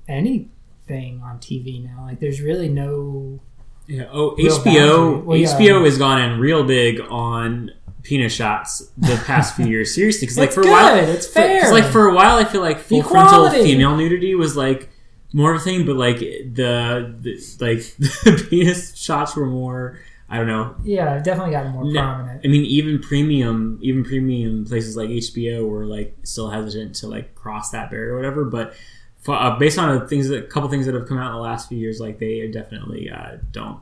anything 0.09 1.21
on 1.25 1.39
TV 1.39 1.83
now. 1.85 2.05
Like, 2.07 2.21
there's 2.21 2.41
really 2.41 2.69
no. 2.69 3.41
Yeah. 3.87 4.05
Oh, 4.13 4.35
HBO. 4.39 5.23
Well, 5.25 5.37
yeah, 5.37 5.49
HBO 5.49 5.85
has 5.85 5.99
gone 5.99 6.21
in 6.23 6.41
real 6.41 6.65
big 6.65 7.01
on 7.11 7.71
penis 8.03 8.33
shots 8.35 8.87
the 8.97 9.21
past 9.27 9.57
few 9.57 9.67
years. 9.75 9.95
Seriously, 9.95 10.23
because 10.27 10.39
like 10.39 10.53
for 10.53 10.63
a 10.63 10.71
while, 10.71 10.95
good, 10.95 11.09
it's 11.11 11.27
for- 11.27 11.35
fair. 11.35 11.71
like 11.73 11.85
for 11.85 12.07
a 12.09 12.15
while, 12.15 12.37
I 12.37 12.45
feel 12.45 12.63
like 12.63 12.79
full 12.79 13.03
frontal 13.03 13.51
female 13.51 13.97
nudity 13.97 14.35
was 14.35 14.57
like 14.57 14.89
more 15.35 15.53
of 15.55 15.61
a 15.61 15.65
thing, 15.65 15.85
but 15.85 15.97
like 15.97 16.19
the, 16.19 17.15
the 17.21 17.57
like 17.61 17.81
the 17.99 18.47
penis 18.49 18.97
shots 18.97 19.37
were 19.37 19.47
more. 19.47 19.99
I 20.29 20.39
don't 20.39 20.47
know. 20.47 20.75
Yeah, 20.83 21.17
it 21.17 21.25
definitely 21.25 21.53
got 21.53 21.69
more 21.69 21.85
No, 21.85 22.01
prominent. 22.01 22.41
I 22.45 22.49
mean, 22.49 22.65
even 22.65 22.99
premium, 22.99 23.79
even 23.83 24.05
premium 24.05 24.65
places 24.65 24.97
like 24.97 25.11
HBO 25.11 25.69
were 25.69 25.85
like 25.87 26.17
still 26.23 26.49
hesitant 26.51 26.95
to 26.97 27.09
like 27.09 27.35
cross 27.35 27.71
that 27.71 27.91
barrier 27.91 28.15
or 28.15 28.17
whatever. 28.17 28.45
But 28.45 28.75
for, 29.21 29.35
uh, 29.35 29.59
based 29.59 29.79
on 29.79 29.99
the 29.99 30.09
things, 30.09 30.29
that, 30.29 30.45
a 30.45 30.47
couple 30.47 30.69
things 30.71 30.87
that 30.87 30.95
have 30.95 31.07
come 31.07 31.19
out 31.19 31.29
in 31.29 31.35
the 31.37 31.41
last 31.43 31.69
few 31.69 31.79
years, 31.79 32.01
like 32.01 32.19
they 32.19 32.47
definitely 32.51 33.11
uh, 33.11 33.37
don't 33.53 33.81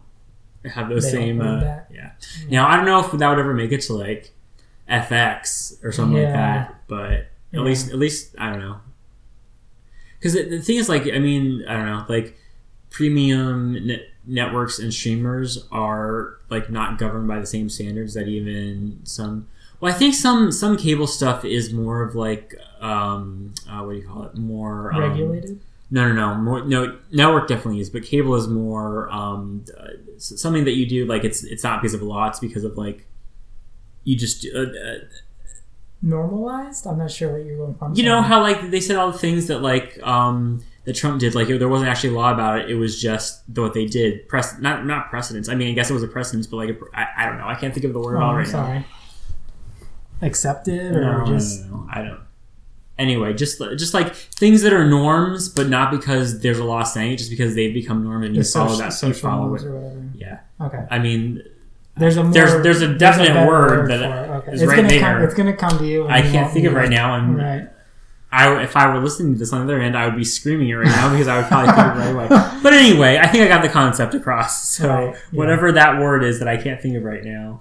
have 0.64 0.88
those 0.88 1.04
They 1.04 1.10
same. 1.12 1.40
Uh, 1.40 1.60
back. 1.60 1.90
yeah. 1.94 2.12
Now 2.50 2.68
I 2.68 2.76
don't 2.76 2.86
know 2.86 3.00
if 3.00 3.12
that 3.12 3.28
would 3.28 3.38
ever 3.38 3.54
make 3.54 3.70
it 3.72 3.80
to 3.82 3.94
like 3.94 4.32
FX 4.90 5.82
or 5.84 5.92
something 5.92 6.22
like 6.22 6.32
that, 6.32 6.74
but 6.88 7.12
at 7.12 7.28
Yeah. 7.52 7.60
least, 7.60 7.90
at 7.90 7.98
least 7.98 8.34
I 8.38 8.50
don't 8.50 8.58
know. 8.60 8.80
Because 10.18 10.34
the, 10.34 10.42
the 10.44 10.60
thing 10.62 10.76
is, 10.76 10.88
like, 10.88 11.06
I 11.12 11.18
mean, 11.18 11.64
I 11.68 11.74
don't 11.76 11.86
know, 11.86 12.04
like 12.08 12.36
premium 12.90 13.86
net- 13.86 14.08
networks 14.26 14.78
and 14.78 14.92
streamers 14.92 15.66
are 15.72 16.38
like 16.48 16.70
not 16.70 16.98
governed 16.98 17.28
by 17.28 17.38
the 17.40 17.46
same 17.46 17.68
standards 17.68 18.14
that 18.14 18.28
even 18.28 19.00
some. 19.04 19.48
Well, 19.80 19.92
I 19.92 19.96
think 19.96 20.14
some 20.14 20.52
some 20.52 20.76
cable 20.76 21.06
stuff 21.06 21.44
is 21.44 21.72
more 21.72 22.02
of 22.02 22.14
like 22.14 22.54
um, 22.80 23.54
uh, 23.68 23.82
what 23.82 23.92
do 23.92 23.98
you 23.98 24.06
call 24.06 24.24
it? 24.24 24.36
More 24.36 24.92
um, 24.92 25.00
Regulated? 25.00 25.60
No, 25.90 26.08
no, 26.08 26.14
no. 26.14 26.34
More 26.36 26.64
no. 26.64 26.98
Network 27.10 27.48
definitely 27.48 27.80
is, 27.80 27.90
but 27.90 28.02
cable 28.04 28.34
is 28.34 28.48
more 28.48 29.10
um, 29.10 29.64
uh, 29.78 29.88
something 30.18 30.64
that 30.64 30.76
you 30.76 30.86
do. 30.86 31.04
Like 31.04 31.24
it's 31.24 31.44
it's 31.44 31.64
not 31.64 31.82
because 31.82 31.94
of 31.94 32.02
law. 32.02 32.28
It's 32.28 32.38
because 32.40 32.64
of 32.64 32.78
like 32.78 33.06
you 34.04 34.16
just 34.16 34.46
uh, 34.54 34.60
uh, 34.60 34.98
Normalized? 36.04 36.84
I'm 36.86 36.98
not 36.98 37.12
sure 37.12 37.32
what 37.32 37.44
you're 37.46 37.56
going 37.56 37.74
from. 37.76 37.94
you 37.94 38.02
know 38.02 38.22
how 38.22 38.40
like 38.40 38.72
they 38.72 38.80
said 38.80 38.96
all 38.96 39.12
the 39.12 39.18
things 39.18 39.46
that 39.46 39.60
like 39.62 40.02
um 40.02 40.64
that 40.84 40.94
Trump 40.96 41.20
did 41.20 41.34
like 41.34 41.48
there 41.48 41.68
wasn't 41.68 41.88
actually 41.90 42.10
a 42.10 42.18
law 42.18 42.32
about 42.32 42.58
it 42.60 42.70
it 42.70 42.74
was 42.74 43.00
just 43.00 43.42
what 43.54 43.72
they 43.74 43.86
did 43.86 44.28
press 44.28 44.58
not 44.60 44.84
not 44.86 45.10
precedence 45.10 45.48
I 45.48 45.54
mean 45.54 45.68
I 45.68 45.72
guess 45.72 45.90
it 45.90 45.94
was 45.94 46.02
a 46.02 46.08
precedence 46.08 46.46
but 46.46 46.56
like 46.56 46.70
a, 46.70 46.76
I, 46.92 47.06
I 47.18 47.26
don't 47.26 47.38
know 47.38 47.46
I 47.46 47.54
can't 47.54 47.72
think 47.72 47.84
of 47.86 47.92
the 47.92 48.00
word 48.00 48.16
Oh, 48.16 48.20
all 48.22 48.30
I'm 48.30 48.36
right 48.36 48.46
sorry. 48.46 48.84
Accepted 50.20 50.92
now 50.92 50.98
or 50.98 51.18
no, 51.26 51.26
just 51.26 51.66
no, 51.66 51.78
no, 51.78 51.88
I 51.92 52.02
don't 52.02 52.20
anyway 52.98 53.32
just 53.32 53.58
just 53.76 53.92
like 53.94 54.14
things 54.14 54.62
that 54.62 54.72
are 54.72 54.86
norms 54.88 55.48
but 55.48 55.68
not 55.68 55.90
because 55.90 56.40
there's 56.40 56.58
a 56.58 56.64
law 56.64 56.82
saying 56.84 57.12
it 57.12 57.16
just 57.16 57.30
because 57.30 57.54
they've 57.56 57.74
become 57.74 58.04
norm 58.04 58.22
and 58.22 58.36
you 58.36 58.44
follow 58.44 58.68
social- 58.68 58.78
that 58.78 58.84
you 58.86 58.90
social 58.92 59.20
follow 59.30 59.46
norms 59.48 59.64
it 59.64 59.68
or 59.68 59.74
whatever. 59.80 60.08
yeah 60.14 60.40
Okay. 60.60 60.86
I 60.90 60.98
mean 61.00 61.42
There's 61.96 62.16
a 62.16 62.22
more, 62.22 62.32
there's 62.32 62.62
there's 62.62 62.82
a 62.82 62.94
definite 62.96 63.28
better 63.34 63.48
word, 63.48 63.80
for 63.82 63.88
that 63.88 64.00
it. 64.02 64.30
Okay. 64.30 64.52
is 64.52 64.62
It's 64.62 64.68
right 64.68 64.76
gonna 64.76 64.88
there 64.88 65.00
come- 65.00 65.22
it's 65.24 65.34
gonna 65.34 65.56
come 65.56 65.78
to 65.78 65.86
you. 65.86 66.06
I 66.06 66.18
you 66.18 66.30
can't 66.30 66.52
think 66.52 66.66
of 66.66 66.74
right 66.74 66.90
now 66.90 67.16
and 67.16 67.36
Right. 67.36 67.68
I, 68.32 68.62
if 68.62 68.76
I 68.76 68.92
were 68.92 68.98
listening 69.00 69.34
to 69.34 69.38
this 69.38 69.52
on 69.52 69.58
the 69.66 69.72
other 69.72 69.82
end, 69.82 69.96
I 69.96 70.06
would 70.06 70.16
be 70.16 70.24
screaming 70.24 70.68
it 70.70 70.74
right 70.74 70.86
now 70.86 71.10
because 71.12 71.28
I 71.28 71.36
would 71.36 71.46
probably 71.46 71.72
think 71.74 71.86
it 71.86 71.98
right 71.98 72.10
away. 72.30 72.58
But 72.62 72.72
anyway, 72.72 73.18
I 73.18 73.26
think 73.26 73.44
I 73.44 73.48
got 73.48 73.60
the 73.62 73.68
concept 73.68 74.14
across. 74.14 74.68
So 74.70 74.88
Right, 74.88 75.14
yeah. 75.14 75.18
whatever 75.38 75.72
that 75.72 76.00
word 76.00 76.24
is 76.24 76.38
that 76.38 76.48
I 76.48 76.56
can't 76.56 76.80
think 76.80 76.96
of 76.96 77.02
right 77.02 77.22
now 77.24 77.60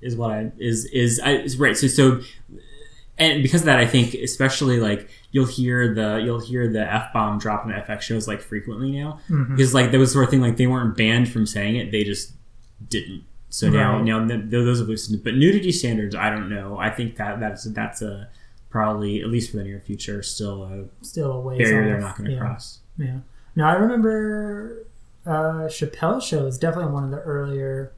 is 0.00 0.14
what 0.16 0.30
I 0.30 0.52
is 0.58 0.84
is, 0.86 1.18
I, 1.24 1.32
is 1.38 1.58
right. 1.58 1.76
So 1.76 1.86
so 1.88 2.20
and 3.16 3.42
because 3.42 3.62
of 3.62 3.66
that, 3.66 3.78
I 3.78 3.86
think 3.86 4.14
especially 4.14 4.80
like 4.80 5.08
you'll 5.30 5.46
hear 5.46 5.94
the 5.94 6.20
you'll 6.24 6.40
hear 6.40 6.72
the 6.72 6.80
f 6.92 7.12
bomb 7.12 7.38
drop 7.38 7.64
in 7.64 7.70
FX 7.72 8.02
shows 8.02 8.26
like 8.28 8.40
frequently 8.40 8.90
now 8.92 9.20
Mhm. 9.30 9.50
because 9.56 9.72
like 9.74 9.92
that 9.92 9.98
was 9.98 10.12
sort 10.12 10.24
of 10.24 10.30
thing 10.30 10.40
like 10.40 10.56
they 10.56 10.66
weren't 10.66 10.96
banned 10.96 11.28
from 11.28 11.46
saying 11.46 11.76
it, 11.76 11.90
they 11.92 12.04
just 12.04 12.32
didn't. 12.88 13.22
So 13.50 13.70
now 13.70 13.94
Right. 13.96 14.04
now 14.04 14.26
th- 14.26 14.42
those 14.46 14.80
are 14.80 14.84
loosened. 14.84 15.22
But 15.24 15.34
nudity 15.34 15.70
standards, 15.72 16.14
I 16.14 16.28
don't 16.28 16.48
know. 16.50 16.76
I 16.78 16.90
think 16.90 17.16
that 17.16 17.38
that's 17.40 17.64
that's 17.64 18.02
a 18.02 18.28
probably 18.74 19.20
at 19.20 19.28
least 19.28 19.52
for 19.52 19.58
the 19.58 19.62
near 19.62 19.78
future 19.78 20.20
still 20.20 20.64
a 20.64 21.04
Still 21.04 21.30
a 21.30 21.40
ways 21.40 21.58
barrier 21.58 21.78
off. 21.78 21.86
they're 21.86 22.00
not 22.00 22.16
going 22.16 22.24
to 22.30 22.32
yeah. 22.32 22.40
cross. 22.40 22.80
Yeah. 22.98 23.18
Now 23.54 23.68
I 23.68 23.74
remember 23.74 24.84
uh, 25.24 25.68
Chappelle's 25.68 26.24
show 26.24 26.44
is 26.46 26.58
definitely 26.58 26.90
one 26.92 27.04
of 27.04 27.12
the 27.12 27.20
earlier 27.20 27.92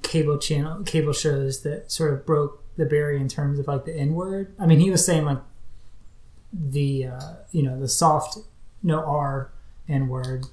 cable 0.00 0.38
channel 0.38 0.82
cable 0.84 1.12
shows 1.12 1.60
that 1.60 1.92
sort 1.92 2.14
of 2.14 2.24
broke 2.24 2.64
the 2.78 2.86
barrier 2.86 3.18
in 3.18 3.28
terms 3.28 3.58
of 3.58 3.66
like 3.68 3.84
the 3.84 3.94
N 3.94 4.14
word. 4.14 4.54
I 4.58 4.64
mean, 4.64 4.80
he 4.80 4.90
was 4.90 5.04
saying 5.04 5.26
like 5.26 5.42
the 6.54 7.08
uh, 7.08 7.34
you 7.52 7.62
know 7.62 7.78
the 7.78 7.86
soft 7.86 8.38
no 8.82 9.04
R 9.04 9.52
N 9.90 10.08
word. 10.08 10.46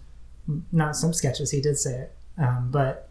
Not 0.73 0.97
some 0.97 1.13
sketches 1.13 1.51
he 1.51 1.61
did 1.61 1.77
say 1.77 1.93
it, 1.93 2.15
um, 2.37 2.71
but 2.71 3.09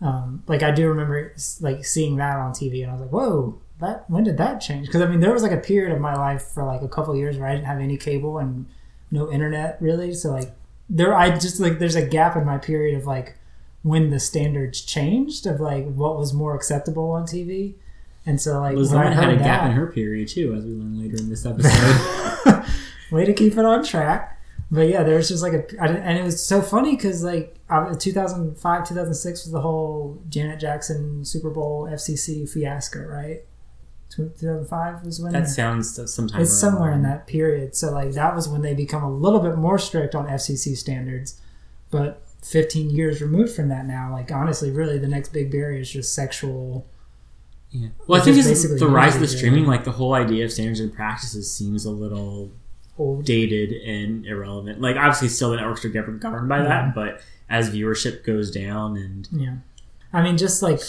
um, 0.00 0.44
like 0.46 0.62
I 0.62 0.70
do 0.70 0.86
remember 0.88 1.34
like 1.60 1.84
seeing 1.84 2.14
that 2.18 2.36
on 2.36 2.52
TV, 2.52 2.82
and 2.82 2.92
I 2.92 2.94
was 2.94 3.00
like, 3.02 3.10
whoa. 3.10 3.60
That 3.80 4.08
when 4.08 4.24
did 4.24 4.36
that 4.38 4.60
change? 4.60 4.86
Because 4.86 5.02
I 5.02 5.06
mean, 5.06 5.20
there 5.20 5.32
was 5.32 5.42
like 5.42 5.52
a 5.52 5.58
period 5.58 5.92
of 5.92 6.00
my 6.00 6.14
life 6.14 6.42
for 6.42 6.64
like 6.64 6.82
a 6.82 6.88
couple 6.88 7.16
years 7.16 7.38
where 7.38 7.48
I 7.48 7.54
didn't 7.54 7.66
have 7.66 7.80
any 7.80 7.96
cable 7.96 8.38
and 8.38 8.66
no 9.10 9.30
internet 9.30 9.78
really. 9.80 10.14
So 10.14 10.30
like 10.30 10.52
there, 10.88 11.14
I 11.14 11.38
just 11.38 11.60
like 11.60 11.78
there's 11.78 11.96
a 11.96 12.06
gap 12.06 12.36
in 12.36 12.44
my 12.44 12.58
period 12.58 12.96
of 12.96 13.06
like 13.06 13.36
when 13.82 14.10
the 14.10 14.20
standards 14.20 14.80
changed 14.82 15.46
of 15.46 15.60
like 15.60 15.92
what 15.92 16.18
was 16.18 16.32
more 16.32 16.54
acceptable 16.54 17.10
on 17.10 17.24
TV. 17.24 17.74
And 18.26 18.40
so 18.40 18.60
like 18.60 18.76
Liz 18.76 18.90
when 18.90 18.98
I 18.98 19.04
Lemon 19.04 19.18
had 19.18 19.28
a 19.28 19.32
heard 19.32 19.44
gap 19.44 19.64
in 19.66 19.72
her 19.72 19.86
period 19.86 20.28
too, 20.28 20.54
as 20.54 20.64
we 20.64 20.72
learn 20.72 21.00
later 21.00 21.16
in 21.16 21.30
this 21.30 21.46
episode. 21.46 22.64
way 23.10 23.24
to 23.24 23.32
keep 23.32 23.54
it 23.54 23.64
on 23.64 23.84
track. 23.84 24.38
But 24.70 24.88
yeah, 24.88 25.02
there 25.02 25.16
was 25.16 25.28
just 25.28 25.42
like 25.42 25.52
a, 25.52 25.82
and 25.82 26.16
it 26.16 26.22
was 26.22 26.44
so 26.44 26.62
funny 26.62 26.94
because 26.94 27.24
like 27.24 27.56
uh, 27.68 27.94
2005, 27.94 28.88
2006 28.88 29.44
was 29.44 29.52
the 29.52 29.60
whole 29.60 30.22
Janet 30.28 30.60
Jackson 30.60 31.24
Super 31.24 31.50
Bowl 31.50 31.88
FCC 31.90 32.48
fiasco, 32.48 33.00
right? 33.00 33.42
2005 34.10 35.04
was 35.04 35.20
when 35.20 35.32
that 35.32 35.48
sounds 35.48 36.12
sometime. 36.12 36.40
it's 36.42 36.52
somewhere 36.58 36.92
in 36.92 37.02
that 37.02 37.26
period. 37.26 37.74
So 37.76 37.90
like 37.92 38.12
that 38.12 38.34
was 38.34 38.48
when 38.48 38.62
they 38.62 38.74
become 38.74 39.02
a 39.02 39.10
little 39.10 39.40
bit 39.40 39.56
more 39.56 39.78
strict 39.78 40.14
on 40.14 40.26
FCC 40.26 40.76
standards. 40.76 41.40
But 41.90 42.22
15 42.44 42.90
years 42.90 43.20
removed 43.20 43.52
from 43.54 43.68
that 43.68 43.86
now, 43.86 44.12
like 44.12 44.30
honestly, 44.32 44.70
really 44.70 44.98
the 44.98 45.08
next 45.08 45.30
big 45.32 45.50
barrier 45.50 45.80
is 45.80 45.90
just 45.90 46.14
sexual. 46.14 46.86
Yeah. 47.70 47.88
Well, 48.06 48.20
I 48.20 48.24
think 48.24 48.36
is 48.36 48.46
it's 48.48 48.80
the 48.80 48.88
rise 48.88 49.14
of 49.14 49.20
the 49.20 49.28
streaming, 49.28 49.66
like 49.66 49.84
the 49.84 49.92
whole 49.92 50.14
idea 50.14 50.44
of 50.44 50.52
standards 50.52 50.80
and 50.80 50.92
practices 50.92 51.52
seems 51.52 51.84
a 51.84 51.90
little 51.90 52.50
old. 52.98 53.24
dated 53.24 53.72
and 53.72 54.26
irrelevant. 54.26 54.80
Like 54.80 54.96
obviously, 54.96 55.28
still 55.28 55.50
the 55.50 55.56
networks 55.56 55.84
are 55.84 55.88
governed 55.88 56.20
governed 56.20 56.48
by 56.48 56.58
Yeah. 56.58 56.64
that, 56.64 56.94
but 56.94 57.20
as 57.48 57.70
viewership 57.70 58.24
goes 58.24 58.50
down 58.50 58.96
and 58.96 59.28
Yeah, 59.32 59.56
I 60.12 60.22
mean, 60.22 60.36
just 60.36 60.62
like 60.62 60.80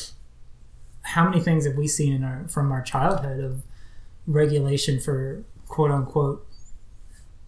how 1.11 1.23
many 1.29 1.41
things 1.41 1.65
have 1.65 1.75
we 1.75 1.87
seen 1.87 2.13
in 2.13 2.23
our 2.23 2.47
from 2.47 2.71
our 2.71 2.81
childhood 2.81 3.39
of 3.43 3.63
regulation 4.27 4.99
for 4.99 5.43
quote 5.67 5.91
unquote 5.91 6.47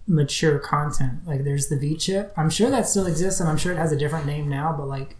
mature 0.08 0.60
content? 0.60 1.26
Like, 1.26 1.44
there's 1.44 1.70
the 1.70 1.78
V 1.78 1.96
chip. 1.96 2.34
I'm 2.36 2.50
sure 2.50 2.70
that 2.70 2.88
still 2.88 3.06
exists, 3.08 3.40
and 3.40 3.50
I'm 3.50 3.58
sure 3.58 3.72
it 3.72 3.78
has 3.78 3.92
a 3.92 3.98
different 3.98 4.26
name 4.26 4.50
now. 4.50 4.76
But 4.78 4.88
like, 4.88 5.16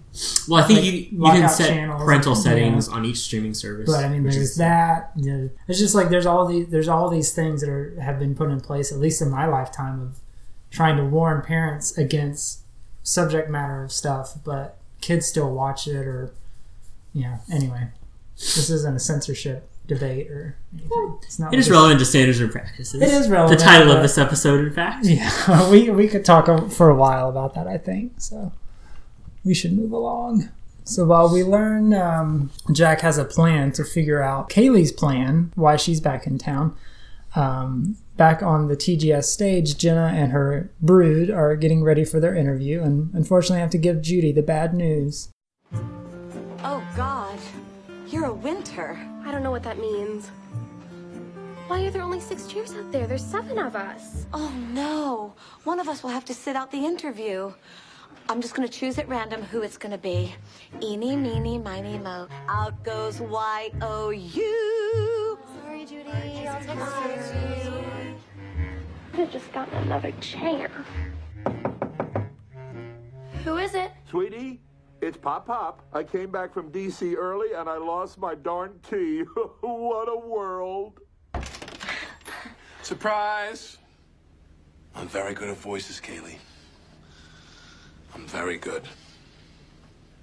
well, 0.48 0.64
I 0.64 0.68
think 0.68 0.80
like 0.80 0.86
you 0.86 1.02
you 1.02 1.32
can 1.32 1.50
set 1.50 1.90
parental 1.98 2.36
settings 2.36 2.88
on 2.88 3.06
each 3.06 3.18
streaming 3.18 3.54
service. 3.54 3.90
But 3.90 4.04
I 4.04 4.10
mean, 4.10 4.24
which 4.24 4.36
there's 4.36 4.52
is- 4.52 4.58
that. 4.58 5.12
You 5.16 5.32
know, 5.32 5.50
it's 5.68 5.80
just 5.80 5.96
like 5.96 6.10
there's 6.10 6.26
all 6.26 6.46
these 6.46 6.68
there's 6.68 6.90
all 6.90 7.10
these 7.10 7.34
things 7.34 7.62
that 7.62 7.70
are 7.70 8.00
have 8.02 8.20
been 8.20 8.36
put 8.36 8.50
in 8.52 8.60
place, 8.60 8.92
at 8.92 9.00
least 9.00 9.22
in 9.22 9.30
my 9.30 9.46
lifetime, 9.46 10.02
of 10.02 10.20
trying 10.70 10.98
to 10.98 11.06
warn 11.06 11.42
parents 11.42 11.98
against 11.98 12.60
subject 13.04 13.50
matter 13.50 13.84
of 13.84 13.92
stuff, 13.92 14.36
but 14.44 14.78
kids 15.02 15.26
still 15.26 15.52
watch 15.52 15.88
it 15.88 16.08
or 16.08 16.34
yeah. 17.14 17.38
Anyway, 17.52 17.88
this 18.38 18.70
isn't 18.70 18.96
a 18.96 19.00
censorship 19.00 19.70
debate 19.88 20.30
or 20.32 20.58
anything. 20.74 21.20
It's 21.24 21.40
not. 21.40 21.54
It 21.54 21.60
is 21.60 21.70
relevant 21.70 22.00
to 22.00 22.06
standards 22.06 22.40
and 22.40 22.52
practices. 22.52 23.02
It 23.02 23.10
is 23.10 23.30
relevant, 23.30 23.60
The 23.60 23.66
title 23.66 23.92
of 23.92 24.02
this 24.02 24.18
episode, 24.18 24.66
in 24.66 24.74
fact. 24.74 25.06
Yeah, 25.06 25.70
we 25.72 25.90
we 25.90 26.08
could 26.08 26.26
talk 26.26 26.72
for 26.72 26.90
a 26.90 26.96
while 26.96 27.30
about 27.30 27.54
that. 27.56 27.68
I 27.68 27.78
think 27.78 28.14
so. 28.20 28.52
We 29.44 29.54
should 29.54 29.74
move 29.74 29.92
along. 29.92 30.50
So 30.86 31.06
while 31.06 31.32
we 31.32 31.44
learn, 31.44 31.94
um, 31.94 32.52
Jack 32.74 33.02
has 33.02 33.18
a 33.18 33.24
plan 33.26 33.72
to 33.74 33.86
figure 33.86 34.22
out 34.22 34.50
Kaylee's 34.50 34.92
plan, 34.92 35.52
why 35.56 35.78
she's 35.78 36.02
back 36.02 36.28
in 36.28 36.38
town. 36.38 36.76
Um, 37.36 37.98
back 38.18 38.44
on 38.44 38.68
the 38.68 38.76
TGS 38.76 39.24
stage, 39.26 39.78
Jenna 39.78 40.12
and 40.14 40.32
her 40.34 40.70
brood 40.82 41.30
are 41.32 41.56
getting 41.56 41.84
ready 41.84 42.04
for 42.04 42.20
their 42.20 42.36
interview, 42.36 42.82
and 42.82 43.14
unfortunately, 43.14 43.62
have 43.62 43.70
to 43.72 43.78
give 43.78 44.02
Judy 44.02 44.32
the 44.32 44.44
bad 44.44 44.74
news. 44.74 45.30
Oh, 46.64 46.84
God. 46.96 47.40
You're 48.14 48.26
a 48.26 48.34
winter. 48.34 48.96
I 49.26 49.32
don't 49.32 49.42
know 49.42 49.50
what 49.50 49.64
that 49.64 49.80
means. 49.80 50.30
Why 51.66 51.84
are 51.84 51.90
there 51.90 52.04
only 52.04 52.20
six 52.20 52.46
chairs 52.46 52.72
out 52.76 52.92
there? 52.92 53.08
There's 53.08 53.26
seven 53.26 53.58
of 53.58 53.76
us. 53.76 54.28
Oh, 54.32 54.54
no. 54.72 55.34
One 55.64 55.80
of 55.80 55.90
us 55.90 56.04
will 56.04 56.12
have 56.12 56.24
to 56.26 56.34
sit 56.36 56.56
out 56.56 56.70
the 56.70 56.78
interview. 56.78 57.52
I'm 58.30 58.40
just 58.40 58.54
gonna 58.54 58.68
choose 58.68 59.00
at 59.00 59.10
random 59.10 59.42
who 59.42 59.64
it's 59.64 59.78
gonna 59.78 59.98
be. 59.98 60.36
Eeny, 60.80 61.16
meeny, 61.16 61.58
miny, 61.58 61.98
mo. 61.98 62.28
Out 62.48 62.84
goes 62.84 63.20
Y-O-U. 63.20 63.80
Sorry, 65.64 65.84
Judy. 65.84 66.12
I'll 66.48 66.62
take 66.62 66.78
you. 67.66 67.74
Could 69.10 69.20
have 69.22 69.32
just 69.32 69.52
gotten 69.52 69.74
another 69.86 70.12
chair. 70.22 70.70
Who 73.44 73.58
is 73.58 73.74
it? 73.74 73.90
Sweetie, 74.08 74.62
it's 75.04 75.18
Pop 75.18 75.46
Pop. 75.46 75.84
I 75.92 76.04
came 76.04 76.32
back 76.32 76.54
from 76.54 76.72
D.C. 76.72 77.16
early 77.16 77.54
and 77.54 77.68
I 77.68 77.78
lost 77.78 78.18
my 78.18 78.36
darn 78.36 78.80
key. 78.90 79.22
what 79.62 80.08
a 80.08 80.18
world. 80.18 81.00
Surprise! 82.82 83.78
I'm 84.96 85.08
very 85.08 85.34
good 85.34 85.50
at 85.50 85.58
voices, 85.58 86.00
Kaylee. 86.00 86.38
I'm 88.14 88.26
very 88.28 88.58
good. 88.58 88.84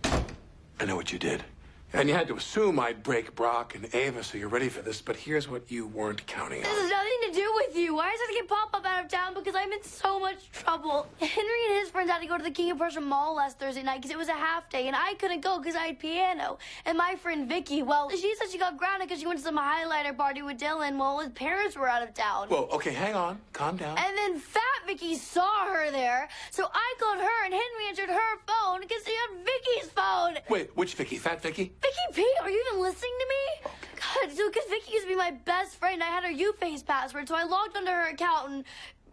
I 0.05 0.85
know 0.87 0.97
what 0.97 1.13
you 1.13 1.19
did. 1.19 1.45
And 1.93 2.09
you 2.09 2.15
had 2.15 2.29
to 2.29 2.37
assume 2.37 2.79
I'd 2.79 3.03
break 3.03 3.35
Brock 3.35 3.75
and 3.75 3.93
Ava, 3.93 4.23
so 4.23 4.39
you're 4.39 4.49
ready 4.49 4.69
for 4.69 4.81
this, 4.81 5.03
but 5.03 5.17
here's 5.17 5.49
what 5.49 5.71
you 5.71 5.89
weren't 5.89 6.25
counting 6.27 6.59
on. 6.59 6.63
This 6.65 6.83
has 6.83 6.91
nothing 6.91 7.11
to 7.27 7.33
do 7.33 7.53
with 7.57 7.77
you. 7.77 7.97
Why 7.97 8.11
does 8.13 8.21
it 8.21 8.23
have 8.23 8.29
to 8.29 8.35
get 8.35 8.49
Pop 8.49 8.73
Pop 8.73 8.87
out 8.87 9.05
of 9.05 9.11
town? 9.11 9.35
Because 9.35 9.57
I'm 9.57 9.73
in 9.73 9.83
so 9.83 10.21
much 10.21 10.51
trouble. 10.53 11.09
Henry 11.19 11.65
and 11.69 11.81
his 11.81 11.91
friends 11.91 12.09
had 12.09 12.21
to 12.21 12.29
go 12.29 12.39
to 12.39 12.45
the 12.45 12.51
King 12.51 12.71
of 12.71 12.79
Prussia 12.79 13.01
Mall 13.01 13.35
last 13.35 13.59
Thursday 13.59 13.83
night 13.83 13.97
because 13.97 14.13
it 14.13 14.17
was 14.17 14.29
a 14.29 14.35
half 14.35 14.71
day, 14.71 14.87
and 14.87 14.95
I 14.95 15.15
couldn't 15.15 15.41
go 15.41 15.59
because 15.59 15.75
I 15.75 15.87
had 15.89 15.99
piano. 15.99 16.59
And 16.87 16.97
my 16.97 17.17
friend 17.17 17.49
Vicky, 17.49 17.83
well, 17.83 18.09
she 18.11 18.37
said 18.37 18.51
she 18.51 18.59
got 18.59 18.77
grounded 18.77 19.09
because 19.09 19.21
she 19.21 19.27
went 19.27 19.41
to 19.41 19.45
some 19.45 19.59
highlighter 19.59 20.17
party 20.17 20.43
with 20.43 20.59
Dylan. 20.59 20.97
while 20.97 21.19
his 21.19 21.31
parents 21.31 21.77
were 21.77 21.89
out 21.89 22.05
of 22.05 22.15
town. 22.15 22.49
Well, 22.51 22.69
okay, 22.73 22.93
hang 22.93 23.15
on. 23.15 23.41
Calm 23.53 23.77
down. 23.77 23.99
And 23.99 24.17
then 24.17 24.39
Fat 24.39 24.63
Vicky 24.87 25.17
saw 25.17 25.67
her 25.67 25.91
there, 25.91 26.29
so 26.53 26.69
I 26.73 26.95
called 27.01 27.19
her, 27.19 27.45
and 27.45 27.53
Henry 27.53 27.89
answered 27.89 28.11
her 28.11 28.39
phone 28.47 28.81
because 28.81 29.05
he 29.05 29.13
had 29.13 29.45
Vicky's 29.45 29.91
phone. 29.91 30.37
Wait, 30.49 30.71
which 30.77 30.95
Vicky? 30.95 31.17
Fat 31.17 31.43
Vicky? 31.43 31.73
Vicky 31.83 31.97
P, 32.15 32.27
are 32.43 32.51
you 32.51 32.65
even 32.69 32.83
listening 32.83 33.13
to 33.21 33.27
me? 33.29 33.71
God, 33.97 34.37
so 34.37 34.49
because 34.49 34.65
Vicky 34.69 34.93
used 34.93 35.05
to 35.05 35.09
be 35.09 35.17
my 35.17 35.31
best 35.31 35.77
friend, 35.77 36.03
I 36.03 36.07
had 36.07 36.25
her 36.25 36.31
YouFace 36.31 36.85
password, 36.85 37.29
so 37.29 37.35
I 37.35 37.45
logged 37.45 37.77
onto 37.77 37.91
her 37.91 38.09
account 38.09 38.51
and 38.51 38.65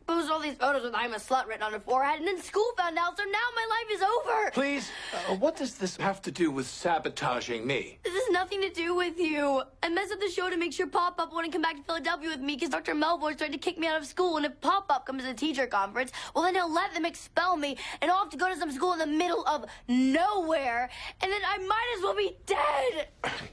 posted 0.08 0.32
all 0.32 0.40
these 0.40 0.56
photos 0.56 0.84
with 0.84 0.96
I'm 0.96 1.14
a 1.14 1.18
slut 1.18 1.48
written 1.48 1.64
on 1.64 1.74
her 1.74 1.80
forehead, 1.80 2.20
and 2.20 2.28
then 2.28 2.42
school 2.42 2.72
found 2.78 2.98
out, 2.98 3.18
so 3.18 3.24
now 3.26 3.48
my 3.56 3.68
life 3.70 3.92
is 3.92 4.02
over. 4.02 4.52
Please, 4.52 4.90
uh, 5.14 5.36
what 5.36 5.58
does 5.58 5.76
this 5.76 5.98
have 5.98 6.22
to 6.24 6.32
do 6.32 6.50
with 6.50 6.66
sabotaging 6.66 7.68
me? 7.68 8.00
This 8.04 8.14
has 8.14 8.32
nothing 8.32 8.62
to 8.62 8.70
do 8.70 8.96
with 8.96 9.20
you. 9.20 9.62
I 9.84 9.90
messed 9.90 10.14
up 10.14 10.20
the 10.20 10.30
show 10.30 10.50
to 10.50 10.58
make 10.58 10.72
sure 10.72 10.88
Pop 10.88 11.20
Up 11.20 11.34
wouldn't 11.34 11.54
come 11.54 11.62
back 11.62 11.76
to 11.76 11.84
Philadelphia 11.84 12.30
with 12.30 12.40
me 12.40 12.56
because 12.56 12.70
Dr. 12.70 12.96
Melvoin's 12.96 13.38
tried 13.38 13.52
to 13.52 13.58
kick 13.58 13.78
me 13.78 13.88
out 13.88 13.98
of 13.98 14.08
school. 14.08 14.38
And 14.38 14.46
if 14.46 14.60
Pop 14.62 14.86
Up 14.90 15.06
comes 15.06 15.24
to 15.24 15.28
the 15.28 15.34
teacher 15.34 15.68
conference, 15.68 16.12
well, 16.34 16.46
then 16.46 16.56
he'll 16.56 16.74
let 16.74 16.94
them 16.94 17.06
expel 17.06 17.58
me, 17.58 17.78
and 18.02 18.10
I'll 18.10 18.20
have 18.20 18.30
to 18.30 18.38
go 18.38 18.48
to 18.48 18.58
some 18.58 18.72
school 18.72 18.94
in 18.94 19.00
the 19.00 19.06
middle 19.06 19.46
of 19.46 19.66
nowhere, 19.90 20.90
and 21.22 21.32
then 21.32 21.42
I 21.46 21.58
might 21.58 21.96
as 21.98 22.04
well 22.04 22.16
be 22.16 22.38
dead. 22.46 23.08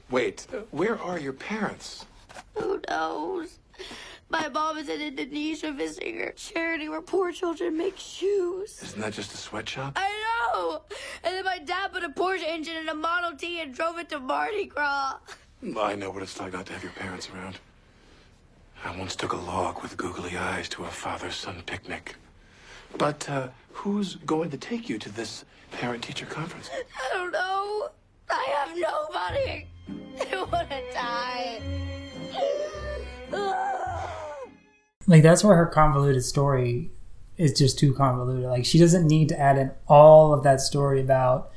Wait, 0.09 0.47
where 0.71 0.99
are 1.01 1.19
your 1.19 1.33
parents? 1.33 2.05
Who 2.55 2.79
knows? 2.89 3.59
My 4.29 4.49
mom 4.49 4.77
is 4.77 4.89
in 4.89 5.01
Indonesia 5.01 5.71
visiting 5.71 6.17
her 6.19 6.31
charity 6.31 6.89
where 6.89 7.01
poor 7.01 7.31
children 7.31 7.77
make 7.77 7.97
shoes. 7.97 8.81
Isn't 8.81 9.01
that 9.01 9.13
just 9.13 9.33
a 9.33 9.37
sweatshop? 9.37 9.93
I 9.95 10.09
know! 10.53 10.81
And 11.23 11.35
then 11.35 11.45
my 11.45 11.59
dad 11.59 11.93
put 11.93 12.03
a 12.03 12.09
Porsche 12.09 12.43
engine 12.43 12.75
in 12.75 12.89
a 12.89 12.95
Model 12.95 13.37
T 13.37 13.61
and 13.61 13.73
drove 13.73 13.99
it 13.99 14.09
to 14.09 14.19
Mardi 14.19 14.65
Gras. 14.65 15.17
I 15.79 15.95
know 15.95 16.09
what 16.09 16.23
it's 16.23 16.39
like 16.39 16.53
not 16.53 16.65
to 16.67 16.73
have 16.73 16.83
your 16.83 16.91
parents 16.93 17.29
around. 17.29 17.59
I 18.83 18.97
once 18.97 19.15
took 19.15 19.33
a 19.33 19.37
log 19.37 19.81
with 19.81 19.95
googly 19.95 20.37
eyes 20.37 20.69
to 20.69 20.83
a 20.83 20.89
father-son 20.89 21.63
picnic. 21.65 22.15
But 22.97 23.27
uh, 23.29 23.49
who's 23.73 24.15
going 24.15 24.49
to 24.51 24.57
take 24.57 24.89
you 24.89 24.97
to 24.99 25.09
this 25.09 25.45
parent-teacher 25.71 26.25
conference? 26.25 26.69
I 26.73 27.13
don't 27.13 27.31
know. 27.31 27.89
I 28.29 28.47
have 28.57 28.77
nobody. 28.77 29.67
I 30.31 30.43
want 30.51 30.69
to 30.69 30.81
die. 30.93 31.61
Like 35.07 35.21
that's 35.21 35.43
where 35.43 35.55
her 35.55 35.67
convoluted 35.67 36.23
story 36.23 36.89
is 37.37 37.53
just 37.53 37.77
too 37.77 37.93
convoluted. 37.93 38.45
Like 38.49 38.65
she 38.65 38.79
doesn't 38.79 39.07
need 39.07 39.29
to 39.29 39.39
add 39.39 39.57
in 39.57 39.71
all 39.87 40.33
of 40.33 40.43
that 40.43 40.61
story 40.61 40.99
about 40.99 41.51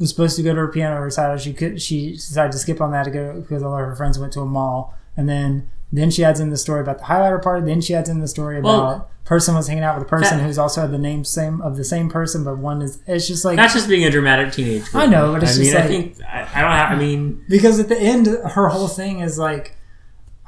was 0.00 0.10
supposed 0.10 0.36
to 0.36 0.42
go 0.42 0.50
to 0.54 0.60
her 0.60 0.68
piano 0.68 1.00
recital. 1.00 1.36
She 1.38 1.52
could 1.52 1.80
she 1.80 2.12
decided 2.12 2.52
to 2.52 2.58
skip 2.58 2.80
on 2.80 2.90
that 2.92 3.04
to 3.04 3.10
go 3.10 3.40
because 3.40 3.62
all 3.62 3.72
of 3.74 3.78
her 3.80 3.94
friends 3.94 4.18
went 4.18 4.32
to 4.32 4.40
a 4.40 4.46
mall, 4.46 4.94
and 5.16 5.28
then 5.28 5.68
then 5.92 6.10
she 6.10 6.24
adds 6.24 6.40
in 6.40 6.50
the 6.50 6.56
story 6.56 6.80
about 6.80 6.98
the 6.98 7.04
highlighter 7.04 7.40
party. 7.42 7.64
Then 7.64 7.80
she 7.80 7.94
adds 7.94 8.08
in 8.08 8.20
the 8.20 8.28
story 8.28 8.58
about 8.58 8.68
Well, 8.68 9.10
person 9.24 9.54
was 9.54 9.68
hanging 9.68 9.84
out 9.84 9.96
with 9.96 10.06
a 10.06 10.08
person 10.10 10.38
that- 10.38 10.44
who's 10.44 10.58
also 10.58 10.80
had 10.80 10.90
the 10.90 10.98
name 10.98 11.24
same 11.24 11.60
of 11.62 11.76
the 11.76 11.84
same 11.84 12.08
person, 12.10 12.42
but 12.42 12.58
one 12.58 12.82
is 12.82 12.98
it's 13.06 13.28
just 13.28 13.44
like 13.44 13.56
That's 13.56 13.74
just 13.74 13.88
being 13.88 14.04
a 14.04 14.10
dramatic 14.10 14.52
teenage. 14.52 14.84
I 14.94 15.06
know, 15.06 15.32
but 15.32 15.42
it's 15.44 15.52
I 15.52 15.62
just 15.62 15.72
mean, 15.72 15.76
I 15.76 15.80
like- 15.80 15.88
think 15.88 16.24
I, 16.28 16.40
I 16.54 16.60
don't 16.60 16.72
have. 16.72 16.90
I 16.92 16.96
mean, 16.96 17.44
because 17.48 17.78
at 17.78 17.88
the 17.88 17.98
end 17.98 18.26
her 18.26 18.68
whole 18.68 18.88
thing 18.88 19.20
is 19.20 19.38
like 19.38 19.76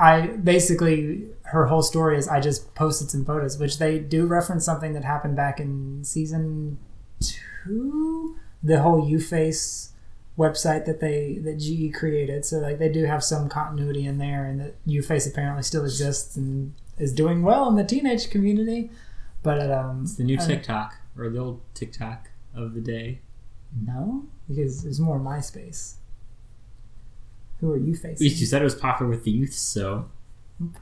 i 0.01 0.27
basically 0.27 1.27
her 1.43 1.67
whole 1.67 1.83
story 1.83 2.17
is 2.17 2.27
i 2.29 2.41
just 2.41 2.75
posted 2.75 3.11
some 3.11 3.25
photos 3.25 3.59
which 3.59 3.79
they 3.79 3.99
do 3.99 4.27
reference 4.27 4.65
something 4.65 4.93
that 4.95 5.05
happened 5.05 5.37
back 5.37 5.61
in 5.61 6.03
season 6.05 6.79
two? 7.21 8.37
The 8.63 8.81
whole 8.83 9.03
YouFace 9.09 9.91
website 10.39 10.87
that 10.87 11.01
they 11.01 11.39
that 11.43 11.59
ge 11.59 11.93
created. 11.95 12.45
So 12.45 12.59
like 12.59 12.79
they 12.79 12.89
do 12.89 13.05
have 13.05 13.23
some 13.23 13.49
continuity 13.49 14.07
in 14.07 14.19
there 14.19 14.45
and 14.45 14.61
that 14.61 14.87
YouFace 14.87 15.29
apparently 15.29 15.63
still 15.63 15.85
exists 15.85 16.37
and 16.37 16.75
is 16.99 17.13
doing 17.13 17.43
well 17.43 17.69
in 17.69 17.77
the 17.77 17.85
teenage 17.85 18.31
community. 18.31 18.91
But 19.43 19.71
um 19.71 20.03
it's 20.03 20.17
the 20.17 20.25
new 20.25 20.37
TikTok 20.37 20.97
or 21.17 21.29
the 21.29 21.39
old 21.39 21.61
TikTok 21.75 22.31
of 22.55 22.75
the 22.75 22.81
day. 22.81 23.21
no? 23.87 24.27
Because 24.49 24.83
there's 24.83 25.01
more 25.01 25.21
myspace 25.21 25.97
who 27.61 27.73
are 27.73 27.77
you 27.77 27.95
facing? 27.95 28.27
You 28.27 28.47
said 28.47 28.61
it 28.63 28.65
was 28.65 28.75
popular 28.75 29.11
with 29.11 29.25
the 29.25 29.31
youth, 29.31 29.53
so 29.53 30.09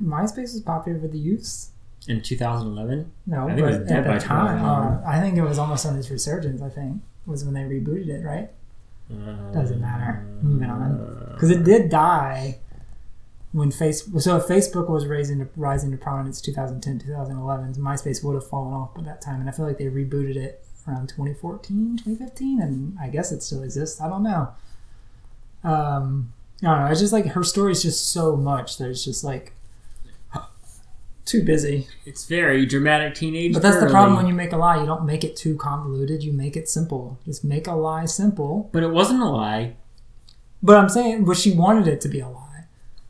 MySpace 0.02 0.54
was 0.54 0.60
popular 0.60 0.98
with 0.98 1.12
the 1.12 1.18
youths. 1.18 1.70
in 2.06 2.22
2011. 2.22 3.10
No, 3.26 3.44
I 3.44 3.48
think 3.48 3.58
it 3.60 3.62
was 3.64 3.78
dead 3.78 3.98
at 3.98 4.06
by 4.06 4.18
the 4.18 4.24
time, 4.24 4.64
uh, 4.64 5.00
I 5.06 5.20
think 5.20 5.36
it 5.36 5.42
was 5.42 5.58
almost 5.58 5.84
on 5.86 5.96
its 5.96 6.10
resurgence. 6.10 6.62
I 6.62 6.68
think 6.68 7.02
was 7.26 7.44
when 7.44 7.54
they 7.54 7.62
rebooted 7.62 8.08
it. 8.08 8.24
Right? 8.24 8.50
Doesn't 9.52 9.80
matter. 9.80 10.26
Moving 10.42 10.68
on, 10.68 11.30
because 11.32 11.50
it 11.50 11.64
did 11.64 11.88
die 11.90 12.58
when 13.52 13.70
face. 13.70 14.02
So 14.22 14.36
if 14.36 14.44
Facebook 14.44 14.88
was 14.88 15.06
raising 15.06 15.38
to, 15.38 15.48
rising 15.56 15.90
to 15.92 15.96
prominence 15.96 16.40
2010, 16.42 16.98
2011, 17.06 17.74
MySpace 17.82 18.22
would 18.22 18.34
have 18.34 18.46
fallen 18.46 18.74
off 18.74 18.94
by 18.94 19.02
that 19.02 19.22
time. 19.22 19.40
And 19.40 19.48
I 19.48 19.52
feel 19.52 19.66
like 19.66 19.78
they 19.78 19.86
rebooted 19.86 20.36
it 20.36 20.62
around 20.86 21.08
2014, 21.08 21.98
2015, 22.04 22.60
and 22.60 22.98
I 23.00 23.08
guess 23.08 23.32
it 23.32 23.42
still 23.42 23.62
exists. 23.62 24.00
I 24.00 24.08
don't 24.08 24.22
know. 24.22 24.50
Um, 25.64 26.32
I 26.62 26.66
don't 26.66 26.80
know. 26.80 26.86
It's 26.90 27.00
just 27.00 27.12
like 27.12 27.26
her 27.26 27.44
story 27.44 27.72
is 27.72 27.82
just 27.82 28.12
so 28.12 28.36
much 28.36 28.78
that 28.78 28.90
it's 28.90 29.04
just 29.04 29.22
like 29.22 29.52
too 31.24 31.44
busy. 31.44 31.86
It's 32.04 32.24
very 32.24 32.66
dramatic 32.66 33.14
teenage. 33.14 33.52
But 33.52 33.62
that's 33.62 33.80
the 33.80 33.90
problem 33.90 34.16
when 34.16 34.26
you 34.26 34.34
make 34.34 34.52
a 34.52 34.56
lie. 34.56 34.80
You 34.80 34.86
don't 34.86 35.06
make 35.06 35.24
it 35.24 35.36
too 35.36 35.56
convoluted. 35.56 36.22
You 36.22 36.32
make 36.32 36.56
it 36.56 36.68
simple. 36.68 37.18
Just 37.24 37.44
make 37.44 37.66
a 37.66 37.74
lie 37.74 38.06
simple. 38.06 38.68
But 38.72 38.82
it 38.82 38.90
wasn't 38.90 39.22
a 39.22 39.28
lie. 39.28 39.76
But 40.62 40.76
I'm 40.76 40.88
saying, 40.88 41.24
but 41.24 41.36
she 41.36 41.52
wanted 41.52 41.86
it 41.86 42.00
to 42.00 42.08
be 42.08 42.20
a 42.20 42.28
lie. 42.28 42.64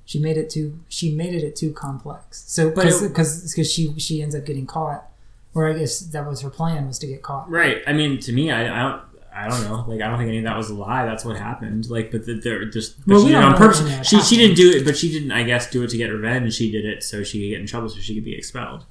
She 0.05 0.19
made 0.19 0.37
it 0.37 0.51
too. 0.51 0.81
She 0.89 1.15
made 1.15 1.35
it 1.35 1.57
too 1.57 1.73
complex. 1.73 2.45
So 2.47 2.71
But 2.71 2.85
because 2.85 3.53
because 3.53 3.71
she 3.73 3.99
she 3.99 4.23
ends 4.23 4.35
up 4.35 4.45
getting 4.45 4.67
caught, 4.67 5.07
or 5.55 5.69
I 5.69 5.75
guess 5.75 6.01
that 6.01 6.27
was 6.27 6.43
her 6.43 6.51
plan 6.51 6.87
was 6.87 6.99
to 7.01 7.07
get 7.07 7.23
caught. 7.23 7.51
Right. 7.51 7.83
I 7.87 7.93
mean, 7.93 8.19
to 8.21 8.33
me, 8.33 8.51
I, 8.51 8.63
I 8.63 8.83
don't. 8.91 9.03
I 9.39 9.49
don't 9.49 9.63
know. 9.65 9.85
Like, 9.87 10.01
I 10.03 10.09
don't 10.09 10.19
think 10.19 10.29
any 10.29 10.39
of 10.39 10.45
that 10.45 10.57
was 10.57 10.71
a 10.71 10.75
lie. 10.75 11.05
That's 11.07 11.25
what 11.25 11.37
happened. 11.37 11.89
Like, 11.91 12.11
but 12.11 12.27
the- 12.27 12.35
they're 12.41 12.65
just. 12.67 12.99
But 13.07 13.15
Well, 13.15 13.23
she 13.23 13.29
did 13.29 13.37
on 13.37 13.55
purpose. 13.57 13.81
when 13.83 13.91
that 13.91 14.07
She 14.07 14.21
she 14.21 14.37
didn't 14.37 14.57
do 14.57 14.71
it, 14.71 14.85
but 14.85 14.97
she 14.97 15.11
didn't. 15.13 15.33
I 15.33 15.43
guess 15.45 15.71
do 15.71 15.83
it 15.83 15.91
to 15.91 15.97
get 15.97 16.09
revenge. 16.13 16.55
She 16.55 16.71
did 16.71 16.85
it 16.85 17.03
so 17.03 17.23
she 17.23 17.41
could 17.41 17.51
get 17.51 17.61
in 17.61 17.67
trouble, 17.67 17.89
so 17.89 17.99
she 18.01 18.15
could 18.15 18.25
be 18.25 18.35
expelled. 18.35 18.85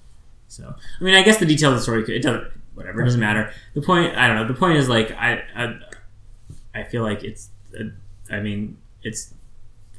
So, 0.48 0.74
I 1.00 1.04
mean, 1.04 1.16
I 1.16 1.24
guess 1.24 1.38
the 1.38 1.46
details 1.46 1.74
of 1.74 1.80
the 1.80 1.84
story. 1.84 2.04
could- 2.04 2.16
It 2.16 2.22
doesn't. 2.24 2.46
Whatever. 2.76 3.02
It 3.02 3.06
doesn't 3.06 3.20
matter. 3.20 3.52
The 3.74 3.82
point. 3.82 4.16
I 4.16 4.28
don't 4.28 4.36
know. 4.38 4.48
The 4.48 4.54
point 4.54 4.78
is 4.78 4.88
like 4.88 5.12
I. 5.12 5.44
I, 5.56 5.80
I 6.76 6.84
feel 6.84 7.04
like 7.04 7.24
it's. 7.24 7.50
uh, 7.80 7.86
I 8.32 8.40
mean, 8.40 8.78
it's 9.04 9.34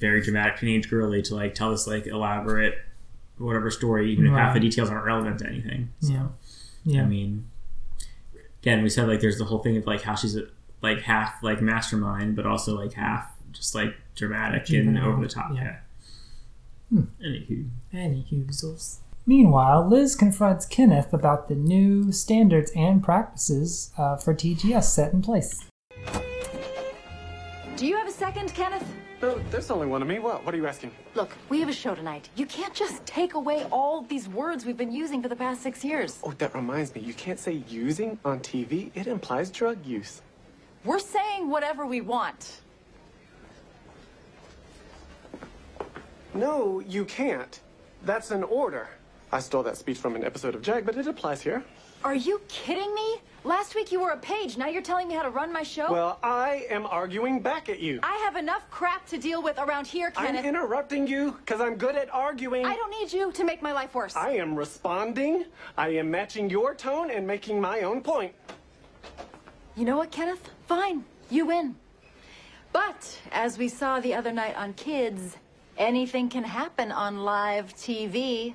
very 0.01 0.20
dramatic 0.22 0.59
teenage 0.61 0.88
girly 0.88 1.20
to 1.22 1.34
like 1.34 1.55
tell 1.55 1.70
this 1.72 1.86
like 1.88 2.07
elaborate 2.07 2.78
whatever 3.38 3.70
story, 3.70 4.12
even 4.12 4.26
if 4.26 4.32
half 4.32 4.55
the 4.55 4.61
details 4.61 4.90
aren't 4.90 5.05
relevant 5.05 5.38
to 5.40 5.46
anything. 5.46 5.90
So. 6.01 6.12
Yeah. 6.12 6.26
Yeah. 6.84 7.03
I 7.03 7.07
mean, 7.07 7.49
again, 8.63 8.83
we 8.83 8.89
said 8.89 9.09
like 9.09 9.21
there's 9.21 9.39
the 9.39 9.45
whole 9.45 9.59
thing 9.59 9.77
of 9.77 9.87
like 9.87 10.03
how 10.03 10.15
she's 10.15 10.37
a, 10.37 10.47
like 10.83 11.01
half 11.03 11.43
like 11.43 11.61
mastermind, 11.61 12.37
but 12.37 12.47
also 12.47 12.77
like 12.77 12.93
half 12.95 13.33
just 13.53 13.75
like 13.75 13.95
dramatic 14.15 14.69
and 14.71 14.99
over 14.99 15.23
the 15.23 15.29
top. 15.29 15.51
yeah. 15.55 15.63
Yeah. 15.63 15.77
Hmm. 16.91 17.03
Anywho, 17.25 17.69
Any 17.93 18.27
Hoozles. 18.31 18.99
Meanwhile, 19.27 19.87
Liz 19.87 20.15
confronts 20.15 20.65
Kenneth 20.65 21.13
about 21.13 21.49
the 21.49 21.55
new 21.55 22.13
standards 22.13 22.73
and 22.75 23.05
practices 23.05 23.93
uh, 23.99 24.17
for 24.17 24.35
TGS 24.35 24.85
set 24.85 25.13
in 25.13 25.21
place. 25.21 25.67
Do 27.77 27.87
you 27.87 27.97
have 27.97 28.09
a 28.09 28.13
second, 28.13 28.55
Kenneth? 28.55 28.87
No, 29.21 29.37
there's 29.51 29.71
only 29.71 29.87
one 29.89 30.01
of 30.01 30.07
me. 30.07 30.21
What? 30.21 30.45
What 30.45 30.55
are 30.55 30.57
you 30.57 30.69
asking? 30.69 30.93
Look, 31.14 31.31
we 31.49 31.59
have 31.59 31.69
a 31.69 31.73
show 31.73 31.95
tonight. 31.95 32.29
You 32.37 32.47
can't 32.47 32.73
just 32.73 33.05
take 33.05 33.35
away 33.35 33.64
all 33.73 34.03
these 34.03 34.29
words 34.29 34.64
we've 34.64 34.77
been 34.77 34.93
using 34.93 35.21
for 35.23 35.29
the 35.29 35.35
past 35.35 35.61
six 35.61 35.85
years. 35.85 36.21
Oh, 36.23 36.33
that 36.39 36.55
reminds 36.55 36.95
me. 36.95 37.01
You 37.01 37.14
can't 37.14 37.39
say 37.39 37.64
using 37.69 38.19
on 38.25 38.39
TV. 38.41 38.93
It 38.95 39.09
implies 39.09 39.51
drug 39.51 39.85
use. 39.85 40.23
We're 40.85 41.01
saying 41.01 41.51
whatever 41.51 41.85
we 41.85 42.01
want. 42.01 42.61
No, 46.33 46.79
you 46.81 47.05
can't. 47.05 47.59
That's 48.05 48.31
an 48.31 48.45
order. 48.45 48.89
I 49.33 49.41
stole 49.41 49.64
that 49.64 49.77
speech 49.77 49.99
from 49.99 50.14
an 50.14 50.25
episode 50.25 50.55
of 50.55 50.62
Jag, 50.62 50.87
but 50.87 50.97
it 50.97 51.09
applies 51.09 51.43
here. 51.43 51.64
Are 52.05 52.14
you 52.14 52.41
kidding 52.47 52.95
me? 52.95 53.16
Last 53.49 53.74
week 53.74 53.90
you 53.90 53.99
were 53.99 54.11
a 54.11 54.18
page. 54.18 54.59
Now 54.59 54.66
you're 54.66 54.82
telling 54.82 55.09
me 55.09 55.14
how 55.14 55.22
to 55.22 55.30
run 55.30 55.51
my 55.51 55.62
show? 55.62 55.90
Well, 55.90 56.18
I 56.22 56.66
am 56.68 56.84
arguing 56.84 57.40
back 57.40 57.70
at 57.70 57.80
you. 57.80 57.99
I 58.03 58.14
have 58.16 58.36
enough 58.36 58.70
crap 58.70 59.07
to 59.07 59.16
deal 59.16 59.42
with 59.42 59.59
around 59.59 59.86
here, 59.86 60.11
Kenneth. 60.11 60.44
I'm 60.44 60.44
interrupting 60.44 61.07
you 61.07 61.32
because 61.32 61.59
I'm 61.59 61.76
good 61.76 61.96
at 61.96 62.12
arguing. 62.12 62.66
I 62.66 62.76
don't 62.76 62.90
need 62.90 63.11
you 63.11 63.32
to 63.32 63.44
make 63.44 63.62
my 63.62 63.72
life 63.72 63.94
worse. 63.94 64.14
I 64.14 64.32
am 64.32 64.55
responding. 64.55 65.46
I 65.78 65.88
am 65.94 66.11
matching 66.11 66.51
your 66.51 66.74
tone 66.74 67.11
and 67.11 67.26
making 67.26 67.59
my 67.59 67.80
own 67.80 68.03
point. 68.03 68.34
You 69.76 69.86
know 69.86 69.96
what, 69.96 70.11
Kenneth? 70.11 70.51
Fine. 70.66 71.07
You 71.30 71.46
win. 71.46 71.74
But 72.74 73.18
as 73.32 73.57
we 73.57 73.68
saw 73.68 73.99
the 73.99 74.12
other 74.12 74.30
night 74.30 74.59
on 74.59 74.74
Kids, 74.74 75.38
anything 75.78 76.28
can 76.28 76.44
happen 76.44 76.92
on 76.92 77.24
live 77.24 77.74
TV. 77.76 78.53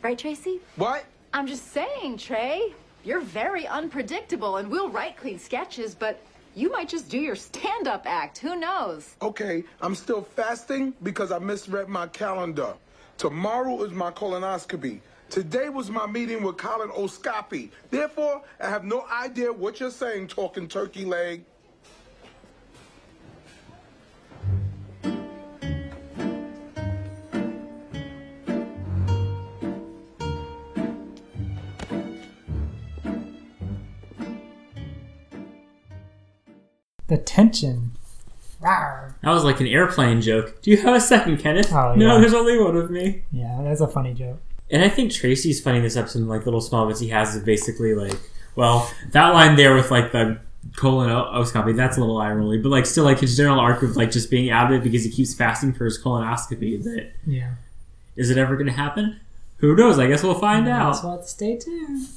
Right, 0.00 0.16
Tracy? 0.16 0.60
What? 0.76 1.06
I'm 1.34 1.48
just 1.48 1.72
saying, 1.72 2.18
Trey. 2.18 2.72
You're 3.04 3.20
very 3.20 3.66
unpredictable, 3.66 4.58
and 4.58 4.70
we'll 4.70 4.88
write 4.88 5.16
clean 5.16 5.36
sketches, 5.36 5.92
but 5.92 6.20
you 6.54 6.70
might 6.70 6.88
just 6.88 7.08
do 7.08 7.18
your 7.18 7.34
stand 7.34 7.88
up 7.88 8.06
act. 8.06 8.38
Who 8.38 8.54
knows? 8.54 9.16
Okay, 9.20 9.64
I'm 9.80 9.96
still 9.96 10.22
fasting 10.22 10.94
because 11.02 11.32
I 11.32 11.40
misread 11.40 11.88
my 11.88 12.06
calendar. 12.06 12.74
Tomorrow 13.18 13.82
is 13.82 13.92
my 13.92 14.12
colonoscopy. 14.12 15.00
Today 15.30 15.68
was 15.68 15.90
my 15.90 16.06
meeting 16.06 16.44
with 16.44 16.58
Colin 16.58 16.90
Oscopy. 16.90 17.70
Therefore, 17.90 18.42
I 18.60 18.68
have 18.68 18.84
no 18.84 19.04
idea 19.10 19.52
what 19.52 19.80
you're 19.80 19.90
saying, 19.90 20.28
talking 20.28 20.68
turkey 20.68 21.04
leg. 21.04 21.44
The 37.12 37.18
tension. 37.18 37.90
Rawr. 38.62 39.12
that 39.20 39.30
was 39.30 39.44
like 39.44 39.60
an 39.60 39.66
airplane 39.66 40.22
joke. 40.22 40.62
Do 40.62 40.70
you 40.70 40.78
have 40.78 40.94
a 40.94 41.00
second, 41.00 41.36
Kenneth? 41.40 41.70
Oh, 41.70 41.94
No, 41.94 42.18
there's 42.18 42.32
only 42.32 42.58
one 42.58 42.74
of 42.74 42.90
me. 42.90 43.22
Yeah, 43.30 43.60
that's 43.62 43.82
a 43.82 43.86
funny 43.86 44.14
joke. 44.14 44.40
And 44.70 44.82
I 44.82 44.88
think 44.88 45.12
Tracy's 45.12 45.60
funny 45.60 45.76
in 45.76 45.82
this 45.82 45.96
episode. 45.96 46.22
Like 46.22 46.46
little 46.46 46.62
small 46.62 46.86
bits 46.86 47.00
he 47.00 47.08
has 47.08 47.34
is 47.36 47.42
basically 47.42 47.94
like, 47.94 48.18
well, 48.56 48.90
that 49.10 49.28
line 49.34 49.56
there 49.56 49.74
with 49.74 49.90
like 49.90 50.12
the 50.12 50.38
colon 50.76 51.10
colonoscopy, 51.10 51.76
that's 51.76 51.98
a 51.98 52.00
little 52.00 52.18
rolly, 52.18 52.56
but 52.56 52.70
like 52.70 52.86
still 52.86 53.04
like 53.04 53.18
his 53.18 53.36
general 53.36 53.60
arc 53.60 53.82
of 53.82 53.94
like 53.94 54.10
just 54.10 54.30
being 54.30 54.48
out 54.50 54.72
of 54.72 54.80
it 54.80 54.82
because 54.82 55.04
he 55.04 55.10
keeps 55.10 55.34
fasting 55.34 55.74
for 55.74 55.84
his 55.84 56.02
colonoscopy. 56.02 56.82
That 56.82 57.10
Yeah. 57.26 57.50
is 58.16 58.30
it 58.30 58.38
ever 58.38 58.54
going 58.56 58.68
to 58.68 58.72
happen? 58.72 59.20
Who 59.58 59.76
knows? 59.76 59.98
I 59.98 60.06
guess 60.06 60.22
we'll 60.22 60.32
find 60.40 60.66
out. 60.66 60.92
That's 60.94 61.04
what. 61.04 61.28
Stay 61.28 61.58
tuned. 61.58 62.08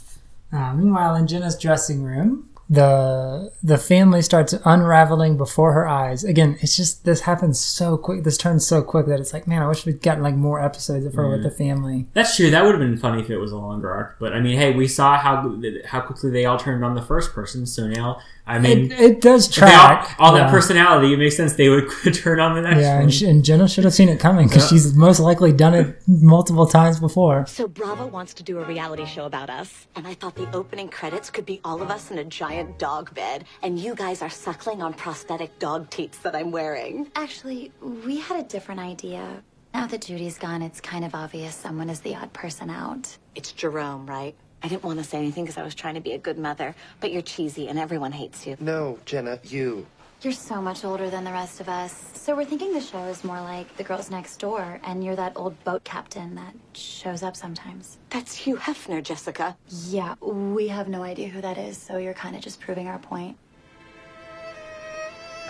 Uh, 0.53 0.73
meanwhile, 0.73 1.15
in 1.15 1.27
Jenna's 1.27 1.57
dressing 1.57 2.01
room, 2.03 2.47
the 2.69 3.51
the 3.63 3.77
family 3.77 4.21
starts 4.21 4.53
unraveling 4.65 5.37
before 5.37 5.73
her 5.73 5.87
eyes. 5.87 6.23
Again, 6.23 6.57
it's 6.61 6.75
just 6.75 7.05
this 7.05 7.21
happens 7.21 7.59
so 7.59 7.97
quick. 7.97 8.23
This 8.23 8.37
turns 8.37 8.65
so 8.65 8.81
quick 8.81 9.05
that 9.05 9.19
it's 9.19 9.33
like, 9.33 9.47
man, 9.47 9.61
I 9.61 9.67
wish 9.67 9.85
we'd 9.85 10.01
gotten 10.01 10.23
like 10.23 10.35
more 10.35 10.59
episodes 10.63 11.05
of 11.05 11.13
her 11.13 11.29
with 11.29 11.41
Mhm. 11.41 11.43
the 11.43 11.51
family. 11.51 12.07
That's 12.13 12.35
true. 12.35 12.49
That 12.49 12.63
would 12.63 12.71
have 12.71 12.79
been 12.79 12.97
funny 12.97 13.21
if 13.21 13.29
it 13.29 13.37
was 13.37 13.51
a 13.51 13.57
longer 13.57 13.91
arc. 13.91 14.17
But 14.19 14.33
I 14.33 14.39
mean, 14.39 14.57
hey, 14.57 14.73
we 14.75 14.87
saw 14.87 15.17
how 15.17 15.55
how 15.85 16.01
quickly 16.01 16.31
they 16.31 16.45
all 16.45 16.57
turned 16.57 16.83
on 16.83 16.95
the 16.95 17.01
first 17.03 17.33
person. 17.33 17.65
So 17.67 17.87
now, 17.87 18.17
I 18.47 18.59
mean, 18.59 18.91
It, 18.91 18.99
it 18.99 19.21
does 19.21 19.49
if 19.49 19.55
they 19.55 19.61
all, 19.63 19.69
track 19.71 20.15
all 20.19 20.33
that 20.33 20.51
personality. 20.51 21.13
It 21.13 21.17
makes 21.17 21.35
sense 21.35 21.53
they 21.53 21.69
would 21.69 21.89
turn 22.13 22.39
on 22.39 22.55
the 22.55 22.61
next 22.61 22.81
Yeah, 22.81 22.93
one. 22.95 23.03
and, 23.03 23.13
sh- 23.13 23.21
and 23.23 23.43
Jenna 23.43 23.67
should 23.67 23.83
have 23.85 23.93
seen 23.93 24.07
it 24.07 24.19
coming 24.19 24.47
because 24.47 24.63
Yeah. 24.71 24.77
she's 24.77 24.93
most 24.93 25.19
likely 25.19 25.51
done 25.51 25.73
it 25.73 25.97
multiple 26.07 26.67
times 26.67 26.99
before. 26.99 27.45
So 27.47 27.67
Bravo 27.67 28.05
wants 28.05 28.33
to 28.35 28.43
do 28.43 28.59
a 28.59 28.63
reality 28.65 29.05
show 29.05 29.25
about 29.25 29.49
us, 29.49 29.87
and 29.95 30.05
I 30.07 30.13
thought 30.13 30.35
the 30.35 30.47
opening 30.55 30.89
credits 30.89 31.31
could 31.31 31.45
be 31.45 31.59
all 31.63 31.81
of 31.81 31.89
us 31.89 32.11
in 32.11 32.19
a 32.19 32.23
giant 32.23 32.77
dog 32.77 33.13
bed, 33.15 33.45
and 33.63 33.79
you 33.79 33.95
guys 33.95 34.21
are 34.21 34.29
suckling 34.29 34.81
on 34.83 34.93
prosthetic 34.93 35.57
dog 35.57 35.89
teats 35.89 36.19
that 36.19 36.35
I'm 36.35 36.51
wearing. 36.51 37.09
Actually, 37.15 37.71
we 37.81 38.19
had 38.19 38.39
a 38.39 38.47
different 38.47 38.79
idea. 38.79 39.41
Now 39.73 39.87
that 39.87 40.01
Judy's 40.03 40.37
gone, 40.37 40.61
it's 40.61 40.79
kind 40.79 41.03
of 41.03 41.13
obvious 41.15 41.53
someone 41.55 41.89
is 41.89 41.99
the 42.01 42.15
odd 42.15 42.31
person 42.31 42.69
out. 42.69 43.17
It's 43.33 43.51
Jerome, 43.51 44.05
right? 44.05 44.35
I 44.65 44.67
didn't 44.67 44.83
want 44.83 44.97
to 44.97 45.05
say 45.05 45.19
anything 45.19 45.43
because 45.43 45.59
I 45.59 45.63
was 45.63 45.75
trying 45.75 45.93
to 45.93 46.01
be 46.01 46.13
a 46.13 46.17
good 46.17 46.39
mother, 46.39 46.73
but 46.99 47.11
you're 47.11 47.21
cheesy 47.21 47.67
and 47.67 47.77
everyone 47.77 48.11
hates 48.11 48.47
you. 48.47 48.57
No, 48.59 48.97
Jenna, 49.05 49.37
you. 49.43 49.85
You're 50.23 50.33
so 50.33 50.59
much 50.59 50.83
older 50.83 51.07
than 51.07 51.23
the 51.23 51.31
rest 51.31 51.61
of 51.61 51.69
us. 51.69 51.93
So 52.15 52.35
we're 52.35 52.45
thinking 52.45 52.73
the 52.73 52.81
show 52.81 53.03
is 53.03 53.23
more 53.23 53.39
like 53.39 53.77
the 53.77 53.83
girls 53.83 54.09
next 54.09 54.37
door, 54.37 54.79
and 54.83 55.03
you're 55.03 55.15
that 55.17 55.33
old 55.35 55.63
boat 55.65 55.83
captain 55.83 56.33
that 56.33 56.55
shows 56.73 57.21
up 57.21 57.35
sometimes. 57.35 57.99
That's 58.09 58.33
Hugh 58.33 58.55
Hefner, 58.55 59.03
Jessica. 59.03 59.55
Yeah, 59.69 60.15
we 60.19 60.67
have 60.69 60.87
no 60.87 61.03
idea 61.03 61.27
who 61.27 61.41
that 61.41 61.59
is, 61.59 61.77
so 61.77 61.97
you're 61.97 62.15
kind 62.15 62.35
of 62.35 62.41
just 62.41 62.59
proving 62.59 62.87
our 62.87 62.97
point. 62.97 63.37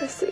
I 0.01 0.07
see. 0.07 0.31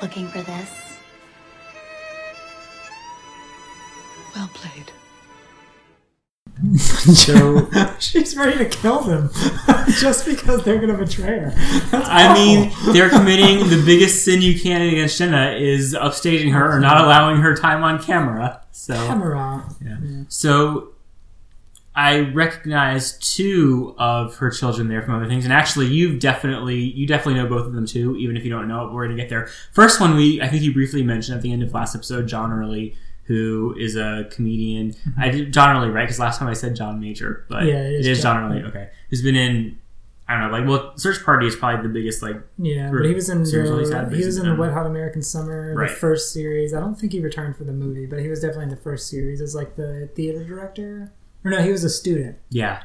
Looking 0.00 0.28
for 0.28 0.42
this? 0.42 0.70
Well 4.34 4.50
played. 4.54 4.92
So 6.78 7.68
she's 8.00 8.36
ready 8.36 8.58
to 8.58 8.64
kill 8.68 9.00
them 9.00 9.30
just 10.00 10.26
because 10.26 10.64
they're 10.64 10.78
gonna 10.80 10.98
betray 10.98 11.38
her. 11.38 11.50
That's 11.90 12.08
I 12.08 12.34
mean, 12.34 12.72
they're 12.92 13.08
committing 13.08 13.68
the 13.68 13.82
biggest 13.86 14.24
sin 14.24 14.42
you 14.42 14.58
can 14.58 14.82
against 14.82 15.18
Jenna 15.18 15.52
is 15.52 15.94
upstaging 15.94 16.52
her 16.52 16.76
or 16.76 16.80
not 16.80 17.00
allowing 17.00 17.36
her 17.40 17.54
time 17.54 17.84
on 17.84 18.02
camera. 18.02 18.62
So 18.72 18.94
camera. 18.94 19.64
Yeah. 19.84 19.96
So 20.28 20.94
I 21.98 22.20
recognize 22.30 23.18
two 23.18 23.94
of 23.98 24.36
her 24.36 24.50
children 24.50 24.86
there 24.86 25.02
from 25.02 25.16
other 25.16 25.26
things, 25.26 25.42
and 25.44 25.52
actually, 25.52 25.86
you've 25.86 26.20
definitely 26.20 26.76
you 26.78 27.08
definitely 27.08 27.40
know 27.42 27.48
both 27.48 27.66
of 27.66 27.72
them 27.72 27.86
too, 27.86 28.16
even 28.16 28.36
if 28.36 28.44
you 28.44 28.50
don't 28.50 28.68
know 28.68 28.86
it. 28.86 28.92
We're 28.92 29.06
gonna 29.06 29.16
get 29.16 29.28
there. 29.28 29.48
First 29.72 30.00
one, 30.00 30.14
we 30.14 30.40
I 30.40 30.46
think 30.46 30.62
you 30.62 30.72
briefly 30.72 31.02
mentioned 31.02 31.36
at 31.36 31.42
the 31.42 31.52
end 31.52 31.64
of 31.64 31.74
last 31.74 31.96
episode, 31.96 32.28
John 32.28 32.52
Early, 32.52 32.94
who 33.24 33.74
is 33.76 33.96
a 33.96 34.28
comedian. 34.30 34.92
Mm-hmm. 34.92 35.20
I 35.20 35.28
did 35.30 35.52
John 35.52 35.76
Early 35.76 35.90
right 35.90 36.04
because 36.04 36.20
last 36.20 36.38
time 36.38 36.46
I 36.48 36.52
said 36.52 36.76
John 36.76 37.00
Major, 37.00 37.44
but 37.48 37.64
Yeah, 37.64 37.80
it 37.82 37.94
is 37.94 38.06
it 38.06 38.10
is 38.12 38.22
John 38.22 38.36
John. 38.36 38.52
Early. 38.52 38.62
Okay, 38.68 38.90
who's 39.10 39.22
been 39.22 39.34
in 39.36 39.78
I 40.28 40.38
don't 40.38 40.52
know, 40.52 40.56
like 40.58 40.68
well, 40.68 40.96
Search 40.98 41.24
Party 41.24 41.46
is 41.48 41.56
probably 41.56 41.82
the 41.88 41.92
biggest 41.92 42.22
like 42.22 42.36
Yeah, 42.58 42.90
group 42.90 43.02
but 43.04 43.08
he 43.08 43.14
was 43.14 43.28
in 43.28 43.42
the, 43.42 43.90
had, 43.92 44.10
but 44.10 44.18
he 44.18 44.24
was 44.24 44.36
in 44.38 44.46
the 44.46 44.54
Wet 44.54 44.72
Hot 44.72 44.86
American 44.86 45.22
Summer, 45.22 45.74
Right. 45.74 45.88
the 45.88 45.96
first 45.96 46.32
series. 46.32 46.72
I 46.74 46.78
don't 46.80 46.94
think 46.94 47.12
he 47.12 47.20
returned 47.20 47.56
for 47.56 47.64
the 47.64 47.72
movie, 47.72 48.06
but 48.06 48.20
he 48.20 48.28
was 48.28 48.40
definitely 48.40 48.64
in 48.64 48.68
the 48.70 48.76
first 48.76 49.08
series 49.08 49.40
as 49.40 49.54
like 49.56 49.74
the 49.74 50.08
theater 50.14 50.44
director. 50.44 51.12
Or 51.44 51.50
no, 51.50 51.62
he 51.62 51.70
was 51.70 51.84
a 51.84 51.88
student. 51.90 52.36
Yeah, 52.50 52.82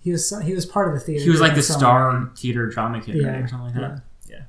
He 0.00 0.10
was 0.12 0.32
he 0.44 0.54
was 0.54 0.64
part 0.66 0.88
of 0.88 0.94
the 0.94 1.00
theater. 1.00 1.24
he 1.24 1.30
was 1.30 1.40
like 1.40 1.54
the 1.54 1.62
somewhere. 1.62 1.80
star 1.80 2.32
theater 2.36 2.66
drama 2.68 3.00
kid 3.00 3.14
right, 3.16 3.22
Yeah, 3.22 3.44
or 3.44 3.48
something 3.48 3.66
like 3.66 3.74
that. 3.74 4.02
Yeah. 4.28 4.42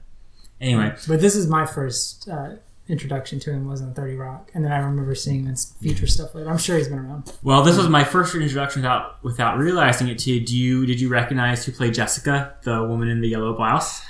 Anyway, 0.61 0.95
But 1.07 1.19
this 1.21 1.35
is 1.35 1.47
my 1.47 1.65
first 1.65 2.29
uh, 2.29 2.51
introduction 2.87 3.39
to 3.41 3.51
him 3.51 3.67
was 3.67 3.81
on 3.81 3.93
Thirty 3.93 4.15
Rock, 4.15 4.51
and 4.53 4.63
then 4.63 4.71
I 4.71 4.77
remember 4.77 5.15
seeing 5.15 5.41
him 5.41 5.47
in 5.47 5.55
future 5.55 6.07
stuff 6.07 6.35
later. 6.35 6.49
I'm 6.49 6.57
sure 6.57 6.77
he's 6.77 6.87
been 6.87 6.99
around. 6.99 7.33
well, 7.43 7.63
this 7.63 7.77
was 7.77 7.89
my 7.89 8.03
first 8.03 8.33
introduction 8.35 8.81
without 8.83 9.23
without 9.23 9.57
realizing 9.57 10.07
it. 10.07 10.19
To 10.19 10.39
do 10.39 10.55
you 10.57 10.85
did 10.85 11.01
you 11.01 11.09
recognize 11.09 11.65
who 11.65 11.71
played 11.71 11.93
Jessica, 11.93 12.55
the 12.63 12.83
woman 12.83 13.07
in 13.09 13.21
the 13.21 13.27
yellow 13.27 13.53
blouse? 13.55 14.01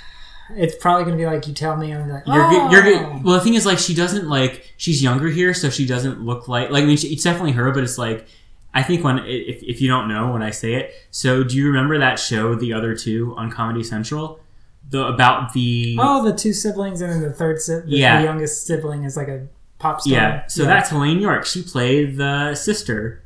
It's 0.50 0.76
probably 0.76 1.04
gonna 1.04 1.16
be 1.16 1.26
like 1.26 1.48
you 1.48 1.54
tell 1.54 1.76
me. 1.76 1.92
I'm 1.92 2.08
like, 2.08 2.24
You're 2.26 2.44
oh! 2.44 2.50
good. 2.50 2.72
You're 2.72 2.82
good. 2.82 3.24
Well, 3.24 3.34
the 3.34 3.40
thing 3.40 3.54
is, 3.54 3.66
like, 3.66 3.78
she 3.78 3.94
doesn't 3.94 4.28
like. 4.28 4.72
She's 4.76 5.02
younger 5.02 5.28
here, 5.28 5.52
so 5.52 5.70
she 5.70 5.86
doesn't 5.86 6.20
look 6.20 6.46
like. 6.46 6.70
Like, 6.70 6.84
I 6.84 6.86
mean, 6.86 6.96
she, 6.96 7.08
it's 7.08 7.24
definitely 7.24 7.52
her, 7.52 7.72
but 7.72 7.82
it's 7.82 7.98
like. 7.98 8.28
I 8.78 8.82
think 8.82 9.02
when 9.04 9.18
if, 9.20 9.62
if 9.62 9.80
you 9.80 9.88
don't 9.88 10.06
know 10.08 10.32
when 10.32 10.42
I 10.42 10.50
say 10.50 10.74
it, 10.74 10.92
so 11.10 11.42
do 11.42 11.56
you 11.56 11.66
remember 11.66 11.98
that 11.98 12.18
show, 12.18 12.54
The 12.54 12.72
Other 12.72 12.94
Two, 12.94 13.34
on 13.36 13.50
Comedy 13.50 13.82
Central, 13.82 14.38
the 14.90 15.06
about 15.06 15.52
the 15.54 15.96
Oh, 15.98 16.22
the 16.28 16.36
two 16.36 16.52
siblings, 16.52 17.00
and 17.00 17.10
then 17.12 17.22
the 17.22 17.32
third 17.32 17.60
si- 17.60 17.80
the, 17.80 17.84
Yeah. 17.86 18.18
the 18.18 18.24
youngest 18.24 18.66
sibling 18.66 19.04
is 19.04 19.16
like 19.16 19.28
a 19.28 19.46
pop 19.78 20.00
star. 20.00 20.12
yeah. 20.12 20.46
So 20.46 20.64
that's 20.64 20.90
Heléne 20.90 21.20
Yorke. 21.20 21.46
She 21.46 21.62
played 21.62 22.16
the 22.18 22.54
sister. 22.54 23.22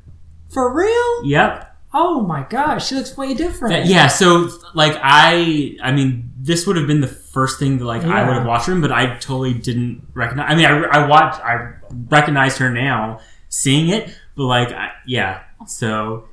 for 0.54 0.72
real. 0.72 1.24
Yep. 1.26 1.66
Oh 1.92 2.20
my 2.20 2.42
gosh, 2.48 2.86
she 2.88 2.94
looks 2.94 3.16
way 3.16 3.34
different. 3.34 3.72
That- 3.74 3.86
yeah. 3.86 4.06
So 4.06 4.48
like 4.74 4.96
I, 5.02 5.76
I 5.82 5.90
mean, 5.92 6.30
this 6.38 6.66
would 6.66 6.76
have 6.76 6.86
been 6.86 7.00
the 7.00 7.14
first 7.36 7.58
thing 7.58 7.78
that 7.78 7.84
like 7.84 8.04
I 8.04 8.26
would 8.26 8.36
have 8.36 8.46
watched 8.46 8.66
her, 8.66 8.72
in, 8.72 8.80
but 8.80 8.92
I 8.92 9.16
totally 9.18 9.54
didn't 9.54 10.06
recognize. 10.14 10.46
I 10.50 10.54
mean, 10.54 10.66
I, 10.66 10.82
I 10.98 11.06
watched, 11.08 11.40
I 11.40 11.74
recognized 12.08 12.58
her 12.58 12.70
now 12.70 13.20
seeing 13.48 13.88
it, 13.88 14.16
but 14.40 14.46
like, 14.46 14.72
I, 14.72 14.92
yeah. 15.04 15.42
So, 15.66 16.24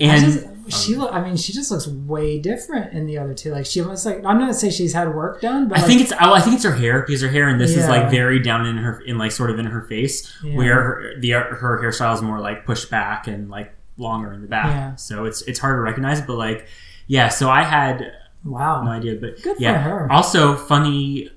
I 0.00 0.04
and 0.04 0.24
just- 0.24 0.46
she 0.84 0.94
look. 0.96 1.12
I 1.12 1.22
mean, 1.22 1.36
she 1.36 1.52
just 1.52 1.70
looks 1.70 1.86
way 1.86 2.38
different 2.40 2.94
in 2.94 3.04
the 3.04 3.18
other 3.18 3.34
two. 3.34 3.50
Like 3.52 3.66
she 3.66 3.82
looks 3.82 4.06
like 4.06 4.24
I'm 4.24 4.38
not 4.38 4.54
saying 4.54 4.72
she's 4.72 4.94
had 4.94 5.14
work 5.14 5.42
done, 5.42 5.68
but 5.68 5.76
I 5.76 5.82
like, 5.82 5.86
think 5.90 6.00
it's 6.00 6.12
oh, 6.12 6.32
I 6.32 6.40
think 6.40 6.54
it's 6.54 6.64
her 6.64 6.72
hair 6.74 7.02
because 7.02 7.20
her 7.20 7.28
hair 7.28 7.50
in 7.50 7.58
this 7.58 7.76
is 7.76 7.86
like 7.88 8.10
very 8.10 8.40
down 8.40 8.64
in 8.64 8.78
her 8.78 9.00
in 9.02 9.18
like 9.18 9.32
sort 9.32 9.50
of 9.50 9.58
in 9.58 9.66
her 9.66 9.82
face, 9.82 10.34
Yeah. 10.42 10.56
where 10.56 10.74
her, 10.82 11.12
the 11.20 11.30
her 11.32 11.78
hairstyle 11.82 12.14
is 12.14 12.22
more 12.22 12.40
like 12.40 12.64
pushed 12.64 12.90
back 12.90 13.26
and 13.28 13.50
like 13.50 13.74
longer 13.98 14.32
in 14.32 14.40
the 14.40 14.48
back. 14.48 14.66
Yeah. 14.66 14.96
So 14.96 15.26
it's 15.26 15.42
it's 15.42 15.58
hard 15.58 15.76
to 15.76 15.80
recognize, 15.82 16.22
but 16.22 16.36
like 16.36 16.66
yeah. 17.06 17.28
So 17.28 17.50
I 17.50 17.62
had 17.62 18.12
wow, 18.42 18.82
no 18.82 18.90
idea, 18.92 19.16
but 19.20 19.40
Good 19.42 19.58
for 19.58 19.62
yeah. 19.62 19.82
her. 19.82 20.10
Also, 20.10 20.56
funny 20.56 21.30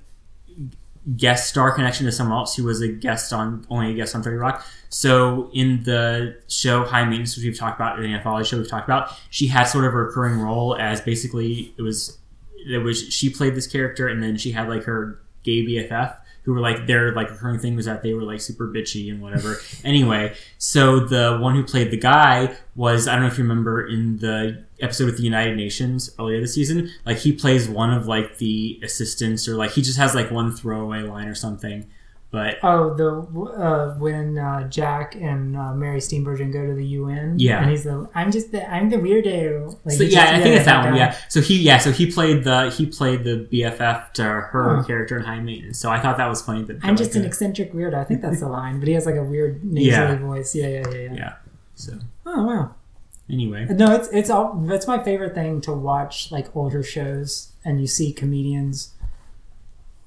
guest 1.18 1.50
star 1.50 1.72
connection 1.74 2.06
to 2.06 2.12
someone 2.12 2.38
else 2.38 2.56
who 2.56 2.64
was 2.64 2.82
a 2.82 2.88
guest 2.88 3.34
on 3.34 3.68
only 3.70 3.92
a 3.92 3.96
guest 3.96 4.16
on 4.16 4.24
Thirty 4.24 4.38
Rock. 4.38 4.66
So 4.90 5.50
in 5.54 5.84
the 5.84 6.42
show 6.48 6.84
High 6.84 7.04
Maintenance, 7.06 7.36
which 7.36 7.46
we've 7.46 7.58
talked 7.58 7.80
about, 7.80 7.98
the 8.00 8.06
anthology 8.06 8.50
show 8.50 8.58
we've 8.58 8.70
talked 8.70 8.88
about, 8.88 9.16
she 9.30 9.48
had 9.48 9.64
sort 9.64 9.86
of 9.86 9.94
a 9.94 9.98
recurring 9.98 10.40
role 10.40 10.76
as 10.78 11.02
basically 11.02 11.74
it 11.78 11.82
was 11.82 12.18
it 12.68 12.80
was 12.80 13.12
she 13.14 13.30
played 13.30 13.56
this 13.56 13.68
character, 13.68 14.08
and 14.08 14.22
then 14.22 14.38
she 14.38 14.52
had 14.52 14.68
like 14.68 14.84
her 14.84 15.22
gay 15.44 15.66
BFF 15.66 16.18
who 16.44 16.54
were 16.54 16.62
like 16.62 16.88
their 16.88 17.14
like 17.14 17.30
recurring 17.30 17.60
thing 17.60 17.76
was 17.76 17.86
that 17.86 18.02
they 18.02 18.14
were 18.14 18.24
like 18.24 18.42
super 18.42 18.68
bitchy 18.68 19.12
and 19.12 19.22
whatever. 19.22 19.60
anyway, 19.84 20.36
so 20.58 21.00
the 21.00 21.38
one 21.40 21.56
who 21.56 21.64
played 21.64 21.92
the 21.92 21.98
guy 21.98 22.56
was 22.76 23.08
I 23.08 23.14
don't 23.14 23.22
know 23.22 23.28
if 23.28 23.38
you 23.38 23.44
remember 23.44 23.88
in 23.88 24.18
the 24.18 24.64
episode 24.80 25.06
with 25.06 25.18
the 25.18 25.24
United 25.24 25.58
Nations 25.58 26.10
earlier 26.20 26.42
this 26.42 26.56
season, 26.56 26.90
like 27.06 27.18
he 27.18 27.34
plays 27.34 27.70
one 27.70 27.92
of 27.92 28.08
like 28.08 28.38
the 28.38 28.80
assistants 28.84 29.48
or 29.48 29.56
like 29.56 29.72
he 29.72 29.82
just 29.82 30.00
has 30.00 30.16
like 30.16 30.32
one 30.32 30.52
throwaway 30.52 31.02
line 31.02 31.28
or 31.28 31.36
something. 31.36 31.88
But 32.32 32.58
Oh, 32.62 32.94
the 32.94 33.10
uh, 33.60 33.96
when 33.98 34.38
uh, 34.38 34.68
Jack 34.70 35.16
and 35.16 35.58
uh, 35.58 35.74
Mary 35.74 36.00
Steenburgen 36.00 36.54
go 36.54 36.64
to 36.68 36.76
the 36.76 36.86
UN. 36.86 37.40
Yeah. 37.40 37.62
and 37.62 37.72
he's 37.72 37.84
the 37.86 38.08
I'm 38.14 38.32
just 38.32 38.52
the 38.52 38.70
I'm 38.72 38.90
the 38.92 38.98
weirdo. 38.98 39.76
Like, 39.84 39.98
so 39.98 40.04
yeah, 40.04 40.36
I 40.38 40.40
think 40.44 40.56
it's 40.56 40.66
that 40.66 40.84
one. 40.84 40.94
guy. 40.94 40.98
Yeah. 41.00 41.18
So 41.28 41.42
he 41.42 41.58
yeah, 41.60 41.80
so 41.80 41.92
he 41.92 42.12
played 42.12 42.44
the 42.44 42.70
he 42.70 42.86
played 42.86 43.24
the 43.24 43.48
BFF 43.52 44.14
to 44.14 44.24
her 44.24 44.76
Huh. 44.78 44.84
character 44.84 45.18
in 45.18 45.24
High 45.24 45.40
Maintenance. 45.40 45.80
So 45.80 45.90
I 45.90 46.00
thought 46.00 46.18
that 46.18 46.28
was 46.28 46.42
funny. 46.44 46.64
That 46.66 46.78
I'm 46.84 46.96
just 46.96 47.16
an 47.16 47.26
eccentric 47.26 47.74
weirdo. 47.74 47.96
I 47.96 48.04
think 48.04 48.22
that's 48.22 48.42
the 48.42 48.48
line, 48.60 48.78
but 48.80 48.88
he 48.88 48.94
has 48.94 49.08
like 49.08 49.16
a 49.16 49.24
weird 49.24 49.64
nasally 49.64 49.88
Yeah. 49.90 50.16
voice. 50.18 50.54
Yeah, 50.54 50.68
yeah, 50.68 50.84
yeah, 50.92 50.98
yeah. 51.00 51.14
yeah. 51.16 51.34
So 51.74 51.94
Oh 52.28 52.46
wow. 52.46 52.76
anyway, 53.28 53.66
No, 53.72 53.96
it's 53.96 54.08
it's 54.10 54.30
all 54.30 54.54
that's 54.68 54.86
my 54.86 55.02
favorite 55.04 55.34
thing 55.34 55.62
to 55.62 55.74
watch 55.74 56.32
like 56.32 56.56
older 56.56 56.84
shows 56.84 57.54
and 57.66 57.82
you 57.82 57.88
see 57.88 58.14
comedians 58.14 58.94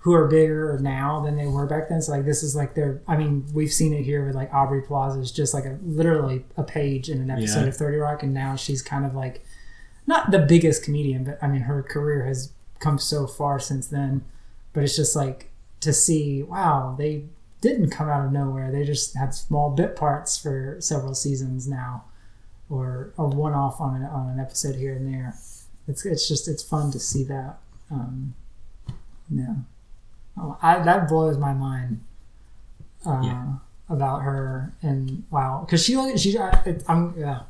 who 0.03 0.13
are 0.13 0.27
bigger 0.27 0.79
now 0.83 1.21
than 1.21 1.37
they 1.37 1.47
were 1.47 1.67
back 1.67 1.89
then. 1.89 2.03
So 2.03 2.13
like 2.13 2.25
this 2.25 2.43
is 2.43 2.55
like 2.57 2.75
their 2.75 3.01
I 3.09 3.17
mean, 3.17 3.47
we've 3.55 3.73
seen 3.73 3.93
it 3.95 4.03
here 4.03 4.27
with 4.27 4.35
like 4.35 4.53
Aubrey 4.53 4.83
Plaza 4.83 5.21
is 5.21 5.31
just 5.33 5.55
like 5.55 5.65
a 5.65 5.79
literally 5.83 6.45
a 6.57 6.63
page 6.65 7.09
in 7.09 7.21
an 7.21 7.31
episode 7.31 7.63
Yeah. 7.63 7.69
of 7.69 7.77
30 7.77 7.97
Rock 7.99 8.23
and 8.23 8.35
now 8.35 8.57
she's 8.57 8.83
kind 8.83 9.05
of 9.07 9.15
like 9.15 9.45
not 10.07 10.31
the 10.33 10.41
biggest 10.41 10.83
comedian, 10.85 11.25
but 11.25 11.39
I 11.43 11.47
mean 11.47 11.63
her 11.63 11.83
career 11.83 12.25
has 12.27 12.51
come 12.81 12.99
so 12.99 13.27
far 13.27 13.61
since 13.61 13.87
then. 13.87 14.25
But 14.73 14.83
it's 14.85 14.97
just 14.97 15.15
like 15.15 15.51
to 15.81 15.93
see, 15.93 16.43
wow, 16.43 16.95
they 16.99 17.25
didn't 17.61 17.91
come 17.91 18.09
out 18.09 18.25
of 18.27 18.33
nowhere. 18.33 18.73
They 18.73 18.85
just 18.85 19.15
had 19.17 19.35
small 19.35 19.71
bit 19.71 19.95
parts 19.95 20.37
for 20.37 20.77
several 20.81 21.15
seasons 21.15 21.69
now 21.69 22.05
or 22.71 23.13
a 23.19 23.25
one 23.25 23.53
off 23.53 23.81
on 23.81 23.95
an, 23.97 24.03
on 24.05 24.31
an 24.31 24.41
episode 24.41 24.75
here 24.77 24.95
and 24.95 25.07
there. 25.07 25.35
It's 25.87 26.05
it's 26.05 26.27
just 26.27 26.49
it's 26.49 26.63
fun 26.63 26.91
to 26.91 26.99
see 26.99 27.23
that. 27.25 27.59
Um, 27.91 28.35
yeah, 29.31 29.55
oh, 30.39 30.57
I, 30.63 30.79
that 30.81 31.09
blows 31.09 31.39
my 31.39 31.53
mind 31.53 32.01
uh, 33.07 33.21
Yeah. 33.23 33.45
about 33.89 34.21
her 34.23 34.73
and 34.83 35.25
wow, 35.31 35.65
because 35.67 35.85
she 35.85 35.95
she 36.19 36.37
I, 36.39 36.51
it, 36.67 36.83
I'm 36.89 37.15
yeah, 37.19 37.41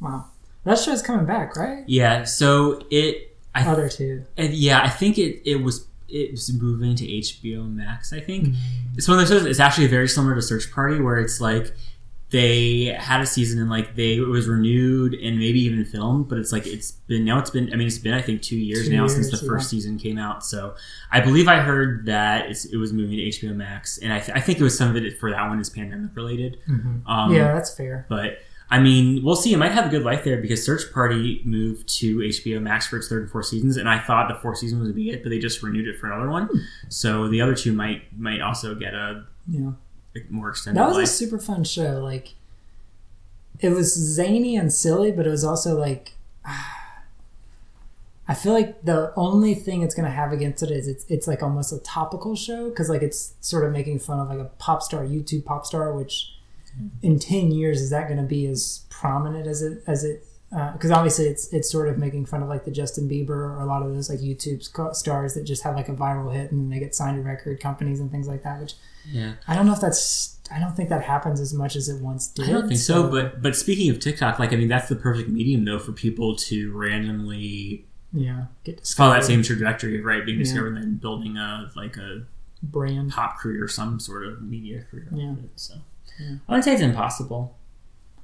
wow. 0.00 0.26
That 0.64 0.78
show's 0.78 1.02
coming 1.02 1.26
back, 1.26 1.56
right? 1.56 1.84
yeah. 1.86 2.24
So 2.24 2.84
it 2.90 3.36
I 3.54 3.66
Other 3.68 3.88
two. 3.88 4.24
And 4.36 4.54
yeah, 4.54 4.80
I 4.82 4.88
think 4.88 5.18
it, 5.18 5.42
it 5.48 5.56
was 5.62 5.86
it 6.08 6.30
was 6.32 6.52
moving 6.52 6.94
to 6.96 7.06
HBO 7.06 7.70
Max. 7.74 8.12
I 8.12 8.20
think 8.20 8.44
Mm-hmm. 8.48 8.94
it's 8.98 9.08
one 9.08 9.18
of 9.18 9.28
those 9.28 9.38
shows. 9.40 9.46
It's 9.48 9.60
actually 9.60 9.86
very 9.88 10.08
similar 10.08 10.34
to 10.34 10.42
Search 10.42 10.70
Party, 10.72 11.00
where 11.00 11.18
it's 11.18 11.40
like 11.40 11.72
they 12.32 12.86
had 12.98 13.20
a 13.20 13.26
season 13.26 13.60
and 13.60 13.70
like 13.70 13.94
they 13.94 14.14
it 14.16 14.26
was 14.26 14.48
renewed 14.48 15.14
and 15.14 15.38
maybe 15.38 15.60
even 15.60 15.84
filmed, 15.84 16.28
but 16.28 16.38
it's 16.38 16.50
like 16.50 16.66
it's 16.66 16.90
been 16.90 17.24
now 17.24 17.38
it's 17.38 17.50
been 17.50 17.72
I 17.72 17.76
mean 17.76 17.86
it's 17.86 17.98
been 17.98 18.14
I 18.14 18.20
think 18.22 18.42
two 18.42 18.56
years 18.56 18.88
Two 18.88 18.96
now 18.96 19.06
since 19.06 19.30
the 19.30 19.36
years, 19.36 19.46
first 19.48 19.70
season 19.70 19.98
came 19.98 20.18
out. 20.18 20.44
So 20.44 20.74
I 21.12 21.20
believe 21.20 21.46
I 21.46 21.58
heard 21.60 22.06
that 22.06 22.50
it's, 22.50 22.64
it 22.64 22.76
was 22.78 22.92
moving 22.92 23.16
to 23.18 23.22
HBO 23.22 23.54
Max, 23.54 23.98
and 23.98 24.12
I, 24.12 24.18
th- 24.18 24.36
I 24.36 24.40
think 24.40 24.58
it 24.58 24.64
was 24.64 24.76
some 24.76 24.90
of 24.90 24.96
it 24.96 25.18
for 25.20 25.30
that 25.30 25.46
one 25.48 25.60
is 25.60 25.70
pandemic 25.70 26.16
related. 26.16 26.58
Mhm. 26.68 27.02
Um, 27.06 27.32
yeah, 27.32 27.52
that's 27.54 27.72
fair. 27.72 28.06
but 28.08 28.38
I 28.70 28.78
mean, 28.78 29.22
we'll 29.22 29.36
see. 29.36 29.52
It 29.52 29.58
might 29.58 29.72
have 29.72 29.84
a 29.84 29.90
good 29.90 30.02
life 30.02 30.24
there 30.24 30.40
because 30.40 30.64
Search 30.64 30.90
Party 30.94 31.42
moved 31.44 31.86
to 32.00 32.20
HBO 32.20 32.62
Max 32.62 32.86
for 32.86 32.96
its 32.96 33.06
third 33.08 33.22
and 33.24 33.30
fourth 33.30 33.44
seasons, 33.46 33.76
and 33.76 33.86
I 33.86 33.98
thought 33.98 34.28
the 34.28 34.40
fourth 34.40 34.56
season 34.58 34.78
was 34.78 34.88
gonna 34.88 34.94
be 34.96 35.10
it, 35.10 35.22
but 35.22 35.28
they 35.28 35.38
just 35.38 35.62
renewed 35.62 35.86
it 35.86 35.98
for 35.98 36.10
another 36.10 36.30
one. 36.30 36.46
Hmm. 36.46 36.56
So 36.88 37.28
the 37.28 37.42
other 37.42 37.54
two 37.54 37.72
might 37.72 38.18
might 38.18 38.40
also 38.40 38.74
get 38.74 38.94
a 38.94 39.24
Yeah. 39.46 39.72
More 40.30 40.50
extended 40.50 40.80
That 40.80 40.88
was 40.88 40.96
life. 40.96 41.04
a 41.04 41.10
super 41.10 41.38
fun 41.38 41.64
show. 41.64 42.00
Like, 42.02 42.34
it 43.60 43.70
was 43.70 43.94
zany 43.94 44.56
and 44.56 44.72
silly, 44.72 45.12
but 45.12 45.26
it 45.26 45.30
was 45.30 45.44
also 45.44 45.78
like, 45.78 46.14
I 48.28 48.34
feel 48.34 48.52
like 48.52 48.84
the 48.84 49.12
only 49.16 49.54
thing 49.54 49.82
it's 49.82 49.94
gonna 49.94 50.10
have 50.10 50.32
against 50.32 50.62
it 50.62 50.70
is 50.70 50.86
it's 50.86 51.04
it's 51.08 51.26
like 51.26 51.42
almost 51.42 51.72
a 51.72 51.78
topical 51.80 52.36
show 52.36 52.70
because 52.70 52.88
like 52.88 53.02
it's 53.02 53.34
sort 53.40 53.64
of 53.64 53.72
making 53.72 53.98
fun 53.98 54.20
of 54.20 54.28
like 54.28 54.38
a 54.38 54.50
pop 54.58 54.82
star, 54.82 55.02
YouTube 55.04 55.44
pop 55.44 55.66
star, 55.66 55.92
which 55.92 56.32
mm-hmm. 56.68 56.88
in 57.02 57.18
ten 57.18 57.50
years 57.50 57.82
is 57.82 57.90
that 57.90 58.08
gonna 58.08 58.22
be 58.22 58.46
as 58.46 58.86
prominent 58.90 59.46
as 59.46 59.60
it 59.60 59.82
as 59.86 60.04
it 60.04 60.24
uh, 60.56 60.72
because 60.72 60.90
obviously 60.90 61.26
it's 61.26 61.52
it's 61.52 61.70
sort 61.70 61.88
of 61.88 61.98
making 61.98 62.24
fun 62.24 62.42
of 62.42 62.48
like 62.48 62.64
the 62.64 62.70
Justin 62.70 63.08
Bieber 63.08 63.30
or 63.30 63.60
a 63.60 63.66
lot 63.66 63.82
of 63.82 63.92
those 63.92 64.08
like 64.08 64.20
YouTube 64.20 64.62
stars 64.94 65.34
that 65.34 65.44
just 65.44 65.62
have 65.64 65.74
like 65.74 65.88
a 65.88 65.94
viral 65.94 66.32
hit 66.32 66.52
and 66.52 66.72
they 66.72 66.78
get 66.78 66.94
signed 66.94 67.16
to 67.16 67.28
record 67.28 67.58
companies 67.60 68.00
and 68.00 68.10
things 68.10 68.28
like 68.28 68.44
that, 68.44 68.60
which 68.60 68.74
yeah. 69.10 69.34
I 69.48 69.54
don't 69.54 69.66
know 69.66 69.72
if 69.72 69.80
that's. 69.80 70.38
I 70.50 70.58
don't 70.58 70.76
think 70.76 70.90
that 70.90 71.02
happens 71.02 71.40
as 71.40 71.54
much 71.54 71.76
as 71.76 71.88
it 71.88 72.02
once 72.02 72.28
did. 72.28 72.48
I 72.48 72.52
don't 72.52 72.68
think 72.68 72.80
so, 72.80 73.08
but 73.10 73.40
but 73.42 73.56
speaking 73.56 73.88
of 73.90 74.00
TikTok, 74.00 74.38
like 74.38 74.52
I 74.52 74.56
mean, 74.56 74.68
that's 74.68 74.88
the 74.88 74.96
perfect 74.96 75.28
medium 75.28 75.64
though 75.64 75.78
for 75.78 75.92
people 75.92 76.36
to 76.36 76.72
randomly 76.76 77.86
yeah, 78.12 78.44
get 78.64 78.86
follow 78.86 79.14
that 79.14 79.24
same 79.24 79.42
trajectory 79.42 79.98
of 79.98 80.04
right 80.04 80.24
being 80.26 80.38
Yeah. 80.38 80.44
discovered 80.44 80.74
and 80.74 80.76
then 80.76 80.94
building 80.96 81.36
a 81.38 81.70
like 81.74 81.96
a 81.96 82.24
brand 82.62 83.10
pop 83.12 83.38
career, 83.38 83.64
or 83.64 83.68
some 83.68 83.98
sort 83.98 84.26
of 84.26 84.42
media 84.42 84.84
career. 84.90 85.08
Yeah. 85.12 85.32
it, 85.32 85.50
So 85.56 85.74
Yeah. 86.20 86.36
I 86.46 86.52
wouldn't 86.52 86.64
say 86.64 86.74
it's 86.74 86.82
impossible. 86.82 87.56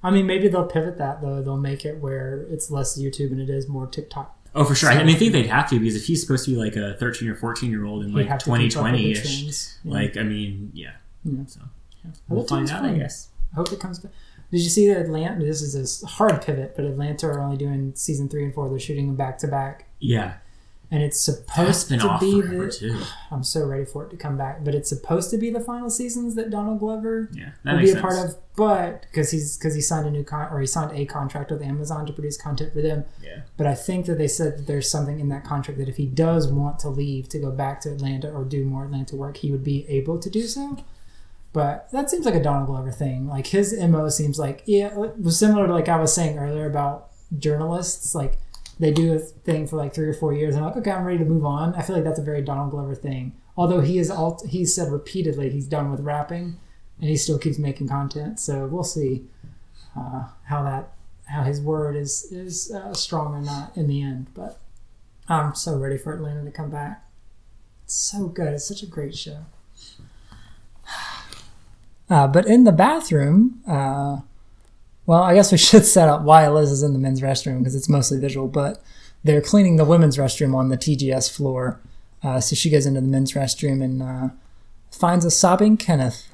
I 0.03 0.11
mean, 0.11 0.27
maybe 0.27 0.47
they'll 0.49 0.67
pivot 0.67 0.99
that 0.99 1.23
though. 1.23 1.43
They'll 1.43 1.57
make 1.57 1.85
it 1.85 1.99
where 1.99 2.43
it's 2.51 2.71
less 2.71 2.99
YouTube 2.99 3.33
and 3.33 3.41
it 3.41 3.49
is 3.51 3.67
more 3.69 3.87
TikTok. 3.87 4.38
Oh, 4.55 4.65
for 4.65 4.75
sure. 4.75 4.91
I 4.91 5.03
mean, 5.05 5.15
I 5.15 5.19
think 5.19 5.33
they'd 5.33 5.47
have 5.47 5.69
to 5.71 5.79
because 5.79 5.95
if 5.97 6.05
he's 6.07 6.21
supposed 6.21 6.45
to 6.47 6.51
be 6.53 6.57
like 6.57 6.77
a 6.77 6.95
13 6.99 7.29
or 7.29 7.35
14 7.35 7.71
year 7.71 7.85
old 7.85 8.05
in 8.05 8.13
like 8.15 8.27
have 8.27 8.39
to 8.41 8.45
keep 8.47 8.53
up 8.55 8.59
with 8.61 8.63
the 8.63 8.69
2020 8.71 9.11
ish. 9.13 9.69
Yeah. 9.85 9.93
like, 9.93 10.17
I 10.17 10.23
mean, 10.23 10.71
yeah. 10.75 10.93
Yeah. 11.25 11.45
So, 11.47 11.61
Yeah. 12.05 12.11
we'll 12.29 12.47
find 12.47 12.69
out, 12.71 12.85
I 12.85 12.93
guess. 12.95 13.29
I 13.53 13.57
hope 13.57 13.73
it 13.73 13.81
comes 13.81 13.99
back. 13.99 14.13
Did 14.51 14.63
you 14.63 14.71
see 14.71 14.89
that 14.89 14.97
Atlanta? 15.03 15.45
This 15.45 15.61
is 15.61 16.03
a 16.03 16.07
hard 16.07 16.41
pivot, 16.43 16.75
but 16.75 16.87
Atlanta 16.87 17.27
are 17.27 17.41
only 17.41 17.57
doing 17.59 17.93
season 17.95 18.29
three 18.31 18.45
and 18.45 18.55
four. 18.55 18.69
They're 18.71 18.79
shooting 18.79 19.07
them 19.07 19.17
back 19.17 19.37
to 19.39 19.49
back, 19.49 19.87
Yeah. 20.01 20.35
And 20.91 21.03
it's 21.03 21.21
supposed 21.21 21.89
to 21.89 21.99
off 21.99 22.21
be 22.21 22.41
the. 22.41 22.71
too. 22.71 22.99
I'm 23.31 23.45
so 23.45 23.67
ready 23.67 23.85
for 23.85 24.05
it 24.05 24.11
to 24.11 24.17
come 24.17 24.39
back, 24.39 24.65
but 24.65 24.75
it's 24.75 24.89
supposed 24.89 25.31
to 25.31 25.39
be 25.39 25.51
the 25.51 25.61
final 25.61 25.91
seasons 25.91 26.35
that 26.37 26.51
Donald 26.51 26.79
Glover 26.79 27.29
Yeah, 27.33 27.51
that 27.65 27.75
will 27.75 27.83
be 27.83 27.91
a 27.91 28.01
part 28.01 28.19
of. 28.19 28.37
But 28.57 29.03
because 29.03 29.31
he's 29.31 29.57
because 29.57 29.75
he 29.75 29.81
signed 29.81 30.07
a 30.07 30.11
new 30.11 30.25
con 30.25 30.49
or 30.51 30.61
he 30.61 30.67
signed 30.67 30.97
a 30.97 31.05
contract 31.05 31.51
with 31.51 31.63
Amazon 31.63 32.07
to 32.07 32.13
produce 32.13 32.37
content 32.37 32.73
for 32.73 32.81
them. 32.81 33.05
Yeah. 33.23 33.43
But 33.57 33.67
I 33.67 33.75
think 33.75 34.07
that 34.07 34.19
they 34.19 34.29
said 34.29 34.59
that 34.59 34.67
there's 34.67 34.91
something 34.91 35.21
in 35.21 35.29
that 35.29 35.45
contract 35.45 35.79
that 35.79 35.89
if 35.89 35.97
he 35.97 36.07
does 36.07 36.49
want 36.49 36.79
to 36.81 36.89
leave 36.89 37.29
to 37.31 37.39
go 37.39 37.51
back 37.51 37.81
to 37.83 37.93
Atlanta 37.93 38.31
or 38.31 38.45
do 38.45 38.65
more 38.65 38.85
Atlanta 38.85 39.15
work, 39.15 39.37
he 39.37 39.53
would 39.53 39.65
be 39.65 39.87
able 39.89 40.19
to 40.19 40.31
do 40.31 40.43
so. 40.43 40.79
But 41.53 41.89
that 41.93 42.11
seems 42.11 42.27
like 42.27 42.35
a 42.35 42.43
Donald 42.43 42.67
Glover 42.67 42.91
thing. 42.91 43.29
Like 43.29 43.49
his 43.49 43.79
mo 43.79 44.09
seems 44.09 44.39
like 44.39 44.63
yeah, 44.65 44.87
it 44.87 45.19
was 45.19 45.39
similar 45.39 45.67
to 45.67 45.73
like 45.73 45.89
I 45.89 46.01
was 46.01 46.15
saying 46.15 46.39
earlier 46.39 46.67
about 46.67 47.11
journalists. 47.37 48.15
Like 48.15 48.39
they 48.79 48.93
do 48.93 49.15
a 49.15 49.19
thing 49.19 49.67
for 49.67 49.77
like 49.77 49.95
three 49.95 50.09
or 50.09 50.15
four 50.15 50.33
years 50.33 50.55
and 50.55 50.65
I'm 50.65 50.71
like 50.71 50.79
okay, 50.79 50.91
I'm 50.91 51.05
ready 51.05 51.19
to 51.19 51.25
move 51.25 51.45
on. 51.45 51.75
I 51.75 51.83
feel 51.83 51.97
like 51.97 52.05
that's 52.05 52.19
a 52.19 52.23
very 52.23 52.43
Donald 52.43 52.71
Glover 52.71 52.95
thing. 52.95 53.35
Although 53.57 53.81
he 53.81 53.99
is 53.99 54.11
all 54.11 54.41
he's 54.47 54.75
said 54.75 54.93
repeatedly 54.93 55.51
he's 55.51 55.67
done 55.67 55.91
with 55.91 56.01
rapping, 56.01 56.59
and 57.01 57.11
he 57.11 57.17
still 57.17 57.39
keeps 57.39 57.59
making 57.59 57.89
content. 57.89 58.39
So 58.39 58.67
we'll 58.67 58.85
see 58.85 59.25
uh, 59.97 60.27
how 60.45 60.63
that 60.63 60.93
how 61.27 61.43
his 61.43 61.61
word 61.61 61.97
is 61.97 62.31
is 62.31 62.73
uh, 62.73 62.95
strong 62.95 63.35
or 63.35 63.41
not 63.41 63.77
in 63.77 63.89
the 63.89 64.03
end. 64.03 64.29
But 64.35 64.61
I'm 65.29 65.55
so 65.55 65.77
ready 65.77 65.99
for 65.99 66.15
Atlanta 66.15 66.45
to 66.45 66.51
come 66.51 66.71
back. 66.71 67.05
It's 67.85 67.95
so 67.95 68.29
good. 68.29 68.55
It's 68.55 68.67
such 68.67 68.83
a 68.83 68.87
great 68.87 69.17
show. 69.17 69.47
Uh, 72.11 72.27
but 72.27 72.47
in 72.47 72.65
the 72.65 72.73
bathroom, 72.73 73.61
uh, 73.69 74.21
well, 75.09 75.23
I 75.23 75.35
guess 75.35 75.51
we 75.51 75.59
should 75.59 75.87
set 75.87 76.09
up 76.09 76.23
why 76.23 76.47
Liz 76.49 76.71
is 76.71 76.83
in 76.83 76.93
the 76.93 76.99
men's 76.99 77.23
restroom 77.23 77.59
because 77.59 77.75
it's 77.75 77.89
mostly 77.89 78.21
visual. 78.21 78.47
But 78.47 78.81
they're 79.25 79.41
cleaning 79.41 79.77
the 79.77 79.85
women's 79.87 80.19
restroom 80.19 80.55
on 80.55 80.69
the 80.69 80.77
TGS 80.77 81.35
floor. 81.35 81.81
Uh, 82.23 82.41
so 82.41 82.55
she 82.55 82.69
goes 82.69 82.85
into 82.85 83.01
the 83.01 83.07
men's 83.07 83.33
restroom 83.33 83.83
and 83.83 84.03
uh, 84.03 84.29
finds 84.91 85.25
a 85.25 85.31
sobbing 85.31 85.79
Kenneth. 85.79 86.29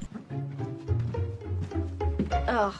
Ugh. 2.48 2.74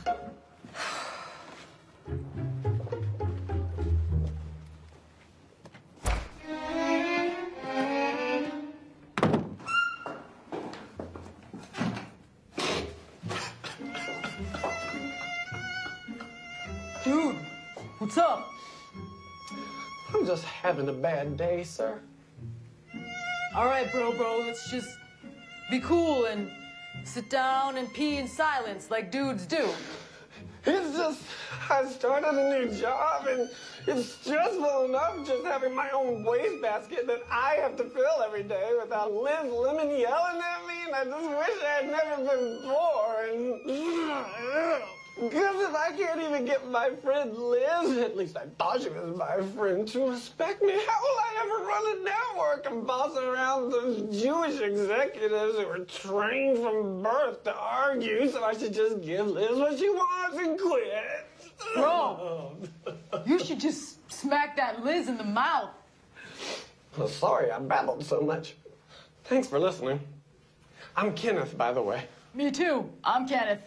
What's 18.05 18.19
up? 18.19 18.53
I'm 20.13 20.27
just 20.27 20.45
having 20.45 20.91
a 20.91 20.93
bad 20.93 21.39
day, 21.39 21.65
sir. 21.65 22.03
All 23.57 23.65
right, 23.65 23.91
bro, 23.91 24.13
bro, 24.13 24.41
let's 24.41 24.71
just 24.71 24.99
be 25.71 25.81
cool 25.81 26.27
and 26.27 26.51
sit 27.05 27.31
down 27.31 27.79
and 27.79 27.91
pee 27.95 28.19
in 28.19 28.29
silence 28.29 28.91
like 28.91 29.11
dudes 29.11 29.47
do. 29.47 29.71
It's 30.67 30.95
just, 30.95 31.23
I 31.71 31.87
started 31.87 32.29
a 32.29 32.51
new 32.51 32.79
job 32.79 33.27
and 33.27 33.49
it's 33.87 34.11
stressful 34.17 34.85
enough 34.85 35.27
just 35.27 35.47
having 35.47 35.75
my 35.75 35.89
own 35.89 36.25
wastebasket 36.25 37.07
that 37.07 37.23
I 37.31 37.55
have 37.63 37.75
to 37.79 37.85
fill 37.85 38.23
every 38.23 38.43
day 38.43 38.73
without 38.79 39.15
Liz 39.15 39.51
Lemon 39.51 39.89
yelling 39.99 40.43
at 40.43 40.67
me 40.69 40.75
and 40.85 40.95
I 40.95 41.05
just 41.05 41.27
wish 41.27 41.65
I 41.65 41.81
had 41.81 41.91
never 41.91 42.17
been 42.37 42.61
born. 43.65 44.83
Because 45.21 45.61
if 45.61 45.75
I 45.75 45.93
can't 45.93 46.21
even 46.21 46.45
get 46.45 46.69
my 46.69 46.91
friend 46.91 47.37
Liz, 47.37 47.99
at 47.99 48.17
least 48.17 48.37
I 48.37 48.47
thought 48.59 48.83
she 48.83 48.89
was 48.89 49.17
my 49.17 49.41
friend, 49.55 49.87
to 49.89 50.11
respect 50.11 50.61
me, 50.61 50.73
how 50.73 51.01
will 51.03 51.21
I 51.21 51.45
ever 51.45 51.65
run 51.65 51.97
a 51.97 52.05
network 52.05 52.67
and 52.67 52.85
boss 52.85 53.17
around 53.17 53.71
those 53.71 54.21
Jewish 54.21 54.61
executives 54.61 55.57
who 55.57 55.67
were 55.67 55.85
trained 55.85 56.59
from 56.59 57.01
birth 57.01 57.45
to 57.45 57.55
argue, 57.55 58.29
so 58.29 58.43
I 58.43 58.55
should 58.55 58.75
just 58.75 59.03
give 59.03 59.29
Liz 59.29 59.57
what 59.57 59.79
she 59.79 59.89
wants 59.89 60.37
and 60.37 60.59
quit? 60.61 61.27
Bro, 61.75 62.57
you 63.27 63.39
should 63.39 63.61
just 63.61 64.11
smack 64.11 64.57
that 64.57 64.85
Liz 64.85 65.09
in 65.09 65.17
the 65.17 65.25
mouth. 65.25 65.71
Well, 66.97 67.09
sorry 67.09 67.53
I 67.53 67.61
babbled 67.61 68.05
so 68.05 68.21
much. 68.21 68.57
Thanks 69.25 69.47
for 69.47 69.61
listening. 69.61 70.01
I'm 70.97 71.15
Kenneth, 71.15 71.57
by 71.57 71.73
the 71.73 71.83
way. 71.83 72.05
Me 72.35 72.51
too. 72.51 72.91
I'm 73.05 73.29
Kenneth. 73.29 73.61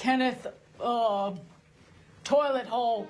Kenneth, 0.00 0.46
uh, 0.82 1.32
toilet 2.24 2.66
hole. 2.66 3.06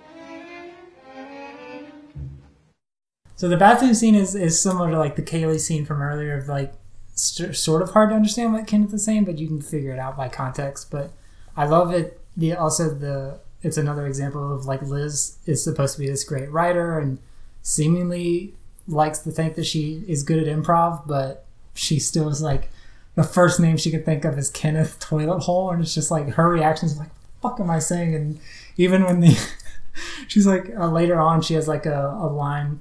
So 3.36 3.49
the 3.49 3.57
bathroom 3.57 3.95
scene 3.95 4.16
is, 4.16 4.34
is 4.34 4.61
similar 4.61 4.91
to 4.91 4.99
like 4.99 5.14
the 5.14 5.22
Kaylee 5.22 5.61
scene 5.61 5.86
from 5.86 6.03
earlier 6.03 6.36
of 6.36 6.49
like 6.49 6.74
st- 7.14 7.57
sort 7.57 7.80
of 7.80 7.91
hard 7.91 8.11
to 8.11 8.16
understand 8.16 8.53
what 8.53 8.66
Kenneth 8.66 8.93
is 8.93 9.05
saying, 9.05 9.24
but 9.24 9.38
you 9.38 9.47
can 9.47 9.62
figure 9.62 9.93
it 9.93 10.01
out 10.01 10.16
by 10.16 10.28
context. 10.28 10.91
But 10.91 11.12
I 11.57 11.66
love 11.66 11.93
it. 11.93 12.20
The 12.36 12.55
also 12.55 12.91
the 12.91 13.38
it's 13.62 13.76
another 13.76 14.07
example 14.09 14.53
of 14.53 14.66
like 14.66 14.82
Liz 14.82 15.38
is 15.47 15.62
supposed 15.62 15.95
to 15.95 16.01
be 16.01 16.09
this 16.09 16.24
great 16.24 16.51
writer 16.51 16.99
and 16.99 17.18
seemingly 17.62 18.55
likes 18.88 19.20
to 19.20 19.30
think 19.30 19.55
that 19.55 19.64
she 19.64 20.03
is 20.09 20.24
good 20.24 20.45
at 20.45 20.53
improv, 20.53 21.07
but 21.07 21.47
she 21.72 22.01
still 22.01 22.28
is 22.28 22.43
like 22.43 22.68
the 23.14 23.24
first 23.24 23.61
name 23.61 23.76
she 23.76 23.90
could 23.90 24.04
think 24.04 24.24
of 24.24 24.38
is 24.38 24.50
Kenneth 24.50 24.98
Toilet 24.98 25.40
Hole, 25.40 25.70
and 25.70 25.82
it's 25.82 25.94
just 25.94 26.11
like 26.11 26.30
her 26.30 26.48
reactions 26.48 26.98
like, 26.98 27.11
"Fuck 27.42 27.61
am 27.61 27.70
I 27.70 27.78
saying?" 27.78 28.14
And 28.14 28.38
even 28.76 29.04
when 29.04 29.20
the 29.20 29.38
she's 30.28 30.46
like 30.46 30.70
uh, 30.76 30.88
later 30.88 31.20
on, 31.20 31.42
she 31.42 31.54
has 31.54 31.68
like 31.68 31.86
a, 31.86 32.16
a 32.20 32.26
line 32.26 32.80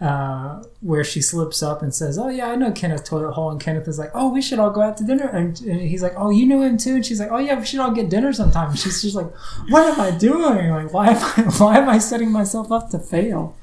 uh, 0.00 0.62
where 0.80 1.04
she 1.04 1.20
slips 1.20 1.62
up 1.62 1.82
and 1.82 1.94
says, 1.94 2.18
"Oh 2.18 2.28
yeah, 2.28 2.48
I 2.48 2.56
know 2.56 2.72
Kenneth 2.72 3.04
Toilet 3.04 3.32
Hole," 3.32 3.50
and 3.50 3.60
Kenneth 3.60 3.86
is 3.86 3.98
like, 3.98 4.10
"Oh, 4.14 4.32
we 4.32 4.42
should 4.42 4.58
all 4.58 4.70
go 4.70 4.80
out 4.80 4.96
to 4.98 5.04
dinner," 5.04 5.26
and, 5.26 5.60
and 5.60 5.80
he's 5.80 6.02
like, 6.02 6.14
"Oh, 6.16 6.30
you 6.30 6.46
know 6.46 6.62
him 6.62 6.76
too," 6.76 6.96
and 6.96 7.06
she's 7.06 7.20
like, 7.20 7.30
"Oh 7.30 7.38
yeah, 7.38 7.58
we 7.58 7.66
should 7.66 7.80
all 7.80 7.92
get 7.92 8.08
dinner 8.10 8.32
sometime." 8.32 8.70
And 8.70 8.78
she's 8.78 9.02
just 9.02 9.14
like, 9.14 9.30
"What 9.68 9.92
am 9.92 10.00
I 10.00 10.10
doing? 10.10 10.70
Like, 10.70 10.92
why 10.92 11.08
am 11.10 11.16
I 11.16 11.42
why 11.58 11.78
am 11.78 11.88
I 11.88 11.98
setting 11.98 12.32
myself 12.32 12.72
up 12.72 12.90
to 12.90 12.98
fail?" 12.98 13.56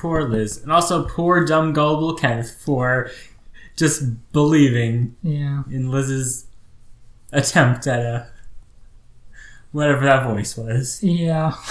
Poor 0.00 0.28
Liz. 0.28 0.62
And 0.62 0.70
also 0.70 1.06
poor 1.06 1.44
dumb 1.44 1.72
gullible 1.72 2.14
Kenneth 2.14 2.50
for 2.50 3.10
just 3.76 4.32
believing 4.32 5.14
Yeah. 5.22 5.62
in 5.70 5.90
Liz's 5.90 6.46
attempt 7.32 7.86
at 7.86 8.00
a 8.00 8.26
whatever 9.72 10.04
that 10.06 10.24
voice 10.26 10.56
was. 10.56 11.02
Yeah. 11.02 11.54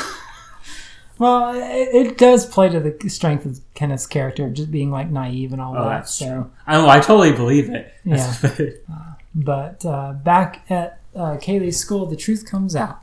Well, 1.17 1.53
it, 1.55 1.95
it 2.09 2.17
does 2.17 2.45
play 2.45 2.67
to 2.67 2.77
the 2.81 3.07
strength 3.09 3.45
of 3.45 3.61
Kenneth's 3.73 4.05
character, 4.05 4.49
just 4.49 4.69
being 4.69 4.91
like 4.91 5.09
naive 5.09 5.53
and 5.53 5.61
all 5.61 5.73
Oh, 5.77 5.85
that. 5.87 6.09
so. 6.09 6.51
I, 6.67 6.85
I 6.85 6.99
totally 6.99 7.31
believe 7.31 7.69
it. 7.69 7.93
Yeah. 8.03 8.35
That's- 8.41 8.73
but 9.33 9.85
uh, 9.85 10.11
back 10.11 10.65
at 10.69 10.99
uh, 11.15 11.37
Kaylee's 11.37 11.77
school, 11.79 12.05
the 12.05 12.17
truth 12.17 12.45
comes 12.45 12.75
out. 12.75 12.99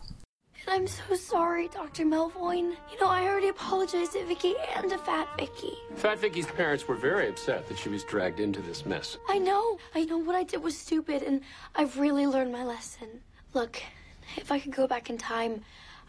And 0.66 0.74
I'm 0.74 0.86
so 0.86 1.14
sorry, 1.14 1.68
Dr. 1.68 2.04
Melvoin. 2.04 2.76
You 2.92 3.00
know, 3.00 3.08
I 3.08 3.24
already 3.24 3.48
apologized 3.48 4.12
to 4.12 4.24
Vicky 4.26 4.54
and 4.76 4.90
to 4.90 4.98
Fat 4.98 5.28
Vicky. 5.36 5.72
Fat 5.96 6.18
Vicky's 6.18 6.46
parents 6.46 6.86
were 6.86 6.94
very 6.94 7.28
upset 7.28 7.68
that 7.68 7.78
she 7.78 7.88
was 7.88 8.04
dragged 8.04 8.38
into 8.38 8.60
this 8.62 8.86
mess. 8.86 9.18
I 9.28 9.38
know. 9.38 9.78
I 9.94 10.04
know 10.04 10.18
what 10.18 10.36
I 10.36 10.44
did 10.44 10.62
was 10.62 10.78
stupid, 10.78 11.22
and 11.22 11.40
I've 11.74 11.98
really 11.98 12.26
learned 12.26 12.52
my 12.52 12.64
lesson. 12.64 13.08
Look, 13.54 13.82
if 14.36 14.52
I 14.52 14.60
could 14.60 14.72
go 14.72 14.86
back 14.86 15.10
in 15.10 15.18
time, 15.18 15.62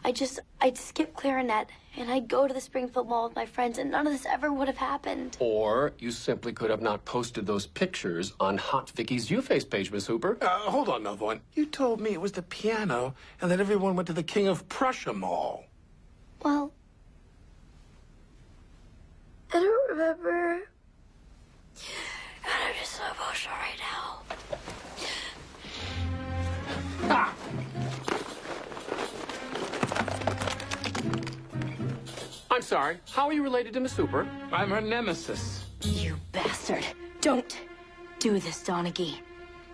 I 0.04 0.12
just 0.12 0.40
I'd 0.60 0.76
skip 0.76 1.14
clarinet 1.14 1.68
and 1.96 2.10
I'd 2.10 2.28
go 2.28 2.46
to 2.46 2.52
the 2.52 2.60
Springfield 2.60 3.08
Mall 3.08 3.28
with 3.28 3.36
my 3.36 3.46
friends, 3.46 3.78
and 3.78 3.90
none 3.90 4.06
of 4.06 4.12
this 4.12 4.26
ever 4.26 4.52
would 4.52 4.66
have 4.66 4.76
happened. 4.76 5.36
Or 5.38 5.92
you 5.98 6.10
simply 6.10 6.52
could 6.52 6.70
have 6.70 6.82
not 6.82 7.04
posted 7.04 7.46
those 7.46 7.66
pictures 7.66 8.32
on 8.40 8.58
Hot 8.58 8.90
Vicky's 8.90 9.28
YouFace 9.28 9.68
page, 9.68 9.92
Miss 9.92 10.06
Hooper. 10.06 10.36
Uh, 10.40 10.48
hold 10.70 10.88
on, 10.88 11.04
Melvoin. 11.04 11.40
You 11.54 11.66
told 11.66 12.00
me 12.00 12.12
it 12.12 12.20
was 12.20 12.32
the 12.32 12.42
piano 12.42 13.14
and 13.40 13.50
that 13.50 13.60
everyone 13.60 13.94
went 13.94 14.08
to 14.08 14.12
the 14.12 14.22
King 14.22 14.48
of 14.48 14.68
Prussia 14.68 15.12
Mall. 15.12 15.64
Well, 16.42 16.72
I 19.52 19.60
don't 19.60 19.90
remember. 19.90 20.60
God, 22.42 22.52
I'm 22.66 22.74
just 22.78 22.92
so 22.92 23.02
emotional 23.04 23.54
right 23.56 23.78
now. 23.78 24.20
I'm 32.54 32.62
sorry. 32.62 32.98
How 33.10 33.26
are 33.26 33.32
you 33.32 33.42
related 33.42 33.72
to 33.72 33.80
Miss 33.80 33.94
Super? 33.94 34.28
I'm 34.52 34.70
her 34.70 34.80
nemesis. 34.80 35.64
You 35.82 36.14
bastard. 36.30 36.86
Don't 37.20 37.60
do 38.20 38.38
this, 38.38 38.62
Donaghy. 38.62 39.16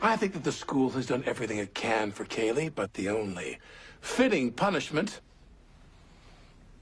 I 0.01 0.17
think 0.17 0.33
that 0.33 0.45
the 0.45 0.53
school 0.53 0.89
has 0.91 1.05
done 1.05 1.23
everything 1.27 1.59
it 1.59 1.75
can 1.75 2.11
for 2.11 2.25
Kaylee, 2.25 2.75
but 2.75 2.95
the 2.95 3.11
only 3.11 3.59
fitting 4.01 4.51
punishment 4.51 5.21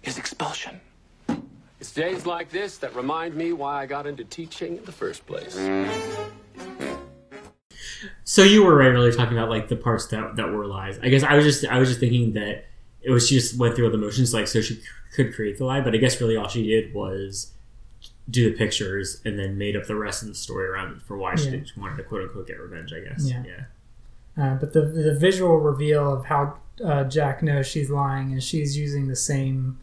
is 0.05 0.19
expulsion. 0.19 0.81
It's 1.81 1.93
days 1.93 2.25
like 2.25 2.49
this 2.51 2.79
that 2.79 2.95
remind 2.95 3.35
me 3.35 3.53
why 3.53 3.83
I 3.83 3.87
got 3.87 4.07
into 4.07 4.23
teaching 4.23 4.77
in 4.77 4.85
the 4.85 4.93
first 4.93 5.27
place. 5.27 5.57
So 8.23 8.45
you 8.45 8.65
were 8.65 8.77
right 8.77 8.93
earlier 8.93 9.11
talking 9.11 9.37
about 9.37 9.51
like 9.51 9.67
the 9.67 9.75
parts 9.75 10.07
that 10.07 10.37
that 10.37 10.49
were 10.49 10.65
lies. 10.65 11.01
I 11.03 11.09
guess 11.09 11.25
I 11.25 11.35
was 11.35 11.45
just 11.45 11.65
I 11.67 11.81
was 11.81 11.89
just 11.89 11.99
thinking 11.99 12.35
that 12.35 12.68
it 13.09 13.13
was 13.13 13.27
she 13.27 13.35
just 13.37 13.59
went 13.59 13.75
through 13.75 13.87
all 13.87 13.91
the 13.91 13.99
motions 13.99 14.35
like 14.35 14.47
so 14.47 14.61
she 14.61 14.75
c- 14.75 14.83
could 15.15 15.35
create 15.35 15.57
the 15.59 15.65
lie, 15.65 15.81
but 15.81 15.95
I 15.95 15.97
guess 15.97 16.21
really 16.21 16.37
all 16.37 16.49
she 16.49 16.67
did 16.67 16.93
was 16.95 17.53
do 18.31 18.51
the 18.51 18.57
pictures 18.57 19.21
and 19.25 19.39
then 19.39 19.57
made 19.57 19.75
up 19.75 19.87
the 19.87 19.97
rest 19.97 20.23
of 20.23 20.29
the 20.29 20.35
story 20.35 20.69
around 20.69 20.93
it 20.93 21.03
for 21.03 21.17
why 21.17 21.35
she, 21.35 21.51
did, 21.51 21.69
she 21.69 21.81
wanted 21.81 21.97
to 21.97 22.03
quote 22.03 22.23
unquote 22.23 22.47
get 22.47 22.61
revenge. 22.61 22.93
I 22.93 23.01
guess. 23.01 23.25
Yeah. 23.29 23.43
yeah. 23.47 23.65
Uh, 24.45 24.55
but 24.57 24.73
the 24.73 24.83
the 24.83 25.15
visual 25.19 25.57
reveal 25.59 26.13
of 26.13 26.27
how 26.27 26.59
uh, 26.85 27.05
Jack 27.05 27.43
knows 27.43 27.67
she's 27.67 27.91
lying 27.91 28.31
and 28.33 28.43
she's 28.43 28.77
using 28.77 29.09
the 29.09 29.17
same. 29.17 29.79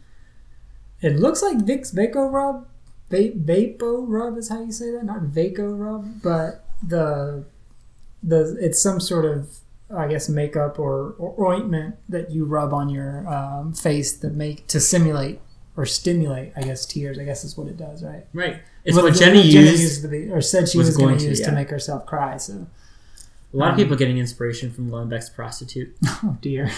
It 1.02 1.16
looks 1.16 1.42
like 1.42 1.58
Vicks 1.58 1.92
Vaco 1.94 2.32
Rub, 2.32 2.66
Va- 3.10 3.32
Vapo 3.32 4.04
Rub 4.08 4.38
is 4.38 4.48
how 4.48 4.62
you 4.62 4.72
say 4.72 4.90
that, 4.92 5.04
not 5.04 5.22
Vaco 5.24 5.78
Rub, 5.78 6.22
but 6.22 6.64
the 6.86 7.44
the 8.22 8.56
it's 8.60 8.80
some 8.80 8.98
sort 9.00 9.24
of 9.24 9.58
I 9.94 10.08
guess 10.08 10.28
makeup 10.28 10.78
or, 10.78 11.14
or 11.18 11.52
ointment 11.54 11.96
that 12.08 12.30
you 12.30 12.44
rub 12.44 12.72
on 12.74 12.88
your 12.88 13.26
um, 13.32 13.72
face 13.72 14.16
that 14.18 14.34
make 14.34 14.66
to 14.68 14.80
simulate 14.80 15.40
or 15.76 15.86
stimulate 15.86 16.52
I 16.56 16.62
guess 16.62 16.84
tears. 16.86 17.18
I 17.18 17.24
guess 17.24 17.44
is 17.44 17.56
what 17.56 17.68
it 17.68 17.76
does, 17.76 18.02
right? 18.02 18.26
Right. 18.32 18.60
It's 18.84 18.96
Well, 18.96 19.04
what 19.04 19.14
the- 19.14 19.20
Jenny 19.20 19.42
used- 19.42 19.80
used 19.80 20.02
to 20.02 20.08
be, 20.08 20.28
or 20.30 20.40
said 20.40 20.68
she 20.68 20.78
was 20.78 20.88
was, 20.88 20.96
going 20.96 21.18
to 21.18 21.24
to, 21.24 21.28
use 21.30 21.40
to 21.40 21.46
yeah. 21.48 21.54
make 21.54 21.70
herself 21.70 22.04
cry. 22.06 22.36
So. 22.38 22.66
A 23.54 23.56
lot 23.56 23.68
of 23.68 23.72
Um, 23.74 23.76
people 23.78 23.96
getting 23.96 24.18
inspiration 24.18 24.72
from 24.72 24.90
Glenn 24.90 25.08
Beck's 25.08 25.28
prostitute. 25.30 25.96
Oh 26.24 26.36
dear. 26.40 26.70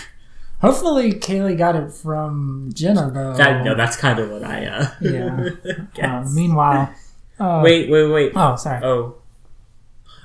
Hopefully, 0.60 1.12
Kaylee 1.12 1.56
got 1.56 1.76
it 1.76 1.92
from 1.92 2.70
Jenna, 2.74 3.10
though. 3.12 3.32
That 3.34 3.64
no, 3.64 3.74
that's 3.76 3.96
kind 3.96 4.18
of 4.18 4.28
what 4.30 4.42
I 4.42 4.66
uh 4.66 4.90
yeah. 5.00 5.48
Uh, 5.64 5.72
guess. 5.94 6.34
meanwhile, 6.34 6.92
uh, 7.38 7.60
wait, 7.64 7.88
wait, 7.88 8.06
wait. 8.08 8.32
Oh, 8.34 8.56
sorry. 8.56 8.84
Oh, 8.84 9.14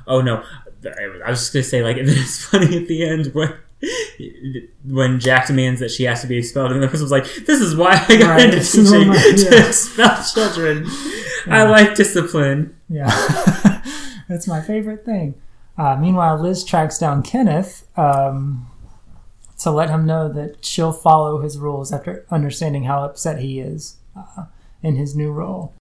oh 0.07 0.21
no. 0.21 0.43
I 0.85 1.29
was 1.29 1.39
just 1.39 1.53
gonna 1.53 1.63
say 1.63 1.83
like 1.83 1.97
it's 1.99 2.43
funny 2.45 2.77
at 2.77 2.87
the 2.87 3.03
end 3.05 3.27
when 3.33 3.53
when 4.85 5.19
Jack 5.19 5.47
demands 5.47 5.79
that 5.81 5.91
she 5.91 6.03
has 6.03 6.21
to 6.21 6.27
be 6.27 6.37
expelled, 6.37 6.71
and 6.71 6.81
the 6.81 6.87
person 6.87 7.03
was 7.03 7.11
like, 7.11 7.25
"This 7.45 7.59
is 7.61 7.75
why 7.75 8.03
I 8.07 8.15
got 8.17 8.29
Right, 8.29 8.45
into 8.45 8.57
it's 8.57 8.71
teaching 8.71 9.07
normal, 9.07 9.15
to 9.15 9.67
expel 9.67 10.23
children. 10.23 10.85
I 11.47 11.63
like 11.63 11.95
discipline." 11.95 12.75
Yeah, 12.89 13.09
that's 14.29 14.47
my 14.47 14.61
favorite 14.61 15.03
thing. 15.05 15.35
Uh, 15.77 15.97
meanwhile, 15.99 16.39
Liz 16.39 16.63
tracks 16.63 16.97
down 16.99 17.23
Kenneth 17.23 17.85
um, 17.97 18.67
to 19.59 19.71
let 19.71 19.89
him 19.89 20.05
know 20.05 20.29
that 20.31 20.63
she'll 20.63 20.93
follow 20.93 21.41
his 21.41 21.57
rules 21.57 21.91
after 21.91 22.25
understanding 22.29 22.83
how 22.83 23.03
upset 23.03 23.39
he 23.39 23.59
is 23.59 23.97
uh, 24.15 24.45
in 24.81 24.95
his 24.95 25.15
new 25.15 25.31
role. 25.31 25.73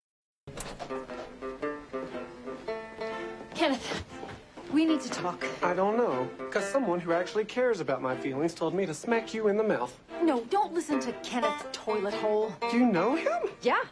We 4.72 4.86
need 4.86 5.02
to 5.02 5.10
talk. 5.10 5.44
I 5.62 5.74
don't 5.74 5.98
know, 5.98 6.26
because 6.38 6.64
someone 6.64 6.98
who 6.98 7.12
actually 7.12 7.44
cares 7.44 7.80
about 7.80 8.00
my 8.00 8.16
feelings 8.16 8.54
told 8.54 8.72
me 8.72 8.86
to 8.86 8.94
smack 8.94 9.34
you 9.34 9.48
in 9.48 9.58
the 9.58 9.62
mouth. 9.62 9.94
No, 10.22 10.44
don't 10.48 10.72
listen 10.72 10.98
to 11.00 11.12
Kenneth 11.22 11.70
Toilet 11.72 12.14
Hole. 12.14 12.54
Do 12.70 12.78
you 12.78 12.86
know 12.86 13.14
him? 13.14 13.50
Yeah, 13.60 13.82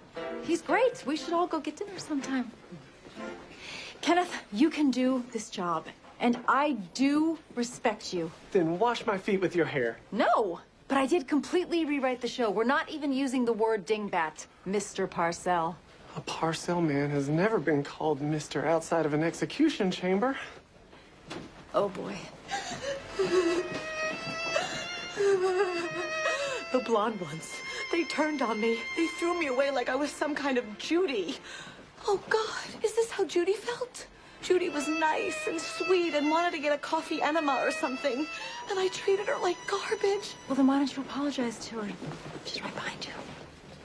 he's 0.42 0.62
great. 0.62 1.04
We 1.04 1.18
should 1.18 1.34
all 1.34 1.46
go 1.46 1.60
get 1.60 1.76
dinner 1.76 1.98
sometime. 1.98 2.50
Kenneth, 4.00 4.34
you 4.54 4.70
can 4.70 4.90
do 4.90 5.22
this 5.32 5.50
job, 5.50 5.84
and 6.18 6.38
I 6.48 6.78
do 6.94 7.38
respect 7.54 8.14
you. 8.14 8.30
Then 8.52 8.78
wash 8.78 9.04
my 9.04 9.18
feet 9.18 9.42
with 9.42 9.54
your 9.54 9.66
hair. 9.66 9.98
No, 10.12 10.60
but 10.88 10.96
I 10.96 11.04
did 11.04 11.28
completely 11.28 11.84
rewrite 11.84 12.22
the 12.22 12.28
show. 12.28 12.50
We're 12.50 12.64
not 12.64 12.88
even 12.88 13.12
using 13.12 13.44
the 13.44 13.52
word 13.52 13.86
dingbat, 13.86 14.46
Mr. 14.66 15.10
Parcell. 15.10 15.76
A 16.16 16.20
Parcell 16.22 16.80
man 16.80 17.10
has 17.10 17.28
never 17.28 17.58
been 17.58 17.84
called 17.84 18.20
Mr. 18.20 18.64
outside 18.64 19.04
of 19.04 19.12
an 19.12 19.22
execution 19.22 19.90
chamber. 19.90 20.36
Oh 21.72 21.88
boy. 21.88 22.16
The 26.72 26.78
blonde 26.80 27.20
ones. 27.20 27.52
They 27.90 28.04
turned 28.04 28.42
on 28.42 28.60
me. 28.60 28.78
They 28.96 29.06
threw 29.06 29.38
me 29.38 29.48
away 29.48 29.70
like 29.70 29.88
I 29.88 29.96
was 29.96 30.10
some 30.10 30.34
kind 30.34 30.58
of 30.58 30.78
Judy. 30.78 31.38
Oh, 32.06 32.20
God. 32.28 32.84
Is 32.84 32.94
this 32.94 33.10
how 33.10 33.24
Judy 33.24 33.54
felt? 33.54 34.06
Judy 34.42 34.68
was 34.68 34.88
nice 34.88 35.46
and 35.46 35.60
sweet 35.60 36.14
and 36.14 36.30
wanted 36.30 36.52
to 36.52 36.58
get 36.58 36.72
a 36.72 36.78
coffee 36.78 37.20
enema 37.22 37.60
or 37.62 37.70
something. 37.70 38.26
And 38.70 38.78
I 38.78 38.88
treated 38.88 39.26
her 39.26 39.36
like 39.42 39.56
garbage. 39.66 40.34
Well, 40.48 40.56
then 40.56 40.66
why 40.66 40.78
don't 40.78 40.96
you 40.96 41.02
apologize 41.02 41.58
to 41.66 41.80
her? 41.80 41.88
She's 42.44 42.62
right 42.62 42.74
behind 42.74 43.04
you. 43.04 43.12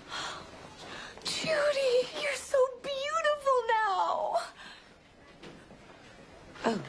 Judy, 1.24 2.08
you're 2.22 2.34
so 2.36 2.58
beautiful 2.82 3.58
now. 3.68 4.38
Oh. 6.66 6.80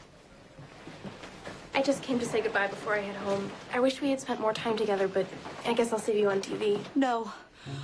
I 1.77 1.83
just 1.83 2.03
came 2.03 2.19
to 2.19 2.25
say 2.25 2.41
goodbye 2.41 2.69
before 2.69 2.95
I 2.95 3.01
head 3.01 3.17
home. 3.17 3.53
I 3.71 3.81
wish 3.81 4.01
we 4.01 4.09
had 4.09 4.19
spent 4.19 4.41
more 4.41 4.55
time 4.55 4.79
together, 4.79 5.07
but 5.07 5.27
I 5.67 5.75
guess 5.75 5.93
I'll 5.93 5.99
see 5.99 6.19
you 6.19 6.31
on 6.31 6.41
TV. 6.41 6.81
No. 6.95 7.31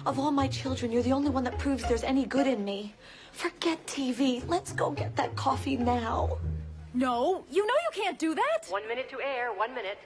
Of 0.07 0.19
all 0.19 0.31
my 0.31 0.49
children, 0.49 0.91
you're 0.91 1.03
the 1.03 1.13
only 1.13 1.29
one 1.29 1.45
that 1.45 1.59
proves 1.59 1.83
there's 1.87 2.03
any 2.03 2.25
good 2.25 2.47
in 2.47 2.65
me. 2.65 2.95
Forget 3.33 3.87
TV. 3.87 4.43
Let's 4.49 4.73
go 4.73 4.93
get 4.93 5.15
that 5.17 5.37
coffee 5.37 5.77
now. 5.77 6.39
No, 6.95 7.45
you 7.51 7.67
know 7.67 7.75
you 7.75 8.03
can't 8.03 8.19
do 8.19 8.35
that. 8.35 8.61
One 8.71 8.89
minute 8.89 9.11
to 9.11 9.21
air, 9.21 9.53
one 9.53 9.75
minute. 9.75 9.99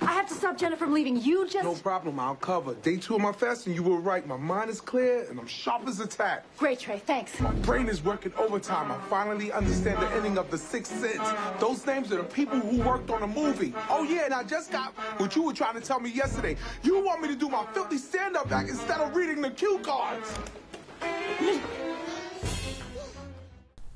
I 0.00 0.12
have 0.12 0.28
to 0.28 0.34
stop 0.34 0.56
Jenna 0.56 0.76
from 0.76 0.92
leaving. 0.92 1.20
You 1.20 1.46
just. 1.48 1.64
No 1.64 1.74
problem, 1.74 2.20
I'll 2.20 2.36
cover. 2.36 2.74
Day 2.74 2.96
two 2.96 3.16
of 3.16 3.20
my 3.20 3.32
fasting, 3.32 3.74
you 3.74 3.82
were 3.82 3.98
right. 3.98 4.26
My 4.26 4.36
mind 4.36 4.70
is 4.70 4.80
clear 4.80 5.26
and 5.28 5.38
I'm 5.38 5.46
sharp 5.46 5.86
as 5.88 6.00
a 6.00 6.06
tack. 6.06 6.44
Great, 6.56 6.78
Trey. 6.78 6.98
Thanks. 6.98 7.38
My 7.40 7.50
brain 7.52 7.88
is 7.88 8.02
working 8.02 8.32
overtime. 8.38 8.92
I 8.92 8.98
finally 9.08 9.50
understand 9.52 10.00
the 10.00 10.08
ending 10.12 10.38
of 10.38 10.50
The 10.50 10.58
Sixth 10.58 10.98
Sense. 11.00 11.28
Those 11.58 11.84
names 11.86 12.12
are 12.12 12.16
the 12.16 12.24
people 12.24 12.58
who 12.58 12.82
worked 12.82 13.10
on 13.10 13.20
the 13.20 13.26
movie. 13.26 13.74
Oh 13.90 14.04
yeah, 14.04 14.24
and 14.24 14.34
I 14.34 14.44
just 14.44 14.70
got 14.70 14.92
what 15.18 15.34
you 15.34 15.42
were 15.42 15.52
trying 15.52 15.74
to 15.74 15.80
tell 15.80 16.00
me 16.00 16.10
yesterday. 16.10 16.56
You 16.82 17.04
want 17.04 17.20
me 17.20 17.28
to 17.28 17.36
do 17.36 17.48
my 17.48 17.66
filthy 17.72 17.98
stand-up 17.98 18.50
act 18.52 18.68
instead 18.68 19.00
of 19.00 19.14
reading 19.16 19.42
the 19.42 19.50
cue 19.50 19.80
cards. 19.82 20.32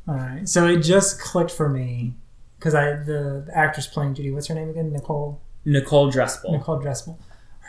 All 0.09 0.17
right, 0.17 0.49
so 0.49 0.67
it 0.67 0.81
just 0.81 1.21
clicked 1.21 1.53
for 1.53 1.69
me 1.69 2.15
because 2.59 2.75
I 2.75 2.97
the, 2.97 3.45
the 3.47 3.53
actress 3.57 3.87
playing 3.87 4.15
Judy, 4.15 4.33
what's 4.33 4.49
her 4.49 4.55
name 4.55 4.69
again? 4.69 4.93
Nicole. 4.93 5.41
Nicole 5.65 6.11
Drespel. 6.11 6.53
Nicole 6.53 6.81
Drespel. 6.81 7.17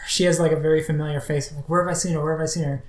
She 0.07 0.25
has 0.25 0.39
like 0.39 0.51
a 0.51 0.59
very 0.59 0.83
familiar 0.83 1.21
face. 1.21 1.49
I'm 1.49 1.57
like, 1.57 1.69
where 1.69 1.81
have 1.81 1.89
I 1.89 1.93
seen 1.93 2.13
her? 2.13 2.21
Where 2.21 2.33
have 2.33 2.41
I 2.41 2.47
seen 2.47 2.63
her? 2.63 2.83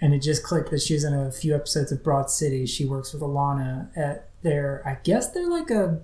And 0.00 0.14
it 0.14 0.20
just 0.20 0.42
clicked 0.42 0.70
that 0.70 0.82
she 0.82 0.94
was 0.94 1.04
in 1.04 1.14
a 1.14 1.30
few 1.30 1.54
episodes 1.54 1.92
of 1.92 2.02
Broad 2.02 2.30
City. 2.30 2.66
She 2.66 2.84
works 2.84 3.12
with 3.12 3.22
Ilana 3.22 3.96
at 3.96 4.28
their. 4.42 4.82
I 4.86 4.98
guess 5.02 5.30
they're 5.30 5.48
like 5.48 5.70
a. 5.70 6.00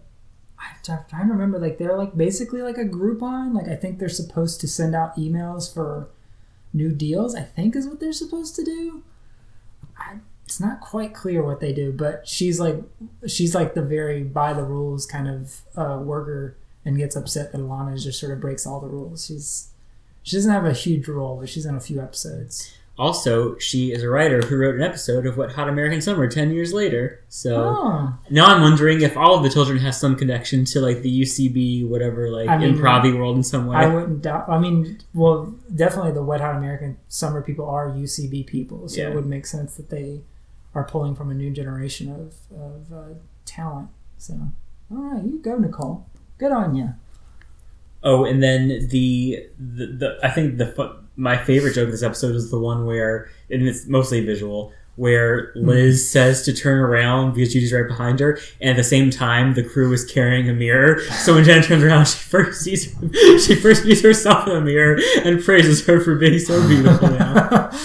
I'm 0.58 1.04
trying 1.08 1.26
to 1.26 1.32
remember. 1.32 1.58
Like 1.58 1.78
they're 1.78 1.96
like 1.96 2.16
basically 2.16 2.62
like 2.62 2.76
a 2.76 2.84
Groupon. 2.84 3.54
Like 3.54 3.68
I 3.68 3.76
think 3.76 3.98
they're 3.98 4.08
supposed 4.08 4.60
to 4.60 4.68
send 4.68 4.94
out 4.94 5.16
emails 5.16 5.72
for 5.72 6.08
new 6.72 6.92
deals. 6.92 7.34
I 7.34 7.42
think 7.42 7.74
is 7.74 7.86
what 7.86 8.00
they're 8.00 8.12
supposed 8.12 8.56
to 8.56 8.64
do. 8.64 9.02
I, 9.98 10.16
it's 10.44 10.60
not 10.60 10.80
quite 10.80 11.14
clear 11.14 11.44
what 11.44 11.60
they 11.60 11.72
do, 11.72 11.92
but 11.92 12.26
she's 12.26 12.58
like 12.58 12.82
she's 13.26 13.54
like 13.54 13.74
the 13.74 13.82
very 13.82 14.24
by 14.24 14.52
the 14.52 14.64
rules 14.64 15.06
kind 15.06 15.28
of 15.28 15.62
uh, 15.76 15.98
worker 16.02 16.56
and 16.84 16.96
gets 16.96 17.16
upset 17.16 17.52
that 17.52 17.60
Ilana 17.60 18.02
just 18.02 18.18
sort 18.20 18.32
of 18.32 18.40
breaks 18.40 18.66
all 18.66 18.80
the 18.80 18.88
rules. 18.88 19.26
She's 19.26 19.68
she 20.22 20.36
doesn't 20.36 20.50
have 20.52 20.66
a 20.66 20.72
huge 20.72 21.08
role, 21.08 21.38
but 21.40 21.48
she's 21.48 21.66
in 21.66 21.74
a 21.74 21.80
few 21.80 22.00
episodes. 22.00 22.74
Also, 22.98 23.56
she 23.56 23.92
is 23.92 24.02
a 24.02 24.10
writer 24.10 24.42
who 24.42 24.58
wrote 24.58 24.74
an 24.74 24.82
episode 24.82 25.24
of 25.24 25.38
Wet 25.38 25.52
Hot 25.52 25.70
American 25.70 26.02
Summer 26.02 26.28
ten 26.28 26.50
years 26.50 26.74
later. 26.74 27.22
So 27.30 27.56
Oh. 27.64 28.14
now 28.28 28.44
I'm 28.46 28.60
wondering 28.60 29.00
if 29.00 29.16
all 29.16 29.34
of 29.34 29.42
the 29.42 29.48
children 29.48 29.78
has 29.78 29.98
some 29.98 30.16
connection 30.16 30.66
to 30.66 30.80
like 30.80 31.00
the 31.00 31.08
UCB 31.22 31.88
whatever 31.88 32.30
like 32.30 32.48
I 32.50 32.58
mean, 32.58 32.74
improv 32.76 33.16
world 33.16 33.36
in 33.36 33.42
some 33.42 33.66
way. 33.66 33.76
I 33.78 33.86
wouldn't 33.86 34.20
doubt. 34.20 34.50
I 34.50 34.58
mean, 34.58 34.98
well, 35.14 35.54
definitely 35.74 36.12
the 36.12 36.22
Wet 36.22 36.42
Hot 36.42 36.56
American 36.56 36.98
Summer 37.08 37.40
people 37.40 37.66
are 37.70 37.88
UCB 37.88 38.46
people, 38.46 38.86
so 38.88 39.00
Yeah. 39.00 39.08
it 39.08 39.14
would 39.14 39.26
make 39.26 39.46
sense 39.46 39.76
that 39.76 39.88
they 39.88 40.20
are 40.74 40.84
pulling 40.84 41.14
from 41.14 41.30
a 41.30 41.34
new 41.34 41.50
generation 41.50 42.10
of 42.10 42.34
of 42.54 42.92
uh, 42.92 43.14
talent. 43.46 43.88
So, 44.18 44.34
all 44.90 44.98
right, 44.98 45.24
you 45.24 45.38
go, 45.42 45.56
Nicole. 45.56 46.06
Good 46.40 46.52
on 46.52 46.74
you. 46.74 46.94
Oh, 48.02 48.24
and 48.24 48.42
then 48.42 48.88
the 48.88 49.46
the, 49.58 49.86
the 49.86 50.18
I 50.22 50.30
think 50.30 50.56
the 50.56 50.96
my 51.16 51.36
favorite 51.36 51.74
joke 51.74 51.84
of 51.84 51.92
this 51.92 52.02
episode 52.02 52.34
is 52.34 52.50
the 52.50 52.58
one 52.58 52.86
where 52.86 53.28
and 53.50 53.68
it's 53.68 53.86
mostly 53.86 54.24
visual 54.24 54.72
where 54.96 55.52
hmm. 55.52 55.68
Liz 55.68 56.10
says 56.10 56.42
to 56.46 56.54
turn 56.54 56.78
around 56.78 57.34
because 57.34 57.52
Judy's 57.52 57.74
right 57.74 57.86
behind 57.86 58.20
her, 58.20 58.38
and 58.58 58.70
at 58.70 58.76
the 58.76 58.82
same 58.82 59.10
time 59.10 59.52
the 59.52 59.62
crew 59.62 59.92
is 59.92 60.02
carrying 60.02 60.48
a 60.48 60.54
mirror. 60.54 61.02
So 61.02 61.34
when 61.34 61.44
Jenna 61.44 61.62
turns 61.62 61.84
around, 61.84 62.06
she 62.06 62.16
first 62.16 62.62
sees 62.62 62.96
she 63.46 63.54
first 63.54 63.82
sees 63.82 64.02
herself 64.02 64.48
in 64.48 64.54
the 64.54 64.62
mirror 64.62 64.98
and 65.22 65.44
praises 65.44 65.84
her 65.84 66.00
for 66.00 66.14
being 66.14 66.38
so 66.38 66.66
beautiful 66.66 67.10
now. 67.10 67.70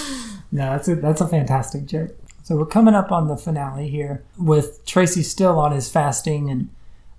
No, 0.52 0.72
that's 0.72 0.88
a 0.88 0.96
that's 0.96 1.20
a 1.20 1.28
fantastic 1.28 1.86
joke. 1.86 2.16
So 2.44 2.56
we're 2.56 2.66
coming 2.68 2.96
up 2.96 3.12
on 3.12 3.28
the 3.28 3.36
finale 3.36 3.90
here 3.90 4.24
with 4.38 4.86
Tracy 4.86 5.22
still 5.22 5.60
on 5.60 5.74
his 5.74 5.90
fasting 5.90 6.50
and 6.50 6.70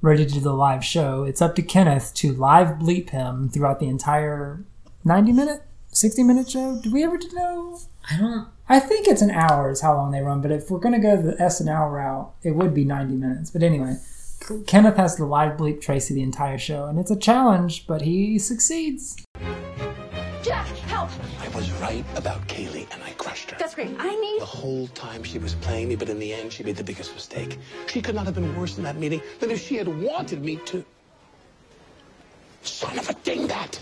ready 0.06 0.24
to 0.24 0.34
do 0.34 0.40
the 0.40 0.52
live 0.52 0.84
show. 0.84 1.24
It's 1.24 1.42
up 1.42 1.56
to 1.56 1.62
Kenneth 1.62 2.14
to 2.14 2.32
live 2.32 2.78
bleep 2.78 3.10
him 3.10 3.48
throughout 3.48 3.80
the 3.80 3.88
entire 3.88 4.64
ninety 5.04 5.32
minute, 5.32 5.62
sixty 5.88 6.22
minute 6.22 6.48
show. 6.48 6.80
Do 6.80 6.92
we 6.92 7.02
ever 7.02 7.18
know? 7.32 7.80
I 8.08 8.16
don't. 8.16 8.48
I 8.68 8.78
think 8.78 9.08
it's 9.08 9.20
an 9.20 9.32
hour 9.32 9.68
is 9.68 9.80
how 9.80 9.96
long 9.96 10.12
they 10.12 10.20
run, 10.22 10.40
but 10.40 10.52
if 10.52 10.70
we're 10.70 10.78
gonna 10.78 11.00
go 11.00 11.20
the 11.20 11.32
SNL 11.32 11.92
route, 11.92 12.32
it 12.44 12.52
would 12.52 12.72
be 12.72 12.84
ninety 12.84 13.14
minutes. 13.14 13.50
But 13.50 13.64
anyway, 13.64 13.96
Kenneth 14.68 14.96
has 14.96 15.16
to 15.16 15.24
live 15.24 15.56
bleep 15.56 15.80
Tracy 15.80 16.14
the 16.14 16.22
entire 16.22 16.58
show, 16.58 16.84
and 16.84 17.00
it's 17.00 17.10
a 17.10 17.16
challenge, 17.16 17.88
but 17.88 18.02
he 18.02 18.38
succeeds. 18.38 19.16
Jack, 20.44 20.68
help! 20.86 21.10
I 21.40 21.48
was 21.48 21.68
right 21.72 22.04
about 22.14 22.46
Kaylee, 22.46 22.86
and 22.92 23.02
I 23.02 23.05
crushed 23.36 23.50
her. 23.50 23.58
That's 23.58 23.74
great. 23.74 23.94
I 23.98 24.14
need. 24.14 24.40
The 24.40 24.46
whole 24.46 24.86
time 24.88 25.22
she 25.22 25.38
was 25.38 25.54
playing 25.54 25.88
me, 25.88 25.96
but 25.96 26.08
in 26.08 26.18
the 26.18 26.32
end, 26.32 26.52
she 26.52 26.62
made 26.62 26.76
the 26.76 26.84
biggest 26.84 27.14
mistake. 27.14 27.58
She 27.86 28.00
could 28.00 28.14
not 28.14 28.26
have 28.26 28.34
been 28.34 28.56
worse 28.56 28.78
in 28.78 28.84
that 28.84 28.96
meeting 28.96 29.20
than 29.40 29.50
if 29.50 29.60
she 29.60 29.76
had 29.76 29.88
wanted 29.88 30.44
me 30.44 30.56
to. 30.66 30.84
Son 32.62 32.98
of 32.98 33.08
a 33.08 33.14
dingbat! 33.14 33.78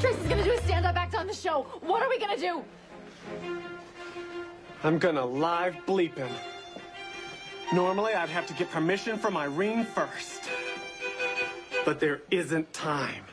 Tracy's 0.00 0.28
gonna 0.28 0.44
do 0.44 0.52
a 0.52 0.62
stand-up 0.62 0.96
act 0.96 1.14
on 1.14 1.26
the 1.26 1.34
show. 1.34 1.62
What 1.80 2.02
are 2.02 2.08
we 2.08 2.18
gonna 2.18 2.36
do? 2.36 2.64
I'm 4.82 4.98
gonna 4.98 5.24
live 5.24 5.76
bleep 5.86 6.16
him. 6.16 6.30
Normally, 7.72 8.14
I'd 8.14 8.28
have 8.28 8.46
to 8.46 8.54
get 8.54 8.70
permission 8.70 9.16
from 9.16 9.36
Irene 9.36 9.84
first. 9.84 10.50
But 11.84 12.00
there 12.00 12.22
isn't 12.30 12.72
time. 12.72 13.24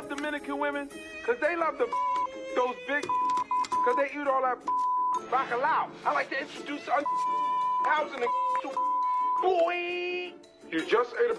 Love 0.00 0.16
Dominican 0.16 0.58
women? 0.58 0.88
Because 1.20 1.40
they 1.40 1.56
love 1.56 1.76
the 1.76 1.86
those 2.56 2.74
big 2.88 3.02
because 3.64 3.96
they 3.96 4.18
eat 4.18 4.26
all 4.26 4.42
that 4.42 4.58
bacalao. 5.30 5.88
I 6.06 6.12
like 6.14 6.30
to 6.30 6.40
introduce 6.40 6.88
un 6.88 7.04
housing 7.84 8.20
to 8.20 8.68
boy. 9.42 10.32
You 10.70 10.86
just 10.86 11.10
ate 11.22 11.30
a 11.30 11.38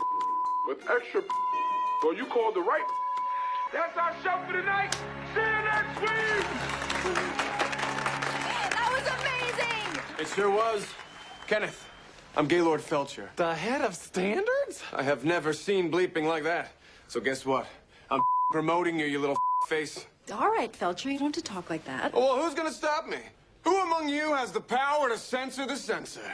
with 0.68 0.80
extra 0.90 1.22
so 2.02 2.12
you 2.12 2.26
called 2.26 2.56
the 2.56 2.62
right. 2.62 2.86
That's 3.74 3.98
our 3.98 4.14
show 4.24 4.40
for 4.46 4.54
tonight. 4.54 4.94
See 5.34 5.40
you 5.40 5.46
next 5.46 6.02
week. 6.02 6.46
That 8.76 8.90
was 8.94 9.06
amazing! 9.18 10.02
It 10.20 10.28
sure 10.36 10.52
was. 10.52 10.86
Kenneth, 11.48 11.88
I'm 12.36 12.48
Gaylord 12.48 12.82
Felcher. 12.82 13.30
The 13.38 13.56
head 13.56 13.82
of 13.82 13.96
standards? 13.96 14.84
I 14.94 15.04
have 15.04 15.24
never 15.26 15.54
seen 15.54 15.92
bleeping 15.92 16.26
like 16.26 16.44
that. 16.44 16.72
So 17.08 17.20
guess 17.20 17.46
what? 17.46 17.66
I'm 18.10 18.22
promoting 18.52 19.00
you, 19.00 19.06
you 19.06 19.20
little 19.20 19.38
face. 19.68 20.06
All 20.32 20.52
right, 20.52 20.72
Felcher, 20.72 21.12
you 21.12 21.18
don't 21.20 21.36
have 21.36 21.44
to 21.44 21.52
talk 21.54 21.70
like 21.70 21.86
that. 21.86 22.14
Well, 22.14 22.42
who's 22.42 22.54
gonna 22.54 22.72
stop 22.72 23.08
me? 23.08 23.18
Who 23.64 23.76
among 23.82 24.10
you 24.10 24.34
has 24.34 24.52
the 24.52 24.62
power 24.62 25.10
to 25.10 25.18
censor 25.18 25.66
the 25.66 25.76
censor? 25.76 26.32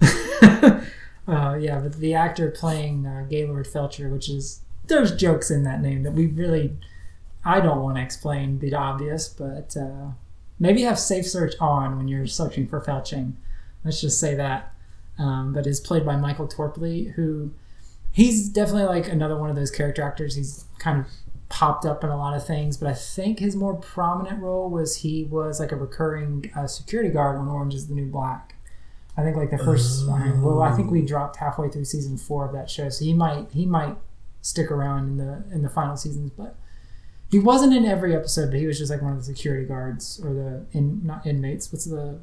Uh, 1.28 1.58
yeah, 1.60 1.78
but 1.78 1.92
the 1.92 2.14
actor 2.14 2.50
playing 2.50 3.04
uh, 3.04 3.26
Gaylord 3.28 3.66
Felcher, 3.66 4.10
which 4.10 4.30
is 4.30 4.62
there's 4.86 5.14
jokes 5.14 5.50
in 5.50 5.62
that 5.64 5.82
name 5.82 6.02
that 6.02 6.14
we 6.14 6.26
really 6.26 6.74
I 7.44 7.60
don't 7.60 7.82
want 7.82 7.96
to 7.96 8.02
explain 8.02 8.58
the 8.58 8.74
obvious, 8.74 9.28
but 9.28 9.76
uh, 9.76 10.12
maybe 10.58 10.82
have 10.82 10.98
safe 10.98 11.26
search 11.26 11.54
on 11.60 11.98
when 11.98 12.08
you're 12.08 12.26
searching 12.26 12.66
for 12.66 12.80
felching. 12.80 13.34
Let's 13.84 14.00
just 14.00 14.18
say 14.18 14.34
that. 14.34 14.72
Um, 15.18 15.52
but 15.52 15.66
is 15.66 15.80
played 15.80 16.06
by 16.06 16.16
Michael 16.16 16.48
Torpey, 16.48 17.12
who 17.12 17.50
he's 18.12 18.48
definitely 18.48 18.84
like 18.84 19.08
another 19.08 19.36
one 19.36 19.50
of 19.50 19.56
those 19.56 19.70
character 19.70 20.02
actors. 20.02 20.34
He's 20.34 20.64
kind 20.78 21.00
of 21.00 21.06
popped 21.48 21.86
up 21.86 22.04
in 22.04 22.10
a 22.10 22.16
lot 22.16 22.34
of 22.34 22.46
things, 22.46 22.76
but 22.76 22.88
I 22.88 22.94
think 22.94 23.38
his 23.38 23.56
more 23.56 23.74
prominent 23.74 24.42
role 24.42 24.68
was 24.68 24.96
he 24.96 25.24
was 25.24 25.60
like 25.60 25.72
a 25.72 25.76
recurring 25.76 26.50
uh, 26.56 26.66
security 26.66 27.10
guard 27.10 27.36
on 27.36 27.48
Orange 27.48 27.74
Is 27.74 27.88
the 27.88 27.94
New 27.94 28.06
Black. 28.06 28.54
I 29.16 29.22
think 29.22 29.36
like 29.36 29.50
the 29.50 29.58
first. 29.58 30.06
well, 30.06 30.62
I 30.62 30.76
think 30.76 30.92
we 30.92 31.02
dropped 31.02 31.36
halfway 31.36 31.68
through 31.68 31.86
season 31.86 32.16
four 32.16 32.46
of 32.46 32.52
that 32.52 32.70
show, 32.70 32.88
so 32.88 33.04
he 33.04 33.12
might 33.12 33.48
he 33.52 33.66
might 33.66 33.96
stick 34.42 34.70
around 34.70 35.08
in 35.08 35.16
the 35.16 35.44
in 35.52 35.62
the 35.62 35.68
final 35.68 35.96
seasons, 35.96 36.30
but 36.36 36.56
he 37.28 37.40
wasn't 37.40 37.74
in 37.74 37.84
every 37.84 38.14
episode. 38.14 38.52
But 38.52 38.60
he 38.60 38.66
was 38.66 38.78
just 38.78 38.92
like 38.92 39.02
one 39.02 39.12
of 39.12 39.18
the 39.18 39.24
security 39.24 39.66
guards 39.66 40.20
or 40.22 40.32
the 40.32 40.66
in 40.70 41.04
not 41.04 41.26
inmates. 41.26 41.72
What's 41.72 41.86
the 41.86 42.20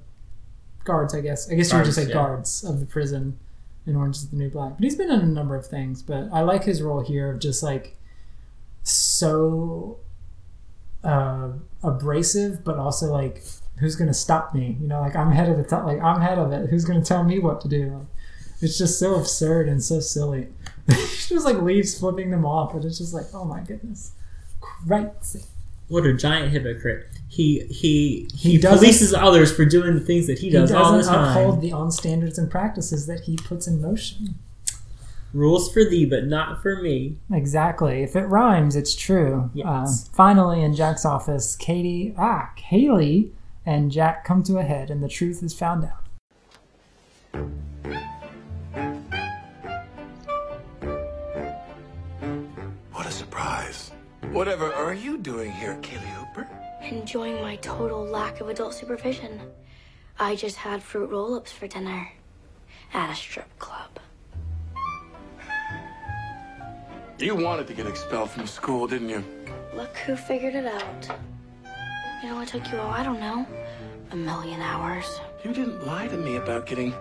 guards? 0.86 1.13
I 1.13 1.19
guess 1.19 1.51
I 1.51 1.55
guess 1.55 1.71
you 1.71 1.79
would 1.79 1.86
just 1.86 1.97
say 1.97 2.07
yeah. 2.07 2.13
guards 2.13 2.63
of 2.63 2.79
the 2.79 2.86
prison 2.86 3.39
in 3.86 3.95
Orange 3.95 4.17
Is 4.17 4.29
the 4.29 4.38
New 4.38 4.49
Black. 4.49 4.73
But 4.75 4.83
he's 4.83 4.95
been 4.95 5.11
in 5.11 5.21
a 5.21 5.25
number 5.25 5.55
of 5.55 5.65
things. 5.65 6.01
But 6.01 6.29
I 6.31 6.41
like 6.41 6.63
his 6.63 6.81
role 6.81 7.01
here 7.01 7.31
of 7.31 7.39
just 7.39 7.63
like 7.63 7.97
so 8.83 9.99
uh, 11.03 11.49
abrasive, 11.83 12.63
but 12.63 12.77
also 12.77 13.07
like 13.07 13.43
who's 13.79 13.95
gonna 13.95 14.13
stop 14.13 14.53
me? 14.53 14.77
You 14.79 14.88
know, 14.88 15.01
like 15.01 15.15
I'm 15.15 15.31
head 15.31 15.49
of 15.49 15.67
top. 15.67 15.86
Like 15.86 16.01
I'm 16.01 16.21
head 16.21 16.38
of 16.38 16.51
it. 16.51 16.69
Who's 16.69 16.86
gonna 16.86 17.03
tell 17.03 17.23
me 17.23 17.39
what 17.39 17.61
to 17.61 17.67
do? 17.67 18.07
It's 18.61 18.77
just 18.77 18.99
so 18.99 19.15
absurd 19.15 19.67
and 19.67 19.83
so 19.83 19.99
silly. 19.99 20.47
just 20.88 21.45
like 21.45 21.61
leaves 21.61 21.97
flipping 21.97 22.31
them 22.31 22.45
off, 22.45 22.73
and 22.73 22.86
it's 22.86 22.97
just 22.97 23.13
like, 23.13 23.25
oh 23.33 23.45
my 23.45 23.61
goodness, 23.61 24.11
crazy. 24.61 25.43
What 25.88 26.05
a 26.05 26.13
giant 26.13 26.51
hypocrite. 26.51 27.07
He 27.27 27.59
he 27.69 28.27
he, 28.36 28.51
He 28.53 28.59
polices 28.59 29.13
others 29.17 29.51
for 29.55 29.65
doing 29.65 29.93
the 29.93 29.99
things 29.99 30.25
that 30.27 30.39
he 30.39 30.47
He 30.47 30.53
does 30.53 30.71
all 30.71 30.91
the 30.93 30.97
doesn't 30.99 31.13
time. 31.13 31.38
uphold 31.38 31.61
the 31.61 31.71
on 31.71 31.91
standards 31.91 32.38
and 32.38 32.49
practices 32.49 33.05
that 33.07 33.21
he 33.21 33.36
puts 33.38 33.67
in 33.67 33.81
motion. 33.81 34.36
Rules 35.33 35.71
for 35.71 35.83
thee, 35.83 36.05
but 36.05 36.25
not 36.25 36.61
for 36.61 36.81
me. 36.81 37.17
Exactly. 37.31 38.01
If 38.03 38.15
it 38.15 38.25
rhymes, 38.25 38.75
it's 38.75 38.95
true. 38.95 39.51
Uh, 39.63 39.86
finally, 40.13 40.63
in 40.63 40.73
Jack's 40.75 41.03
office, 41.05 41.57
Katie, 41.57 42.15
ah, 42.17 42.51
Kaylee, 42.57 43.31
and 43.65 43.91
Jack 43.91 44.23
come 44.23 44.43
to 44.43 44.57
a 44.59 44.63
head, 44.63 44.89
and 44.89 45.03
the 45.03 45.09
truth 45.09 45.43
is 45.43 45.53
found 45.53 45.83
out. 45.86 47.45
What 52.93 53.05
a 53.05 53.11
surprise. 53.11 53.91
Whatever 54.32 54.73
are 54.73 54.93
you 54.93 55.17
doing 55.17 55.51
here, 55.51 55.78
Kaylee 55.82 56.13
Hooper? 56.15 56.47
Enjoying 56.82 57.41
my 57.41 57.55
total 57.57 58.03
lack 58.03 58.41
of 58.41 58.49
adult 58.49 58.73
supervision. 58.73 59.39
I 60.19 60.36
just 60.36 60.57
had 60.57 60.84
fruit 60.84 61.09
roll 61.09 61.36
ups 61.36 61.51
for 61.51 61.67
dinner 61.67 62.11
at 62.93 63.09
a 63.09 63.15
strip 63.15 63.47
club. 63.59 63.99
You 67.17 67.36
wanted 67.36 67.67
to 67.67 67.73
get 67.73 67.88
expelled 67.88 68.30
from 68.30 68.45
school, 68.45 68.88
didn't 68.88 69.09
you? 69.09 69.23
Look 69.73 69.95
who 69.97 70.15
figured 70.15 70.55
it 70.55 70.65
out. 70.65 71.17
You 72.21 72.30
know, 72.30 72.41
it 72.41 72.49
took 72.49 72.69
you, 72.71 72.78
oh, 72.78 72.89
I 72.89 73.03
don't 73.03 73.19
know, 73.19 73.45
a 74.11 74.15
million 74.15 74.61
hours. 74.61 75.19
You 75.43 75.53
didn't 75.53 75.86
lie 75.86 76.07
to 76.07 76.17
me 76.17 76.36
about 76.36 76.65
getting 76.65 76.93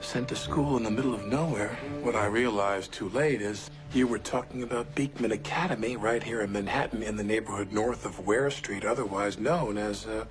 sent 0.00 0.28
to 0.28 0.36
school 0.36 0.76
in 0.76 0.82
the 0.82 0.90
middle 0.90 1.14
of 1.14 1.26
nowhere. 1.26 1.76
What 2.02 2.16
I 2.16 2.26
realized 2.26 2.92
too 2.92 3.08
late 3.10 3.40
is 3.40 3.70
you 3.94 4.06
were 4.06 4.18
talking 4.18 4.62
about 4.62 4.94
Beekman 4.94 5.32
Academy 5.32 5.96
right 5.96 6.22
here 6.22 6.40
in 6.40 6.52
Manhattan 6.52 7.02
in 7.02 7.16
the 7.16 7.22
neighborhood 7.22 7.72
north 7.72 8.04
of 8.04 8.26
Ware 8.26 8.50
Street, 8.50 8.84
otherwise 8.84 9.38
known 9.38 9.78
as, 9.78 10.06
uh, 10.06 10.24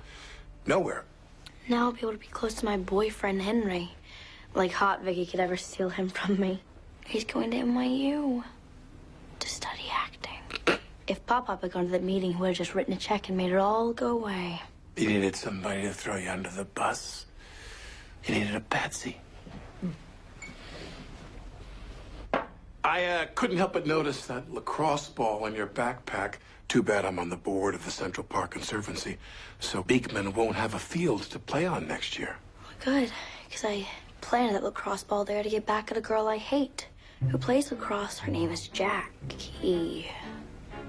Nowhere. 0.66 1.04
Now 1.68 1.86
I'll 1.86 1.92
be 1.92 2.00
able 2.00 2.12
to 2.12 2.18
be 2.18 2.26
close 2.26 2.54
to 2.54 2.64
my 2.64 2.76
boyfriend, 2.76 3.42
Henry. 3.42 3.90
Like 4.54 4.72
Hot 4.72 5.02
Vicky 5.02 5.26
could 5.26 5.40
ever 5.40 5.56
steal 5.56 5.90
him 5.90 6.08
from 6.08 6.40
me. 6.40 6.62
He's 7.06 7.24
going 7.24 7.50
to 7.50 7.58
NYU 7.58 8.44
to 9.40 9.48
study 9.48 9.90
acting. 9.92 10.80
If 11.06 11.24
Pop 11.26 11.46
Pop 11.46 11.60
had 11.60 11.72
gone 11.72 11.86
to 11.86 11.90
that 11.92 12.02
meeting, 12.02 12.32
he 12.32 12.40
would 12.40 12.48
have 12.48 12.56
just 12.56 12.74
written 12.74 12.94
a 12.94 12.96
check 12.96 13.28
and 13.28 13.36
made 13.36 13.52
it 13.52 13.58
all 13.58 13.92
go 13.92 14.08
away. 14.08 14.62
You 14.96 15.08
needed 15.08 15.36
somebody 15.36 15.82
to 15.82 15.92
throw 15.92 16.16
you 16.16 16.30
under 16.30 16.50
the 16.50 16.64
bus. 16.64 17.26
You 18.26 18.34
needed 18.36 18.54
a 18.54 18.60
patsy. 18.60 19.18
I 22.84 23.04
uh, 23.06 23.26
couldn't 23.34 23.56
help 23.56 23.72
but 23.72 23.86
notice 23.86 24.26
that 24.26 24.52
lacrosse 24.52 25.08
ball 25.08 25.46
in 25.46 25.54
your 25.54 25.66
backpack. 25.66 26.34
Too 26.68 26.82
bad 26.82 27.06
I'm 27.06 27.18
on 27.18 27.30
the 27.30 27.36
board 27.36 27.74
of 27.74 27.82
the 27.82 27.90
Central 27.90 28.24
Park 28.24 28.50
Conservancy, 28.50 29.16
so 29.58 29.82
Beekman 29.82 30.34
won't 30.34 30.54
have 30.54 30.74
a 30.74 30.78
field 30.78 31.22
to 31.22 31.38
play 31.38 31.64
on 31.64 31.88
next 31.88 32.18
year. 32.18 32.36
Good, 32.84 33.10
because 33.48 33.64
I 33.64 33.86
planted 34.20 34.56
that 34.56 34.64
lacrosse 34.64 35.02
ball 35.02 35.24
there 35.24 35.42
to 35.42 35.48
get 35.48 35.64
back 35.64 35.90
at 35.90 35.96
a 35.96 36.00
girl 36.02 36.28
I 36.28 36.36
hate 36.36 36.88
who 37.30 37.38
plays 37.38 37.70
lacrosse. 37.70 38.18
Her 38.18 38.30
name 38.30 38.50
is 38.50 38.68
Jackie. 38.68 40.10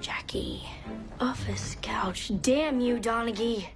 Jackie. 0.02 0.68
Office 1.18 1.78
couch. 1.80 2.30
Damn 2.42 2.78
you, 2.80 2.98
Donaghy. 2.98 3.68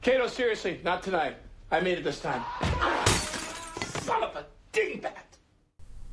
Kato, 0.00 0.26
seriously, 0.26 0.80
not 0.82 1.02
tonight. 1.02 1.36
I 1.70 1.80
made 1.80 1.98
it 1.98 2.04
this 2.04 2.20
time. 2.20 2.42
Son 4.00 4.22
of 4.22 4.34
a 4.36 4.46
dingbat! 4.72 5.12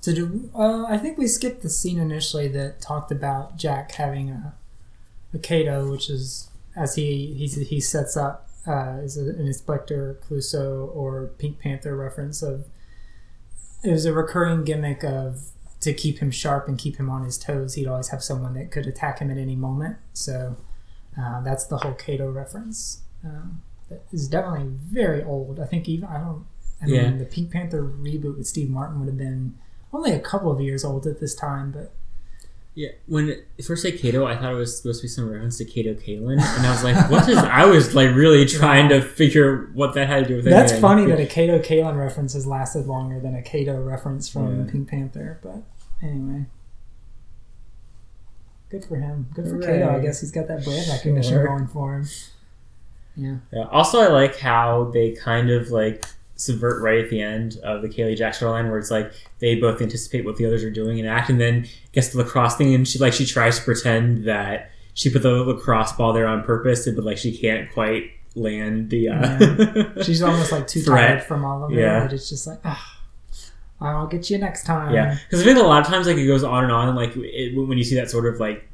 So 0.01 0.13
do, 0.13 0.49
uh, 0.53 0.85
I 0.85 0.97
think 0.97 1.17
we 1.17 1.27
skipped 1.27 1.61
the 1.61 1.69
scene 1.69 1.97
initially 1.97 2.47
that 2.49 2.81
talked 2.81 3.11
about 3.11 3.57
Jack 3.57 3.93
having 3.93 4.29
a, 4.29 4.53
a 5.33 5.39
Kato, 5.39 5.89
which 5.89 6.09
is 6.09 6.49
as 6.75 6.95
he 6.95 7.33
he, 7.33 7.47
he 7.63 7.79
sets 7.79 8.17
up 8.17 8.49
uh, 8.67 8.97
is 9.01 9.17
an 9.17 9.47
Inspector 9.47 10.19
Clouseau 10.27 10.93
or 10.93 11.31
Pink 11.37 11.59
Panther 11.59 11.95
reference 11.95 12.43
of 12.43 12.65
it 13.83 13.91
was 13.91 14.05
a 14.05 14.13
recurring 14.13 14.63
gimmick 14.63 15.03
of 15.03 15.51
to 15.79 15.93
keep 15.93 16.19
him 16.19 16.31
sharp 16.31 16.67
and 16.67 16.77
keep 16.77 16.97
him 16.97 17.09
on 17.09 17.23
his 17.23 17.37
toes. 17.37 17.75
He'd 17.75 17.87
always 17.87 18.09
have 18.09 18.23
someone 18.23 18.55
that 18.55 18.71
could 18.71 18.87
attack 18.87 19.19
him 19.19 19.31
at 19.31 19.37
any 19.37 19.55
moment. 19.55 19.97
So 20.13 20.57
uh, 21.19 21.41
that's 21.41 21.65
the 21.65 21.77
whole 21.77 21.93
Kato 21.93 22.29
reference. 22.29 23.01
Um, 23.23 23.61
is 24.11 24.27
definitely 24.27 24.67
very 24.69 25.23
old. 25.23 25.59
I 25.59 25.65
think 25.65 25.87
even 25.89 26.07
I 26.07 26.19
don't 26.19 26.45
I 26.81 26.87
Yeah. 26.87 27.09
mean, 27.09 27.19
the 27.19 27.25
Pink 27.25 27.51
Panther 27.51 27.83
reboot 27.83 28.37
with 28.37 28.47
Steve 28.47 28.69
Martin 28.69 28.99
would 28.99 29.07
have 29.07 29.17
been 29.17 29.55
only 29.93 30.11
a 30.11 30.19
couple 30.19 30.51
of 30.51 30.59
years 30.59 30.83
old 30.83 31.07
at 31.07 31.19
this 31.21 31.33
time, 31.35 31.71
but 31.71 31.93
Yeah, 32.77 32.89
when 33.07 33.29
it 33.29 33.63
first 33.63 33.83
said 33.83 33.97
Kato, 33.97 34.25
I 34.25 34.35
thought 34.35 34.51
it 34.51 34.57
was 34.57 34.75
supposed 34.77 34.99
to 34.99 35.05
be 35.05 35.07
some 35.07 35.29
reference 35.29 35.57
to 35.59 35.65
Kato 35.65 35.93
Kaelin, 35.93 36.41
and 36.41 36.65
I 36.67 36.71
was 36.71 36.83
like, 36.83 37.09
"What 37.09 37.29
is?" 37.29 37.37
I 37.37 37.65
was 37.65 37.95
like 37.95 38.13
really 38.13 38.45
trying 38.61 38.89
to 38.89 39.01
figure 39.01 39.69
what 39.73 39.93
that 39.93 40.07
had 40.09 40.23
to 40.23 40.27
do 40.27 40.35
with 40.35 40.43
that's 40.45 40.77
funny 40.77 41.05
that 41.05 41.17
a 41.21 41.25
Kato 41.25 41.59
Kaelin 41.59 41.95
reference 41.97 42.33
has 42.33 42.45
lasted 42.45 42.85
longer 42.85 43.21
than 43.21 43.33
a 43.33 43.41
Kato 43.41 43.81
reference 43.81 44.27
from 44.27 44.65
Yeah. 44.65 44.71
Pink 44.71 44.89
Panther. 44.89 45.39
But 45.41 45.63
anyway, 46.03 46.47
good 48.69 48.83
for 48.83 48.97
him. 48.97 49.27
Good 49.33 49.45
for 49.47 49.55
Hooray. 49.55 49.65
Kato. 49.79 49.95
I 49.95 49.99
guess 50.01 50.19
he's 50.21 50.31
got 50.31 50.47
that 50.49 50.63
brand 50.65 50.87
recognition 50.89 51.31
Sure. 51.33 51.47
going 51.47 51.67
for 51.67 51.95
him. 51.95 52.05
Yeah. 53.15 53.37
Yeah. 53.53 53.63
Also, 53.71 53.99
I 53.99 54.07
like 54.07 54.37
how 54.39 54.91
they 54.93 55.11
kind 55.11 55.49
of 55.49 55.69
like 55.69 56.05
subvert 56.35 56.81
right 56.81 56.99
at 56.99 57.09
the 57.09 57.21
end 57.21 57.57
of 57.63 57.81
the 57.81 57.87
Kaylie 57.87 58.17
Jack 58.17 58.33
storyline, 58.33 58.69
where 58.69 58.77
it's 58.77 58.91
like 58.91 59.11
they 59.39 59.55
both 59.55 59.81
anticipate 59.81 60.25
what 60.25 60.35
the 60.37 60.45
others 60.45 60.63
are 60.63 60.71
doing 60.71 60.99
and 60.99 61.07
act, 61.07 61.29
and 61.29 61.39
then 61.39 61.67
gets 61.93 62.09
the 62.09 62.17
lacrosse 62.17 62.55
thing, 62.55 62.73
and 62.73 62.87
she 62.87 62.99
like 62.99 63.13
she 63.13 63.25
tries 63.25 63.57
to 63.59 63.63
pretend 63.65 64.25
that 64.25 64.69
she 64.93 65.09
put 65.09 65.21
the 65.21 65.29
lacrosse 65.31 65.93
ball 65.93 66.13
there 66.13 66.27
on 66.27 66.43
purpose, 66.43 66.87
but 66.89 67.03
like 67.03 67.17
she 67.17 67.37
can't 67.37 67.71
quite 67.73 68.11
land 68.35 68.89
the. 68.89 69.09
Uh, 69.09 69.37
Yeah. 69.95 70.03
She's 70.03 70.21
almost 70.23 70.51
like 70.51 70.67
too 70.67 70.81
threat. 70.81 71.07
tired 71.07 71.23
from 71.23 71.45
all 71.45 71.63
of 71.63 71.71
it. 71.71 71.79
Yeah. 71.79 72.07
It's 72.11 72.29
just 72.29 72.47
like, 72.47 72.59
ah, 72.65 72.99
I'll 73.79 74.07
get 74.07 74.29
you 74.29 74.37
next 74.37 74.65
time. 74.65 74.93
Yeah, 74.93 75.17
because 75.25 75.41
I 75.41 75.45
think 75.45 75.57
a 75.57 75.63
lot 75.63 75.81
of 75.81 75.87
times 75.87 76.05
like 76.07 76.17
it 76.17 76.27
goes 76.27 76.43
on 76.43 76.63
and 76.63 76.71
on, 76.73 76.89
and 76.89 76.97
like 76.97 77.11
it, 77.15 77.55
when 77.55 77.77
you 77.77 77.83
see 77.85 77.95
that 77.95 78.09
sort 78.09 78.25
of 78.25 78.39
like 78.39 78.67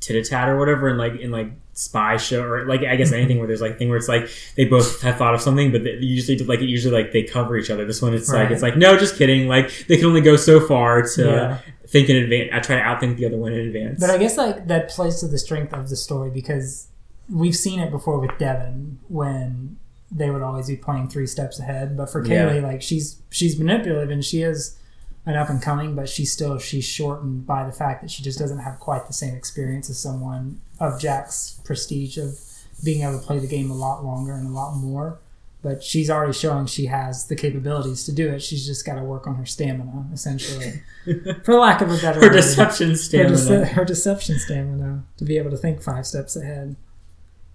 tit 0.00 0.16
a 0.16 0.28
tat 0.28 0.48
or 0.48 0.58
whatever, 0.58 0.88
and 0.88 0.98
like 0.98 1.16
in 1.20 1.30
like 1.30 1.50
spy 1.74 2.16
show 2.18 2.42
or 2.44 2.66
like 2.66 2.82
I 2.82 2.96
guess 2.96 3.12
anything 3.12 3.38
where 3.38 3.46
there's 3.46 3.62
like 3.62 3.78
thing 3.78 3.88
where 3.88 3.96
it's 3.96 4.08
like 4.08 4.28
they 4.56 4.66
both 4.66 5.00
have 5.02 5.16
thought 5.16 5.34
of 5.34 5.40
something, 5.40 5.72
but 5.72 5.84
they 5.84 5.92
usually 6.00 6.36
like 6.38 6.60
it 6.60 6.68
usually 6.68 6.94
like 6.94 7.12
they 7.12 7.22
cover 7.22 7.56
each 7.56 7.70
other. 7.70 7.84
This 7.86 8.02
one 8.02 8.14
it's 8.14 8.28
like 8.30 8.50
it's 8.50 8.62
like 8.62 8.76
no, 8.76 8.98
just 8.98 9.16
kidding. 9.16 9.48
Like 9.48 9.86
they 9.88 9.96
can 9.96 10.06
only 10.06 10.20
go 10.20 10.36
so 10.36 10.60
far 10.60 11.02
to 11.14 11.24
Yeah. 11.24 11.58
think 11.86 12.08
in 12.10 12.16
advance. 12.16 12.50
I 12.52 12.58
uh, 12.58 12.60
try 12.62 12.76
to 12.76 12.82
outthink 12.82 13.16
the 13.16 13.26
other 13.26 13.38
one 13.38 13.52
in 13.52 13.60
advance. 13.66 14.00
But 14.00 14.10
I 14.10 14.18
guess 14.18 14.36
like 14.36 14.66
that 14.68 14.90
plays 14.90 15.20
to 15.20 15.28
the 15.28 15.38
strength 15.38 15.72
of 15.72 15.88
the 15.88 15.96
story 15.96 16.30
because 16.30 16.88
we've 17.30 17.56
seen 17.56 17.80
it 17.80 17.90
before 17.90 18.18
with 18.18 18.36
Devon 18.38 18.98
when 19.08 19.78
they 20.10 20.28
would 20.30 20.42
always 20.42 20.66
be 20.68 20.76
playing 20.76 21.08
three 21.08 21.26
steps 21.26 21.58
ahead. 21.58 21.96
But 21.96 22.10
for 22.10 22.22
Yeah. 22.24 22.48
Kaylie, 22.50 22.62
like 22.62 22.82
she's 22.82 23.22
she's 23.30 23.58
manipulative 23.58 24.10
and 24.10 24.22
she 24.24 24.42
is 24.42 24.76
an 25.24 25.36
up 25.36 25.48
and 25.48 25.62
coming, 25.62 25.94
but 25.94 26.08
she's 26.08 26.32
still 26.32 26.58
she's 26.58 26.84
shortened 26.84 27.46
by 27.46 27.64
the 27.64 27.72
fact 27.72 28.02
that 28.02 28.10
she 28.10 28.22
just 28.22 28.38
doesn't 28.38 28.58
have 28.58 28.80
quite 28.80 29.06
the 29.06 29.12
same 29.12 29.34
experience 29.34 29.88
as 29.88 29.98
someone 29.98 30.60
of 30.80 31.00
Jack's 31.00 31.60
prestige 31.64 32.18
of 32.18 32.38
being 32.84 33.02
able 33.02 33.20
to 33.20 33.24
play 33.26 33.38
the 33.38 33.46
game 33.46 33.70
a 33.70 33.74
lot 33.74 34.04
longer 34.04 34.32
and 34.32 34.46
a 34.46 34.50
lot 34.50 34.74
more. 34.74 35.18
But 35.62 35.84
she's 35.84 36.10
already 36.10 36.32
showing 36.32 36.66
she 36.66 36.86
has 36.86 37.28
the 37.28 37.36
capabilities 37.36 38.02
to 38.06 38.12
do 38.12 38.28
it. 38.30 38.42
She's 38.42 38.66
just 38.66 38.84
got 38.84 38.96
to 38.96 39.04
work 39.04 39.28
on 39.28 39.36
her 39.36 39.46
stamina, 39.46 40.06
essentially, 40.12 40.82
for 41.44 41.54
lack 41.54 41.80
of 41.80 41.88
a 41.92 41.96
better 41.98 42.18
Her 42.18 42.26
word. 42.26 42.32
deception 42.32 42.90
Her, 42.90 42.96
stamina. 42.96 43.36
dece- 43.36 43.68
her 43.68 43.84
deception 43.84 44.40
stamina 44.40 45.04
to 45.18 45.24
be 45.24 45.38
able 45.38 45.52
to 45.52 45.56
think 45.56 45.80
five 45.80 46.04
steps 46.04 46.34
ahead. 46.34 46.74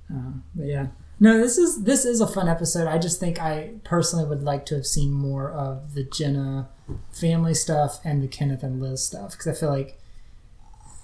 Uh, 0.10 0.32
but 0.56 0.68
yeah, 0.68 0.88
no, 1.20 1.38
this 1.38 1.58
is 1.58 1.84
this 1.84 2.06
is 2.06 2.22
a 2.22 2.28
fun 2.28 2.48
episode. 2.48 2.88
I 2.88 2.98
just 2.98 3.20
think 3.20 3.42
I 3.42 3.72
personally 3.84 4.24
would 4.24 4.42
like 4.44 4.66
to 4.68 4.76
have 4.76 4.86
seen 4.88 5.12
more 5.12 5.52
of 5.52 5.94
the 5.94 6.04
Jenna 6.06 6.70
family 7.12 7.54
stuff 7.54 8.00
and 8.04 8.24
the 8.24 8.28
Kenneth 8.28 8.64
and 8.64 8.82
Liz 8.82 9.04
stuff 9.04 9.32
because 9.32 9.48
I 9.48 9.54
feel 9.54 9.70
like 9.70 10.00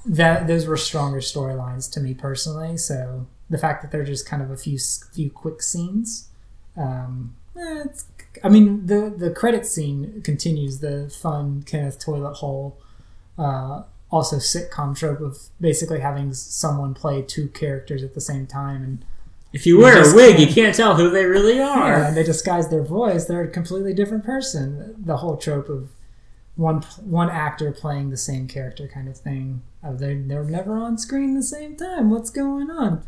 that 0.06 0.48
those 0.48 0.66
were 0.66 0.78
stronger 0.78 1.20
storylines 1.20 1.92
to 1.94 2.00
me 2.00 2.14
personally. 2.14 2.78
So 2.78 3.28
the 3.50 3.58
fact 3.58 3.82
that 3.82 3.92
they're 3.92 4.04
just 4.04 4.28
kind 4.28 4.42
of 4.42 4.52
a 4.52 4.58
few 4.58 4.78
few 4.78 5.30
quick 5.30 5.62
scenes. 5.62 6.30
Um, 6.76 7.36
eh, 7.58 7.86
I 8.44 8.50
mean, 8.50 8.88
the 8.88 9.14
the 9.16 9.32
credit 9.32 9.66
scene 9.66 10.22
continues 10.24 10.80
the 10.80 11.10
fun 11.10 11.64
Kenneth 11.64 12.00
toilet 12.00 12.36
hole. 12.36 12.78
Uh, 13.38 13.84
also, 14.12 14.38
sitcom 14.38 14.96
trope 14.96 15.22
of 15.22 15.38
basically 15.60 16.00
having 16.00 16.34
someone 16.34 16.94
play 16.94 17.22
two 17.22 17.48
characters 17.50 18.04
at 18.04 18.14
the 18.14 18.22
same 18.22 18.46
time, 18.46 18.84
and 18.84 19.06
if 19.54 19.66
you 19.66 19.80
wear 19.80 20.02
a 20.02 20.16
wig, 20.16 20.40
you 20.40 20.48
can't- 20.48 20.76
tell 20.76 20.96
who 20.96 21.10
they 21.10 21.26
really 21.26 21.60
are. 21.62 21.90
yeah, 22.00 22.08
and 22.08 22.18
they 22.18 22.24
disguise 22.24 22.70
their 22.70 22.84
voice. 22.84 23.26
They're 23.26 23.44
a 23.44 23.48
completely 23.48 23.94
different 23.94 24.26
person. 24.26 24.96
The 24.98 25.18
whole 25.18 25.38
trope 25.38 25.70
of 25.70 25.90
one 26.56 26.82
one 27.04 27.30
actor 27.30 27.72
playing 27.72 28.10
the 28.10 28.18
same 28.18 28.48
character, 28.48 28.88
kind 28.88 29.08
of 29.08 29.18
thing. 29.18 29.62
Of 29.84 30.00
they 30.00 30.16
they're 30.16 30.44
never 30.44 30.78
on 30.78 30.98
screen 30.98 31.36
the 31.36 31.44
same 31.44 31.76
time. 31.76 32.10
What's 32.10 32.30
going 32.30 32.70
on? 32.70 33.04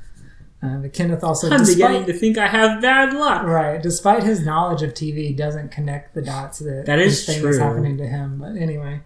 Uh, 0.63 0.77
but 0.77 0.93
Kenneth 0.93 1.23
also, 1.23 1.49
I'm 1.49 1.59
despite, 1.59 1.75
beginning 1.77 2.05
to 2.07 2.13
think 2.13 2.37
I 2.37 2.47
have 2.47 2.81
bad 2.81 3.13
luck. 3.13 3.43
right, 3.45 3.81
despite 3.81 4.23
his 4.23 4.45
knowledge 4.45 4.81
of 4.81 4.93
TV, 4.93 5.35
doesn't 5.35 5.69
connect 5.69 6.15
the 6.15 6.21
dots 6.21 6.59
that 6.59 6.85
That 6.85 6.97
is 6.99 7.25
thing 7.25 7.45
is 7.45 7.59
happening 7.59 7.97
to 7.97 8.07
him. 8.07 8.39
But 8.39 8.55
anyway, 8.55 9.01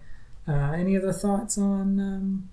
uh, 0.48 0.52
any 0.72 0.96
other 0.96 1.12
thoughts 1.12 1.58
on 1.58 2.00
um, 2.00 2.48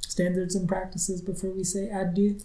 standards 0.00 0.54
and 0.54 0.66
practices 0.68 1.20
before 1.20 1.50
we 1.50 1.64
say 1.64 1.90
adieu? 1.90 2.38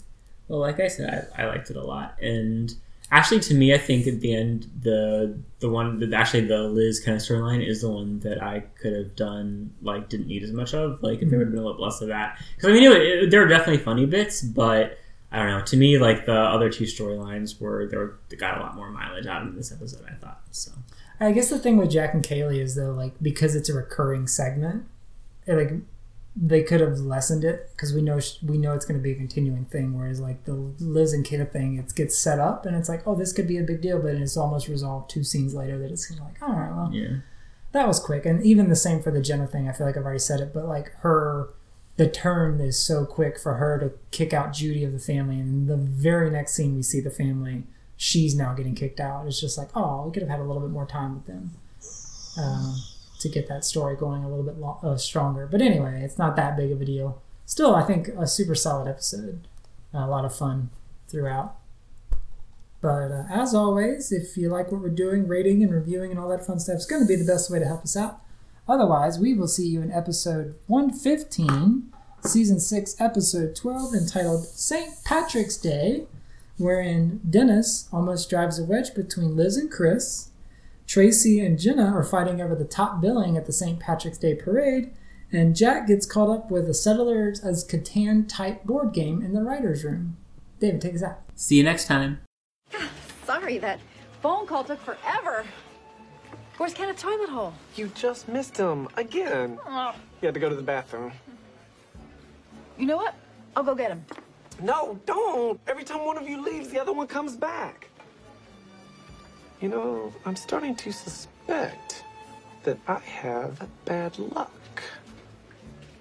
Well, 0.47 0.59
like 0.59 0.79
I 0.79 0.87
said, 0.87 1.29
I, 1.37 1.43
I 1.43 1.45
liked 1.47 1.69
it 1.69 1.77
a 1.77 1.83
lot, 1.83 2.15
and 2.21 2.73
actually, 3.11 3.39
to 3.41 3.53
me, 3.53 3.73
I 3.73 3.77
think 3.77 4.07
at 4.07 4.19
the 4.19 4.35
end, 4.35 4.69
the 4.81 5.37
the 5.59 5.69
one, 5.69 5.99
that 5.99 6.13
actually, 6.13 6.47
the 6.47 6.63
Liz 6.63 6.99
kind 6.99 7.15
of 7.15 7.23
storyline 7.23 7.65
is 7.65 7.81
the 7.81 7.89
one 7.89 8.19
that 8.21 8.43
I 8.43 8.61
could 8.81 8.93
have 8.93 9.15
done. 9.15 9.73
Like, 9.81 10.09
didn't 10.09 10.27
need 10.27 10.43
as 10.43 10.51
much 10.51 10.73
of. 10.73 11.01
Like, 11.01 11.21
if 11.21 11.29
there 11.29 11.39
would 11.39 11.47
have 11.47 11.53
mm-hmm. 11.53 11.55
been 11.55 11.63
a 11.63 11.67
little 11.67 11.81
less 11.81 12.01
of 12.01 12.09
that, 12.09 12.41
because 12.55 12.69
I 12.69 12.73
mean, 12.73 12.83
it, 12.83 13.01
it- 13.01 13.31
there 13.31 13.43
are 13.43 13.47
definitely 13.47 13.83
funny 13.83 14.05
bits, 14.05 14.41
but 14.41 14.97
I 15.33 15.37
don't 15.37 15.47
know. 15.47 15.65
To 15.65 15.77
me, 15.77 15.97
like 15.97 16.25
the 16.27 16.37
other 16.37 16.69
two 16.69 16.83
storylines 16.83 17.59
were 17.59 17.87
they 17.87 17.97
were 17.97 18.19
they 18.29 18.37
got 18.37 18.59
a 18.59 18.61
lot 18.61 18.75
more 18.75 18.91
mileage 18.91 19.25
out 19.25 19.41
of 19.41 19.55
this 19.55 19.71
episode. 19.71 20.05
I 20.07 20.13
thought 20.13 20.41
so. 20.51 20.71
I 21.19 21.31
guess 21.31 21.49
the 21.49 21.57
thing 21.57 21.77
with 21.77 21.89
Jack 21.89 22.13
and 22.13 22.23
Kaylie 22.23 22.59
is 22.59 22.75
though, 22.75 22.91
like 22.91 23.13
because 23.21 23.55
it's 23.55 23.69
a 23.69 23.73
recurring 23.73 24.27
segment, 24.27 24.85
it, 25.47 25.55
like 25.55 25.71
they 26.35 26.63
could 26.63 26.81
have 26.81 26.97
lessened 26.99 27.43
it 27.43 27.69
because 27.73 27.93
we 27.93 28.01
know 28.01 28.19
we 28.43 28.57
know 28.57 28.73
it's 28.73 28.85
going 28.85 28.99
to 28.99 29.03
be 29.03 29.11
a 29.11 29.15
continuing 29.15 29.65
thing. 29.65 29.97
Whereas 29.97 30.19
like 30.19 30.45
the 30.45 30.53
Liz 30.53 31.13
and 31.13 31.23
Kid 31.23 31.51
thing, 31.53 31.77
it 31.77 31.93
gets 31.95 32.17
set 32.17 32.39
up 32.39 32.65
and 32.65 32.75
it's 32.75 32.89
like, 32.89 33.05
oh, 33.07 33.15
this 33.15 33.31
could 33.31 33.47
be 33.47 33.57
a 33.57 33.63
big 33.63 33.81
deal, 33.81 33.99
but 34.01 34.15
it's 34.15 34.35
almost 34.37 34.67
resolved 34.67 35.09
two 35.09 35.23
scenes 35.23 35.53
later 35.53 35.77
that 35.77 35.91
it's 35.91 36.07
kind 36.07 36.19
of 36.21 36.25
like, 36.27 36.41
all 36.41 36.55
right, 36.55 36.71
well, 36.75 36.89
Yeah. 36.91 37.17
that 37.73 37.87
was 37.87 37.99
quick. 37.99 38.25
And 38.25 38.43
even 38.43 38.69
the 38.69 38.75
same 38.75 39.01
for 39.03 39.11
the 39.11 39.21
Jenna 39.21 39.45
thing. 39.47 39.69
I 39.69 39.73
feel 39.73 39.85
like 39.85 39.95
I've 39.95 40.03
already 40.05 40.19
said 40.19 40.39
it, 40.39 40.53
but 40.53 40.65
like 40.65 40.91
her, 41.01 41.49
the 41.97 42.09
turn 42.09 42.59
is 42.59 42.83
so 42.83 43.05
quick 43.05 43.39
for 43.39 43.55
her 43.55 43.77
to 43.79 43.91
kick 44.09 44.33
out 44.33 44.53
Judy 44.53 44.83
of 44.83 44.91
the 44.93 44.97
family, 44.99 45.39
and 45.39 45.67
the 45.67 45.77
very 45.77 46.31
next 46.31 46.55
scene 46.55 46.75
we 46.75 46.81
see 46.81 46.99
the 46.99 47.11
family, 47.11 47.65
she's 47.95 48.33
now 48.35 48.55
getting 48.55 48.73
kicked 48.73 48.99
out. 48.99 49.27
It's 49.27 49.39
just 49.39 49.59
like, 49.59 49.69
oh, 49.75 50.07
we 50.07 50.11
could 50.11 50.23
have 50.23 50.29
had 50.31 50.39
a 50.39 50.43
little 50.43 50.61
bit 50.63 50.71
more 50.71 50.87
time 50.87 51.13
with 51.13 51.27
them 51.27 51.51
uh, 52.39 52.75
to 53.23 53.29
get 53.29 53.47
that 53.47 53.65
story 53.65 53.95
going 53.95 54.23
a 54.23 54.29
little 54.29 54.45
bit 54.45 54.57
lo- 54.57 54.79
uh, 54.83 54.95
stronger. 54.97 55.47
But 55.47 55.61
anyway, 55.61 56.01
it's 56.03 56.17
not 56.17 56.35
that 56.35 56.55
big 56.55 56.71
of 56.71 56.81
a 56.81 56.85
deal. 56.85 57.21
Still, 57.45 57.75
I 57.75 57.83
think 57.83 58.07
a 58.09 58.27
super 58.27 58.55
solid 58.55 58.87
episode. 58.87 59.47
a 59.93 60.07
lot 60.07 60.25
of 60.25 60.35
fun 60.35 60.69
throughout. 61.07 61.55
But 62.81 63.11
uh, 63.11 63.23
as 63.29 63.53
always, 63.55 64.11
if 64.11 64.35
you 64.35 64.49
like 64.49 64.71
what 64.71 64.81
we're 64.81 64.89
doing, 64.89 65.27
rating 65.27 65.63
and 65.63 65.73
reviewing 65.73 66.11
and 66.11 66.19
all 66.19 66.27
that 66.29 66.45
fun 66.45 66.59
stuff 66.59 66.77
is 66.77 66.85
going 66.85 67.01
to 67.01 67.07
be 67.07 67.15
the 67.15 67.25
best 67.25 67.49
way 67.49 67.59
to 67.59 67.65
help 67.65 67.83
us 67.83 67.95
out. 67.95 68.19
Otherwise, 68.67 69.17
we 69.19 69.33
will 69.33 69.47
see 69.47 69.67
you 69.67 69.81
in 69.81 69.91
episode 69.91 70.55
115, 70.67 71.91
season 72.21 72.59
6, 72.59 72.95
episode 72.99 73.55
12, 73.55 73.93
entitled 73.93 74.45
St. 74.45 74.89
Patrick's 75.05 75.57
Day, 75.57 76.07
wherein 76.57 77.19
Dennis 77.29 77.87
almost 77.91 78.29
drives 78.29 78.59
a 78.59 78.63
wedge 78.63 78.93
between 78.93 79.35
Liz 79.35 79.57
and 79.57 79.71
Chris. 79.71 80.29
Tracy 80.87 81.39
and 81.39 81.59
Jenna 81.59 81.85
are 81.85 82.03
fighting 82.03 82.41
over 82.41 82.55
the 82.55 82.65
top 82.65 83.01
billing 83.01 83.37
at 83.37 83.45
the 83.45 83.53
St. 83.53 83.79
Patrick's 83.79 84.17
Day 84.17 84.35
parade, 84.35 84.91
and 85.31 85.55
Jack 85.55 85.87
gets 85.87 86.05
caught 86.05 86.29
up 86.29 86.51
with 86.51 86.69
a 86.69 86.73
Settlers 86.73 87.39
as 87.39 87.67
Catan 87.67 88.27
type 88.27 88.63
board 88.63 88.93
game 88.93 89.21
in 89.21 89.33
the 89.33 89.41
writer's 89.41 89.83
room. 89.83 90.17
David, 90.59 90.81
take 90.81 90.95
us 90.95 91.03
out. 91.03 91.21
See 91.35 91.55
you 91.55 91.63
next 91.63 91.87
time. 91.87 92.21
Sorry, 93.25 93.57
that 93.57 93.79
phone 94.21 94.45
call 94.45 94.63
took 94.63 94.79
forever. 94.81 95.45
Where's 96.57 96.73
Kenneth 96.73 96.99
Toilet 96.99 97.29
Hole? 97.29 97.53
You 97.75 97.87
just 97.95 98.27
missed 98.27 98.57
him 98.57 98.87
again. 98.95 99.57
Oh. 99.65 99.95
You 100.21 100.27
had 100.27 100.35
to 100.35 100.39
go 100.39 100.49
to 100.49 100.55
the 100.55 100.61
bathroom. 100.61 101.11
You 102.77 102.85
know 102.85 102.97
what? 102.97 103.15
I'll 103.55 103.63
go 103.63 103.73
get 103.73 103.91
him. 103.91 104.05
No, 104.61 104.99
don't. 105.05 105.59
Every 105.67 105.83
time 105.83 106.05
one 106.05 106.17
of 106.17 106.29
you 106.29 106.43
leaves, 106.43 106.69
the 106.69 106.79
other 106.79 106.93
one 106.93 107.07
comes 107.07 107.35
back. 107.35 107.89
You 109.61 109.69
know, 109.69 110.13
I'm 110.25 110.35
starting 110.35 110.75
to 110.75 110.91
suspect 110.91 112.03
that 112.63 112.77
I 112.87 112.99
have 112.99 113.67
bad 113.85 114.17
luck. 114.19 114.83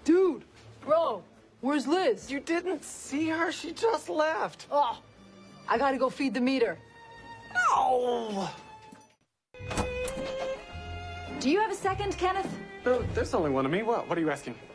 Dude, 0.05 0.42
bro, 0.80 1.22
where's 1.61 1.86
Liz? 1.86 2.30
You 2.30 2.40
didn't 2.40 2.84
see 2.84 3.28
her? 3.28 3.53
She 3.53 3.72
just 3.72 4.09
left. 4.09 4.66
Oh, 4.70 4.98
I 5.68 5.78
gotta 5.78 5.96
go 5.96 6.11
feed 6.11 6.34
the 6.34 6.40
meter. 6.40 6.78
No! 7.70 8.48
Do 11.38 11.50
you 11.50 11.61
have 11.61 11.70
a 11.70 11.76
second, 11.76 12.16
Kenneth? 12.18 12.53
No, 12.84 13.03
there's 13.14 13.34
only 13.34 13.50
one 13.50 13.64
of 13.64 13.72
me. 13.72 13.82
What? 13.82 14.09
What 14.09 14.18
are 14.18 14.20
you 14.20 14.30
asking? 14.30 14.55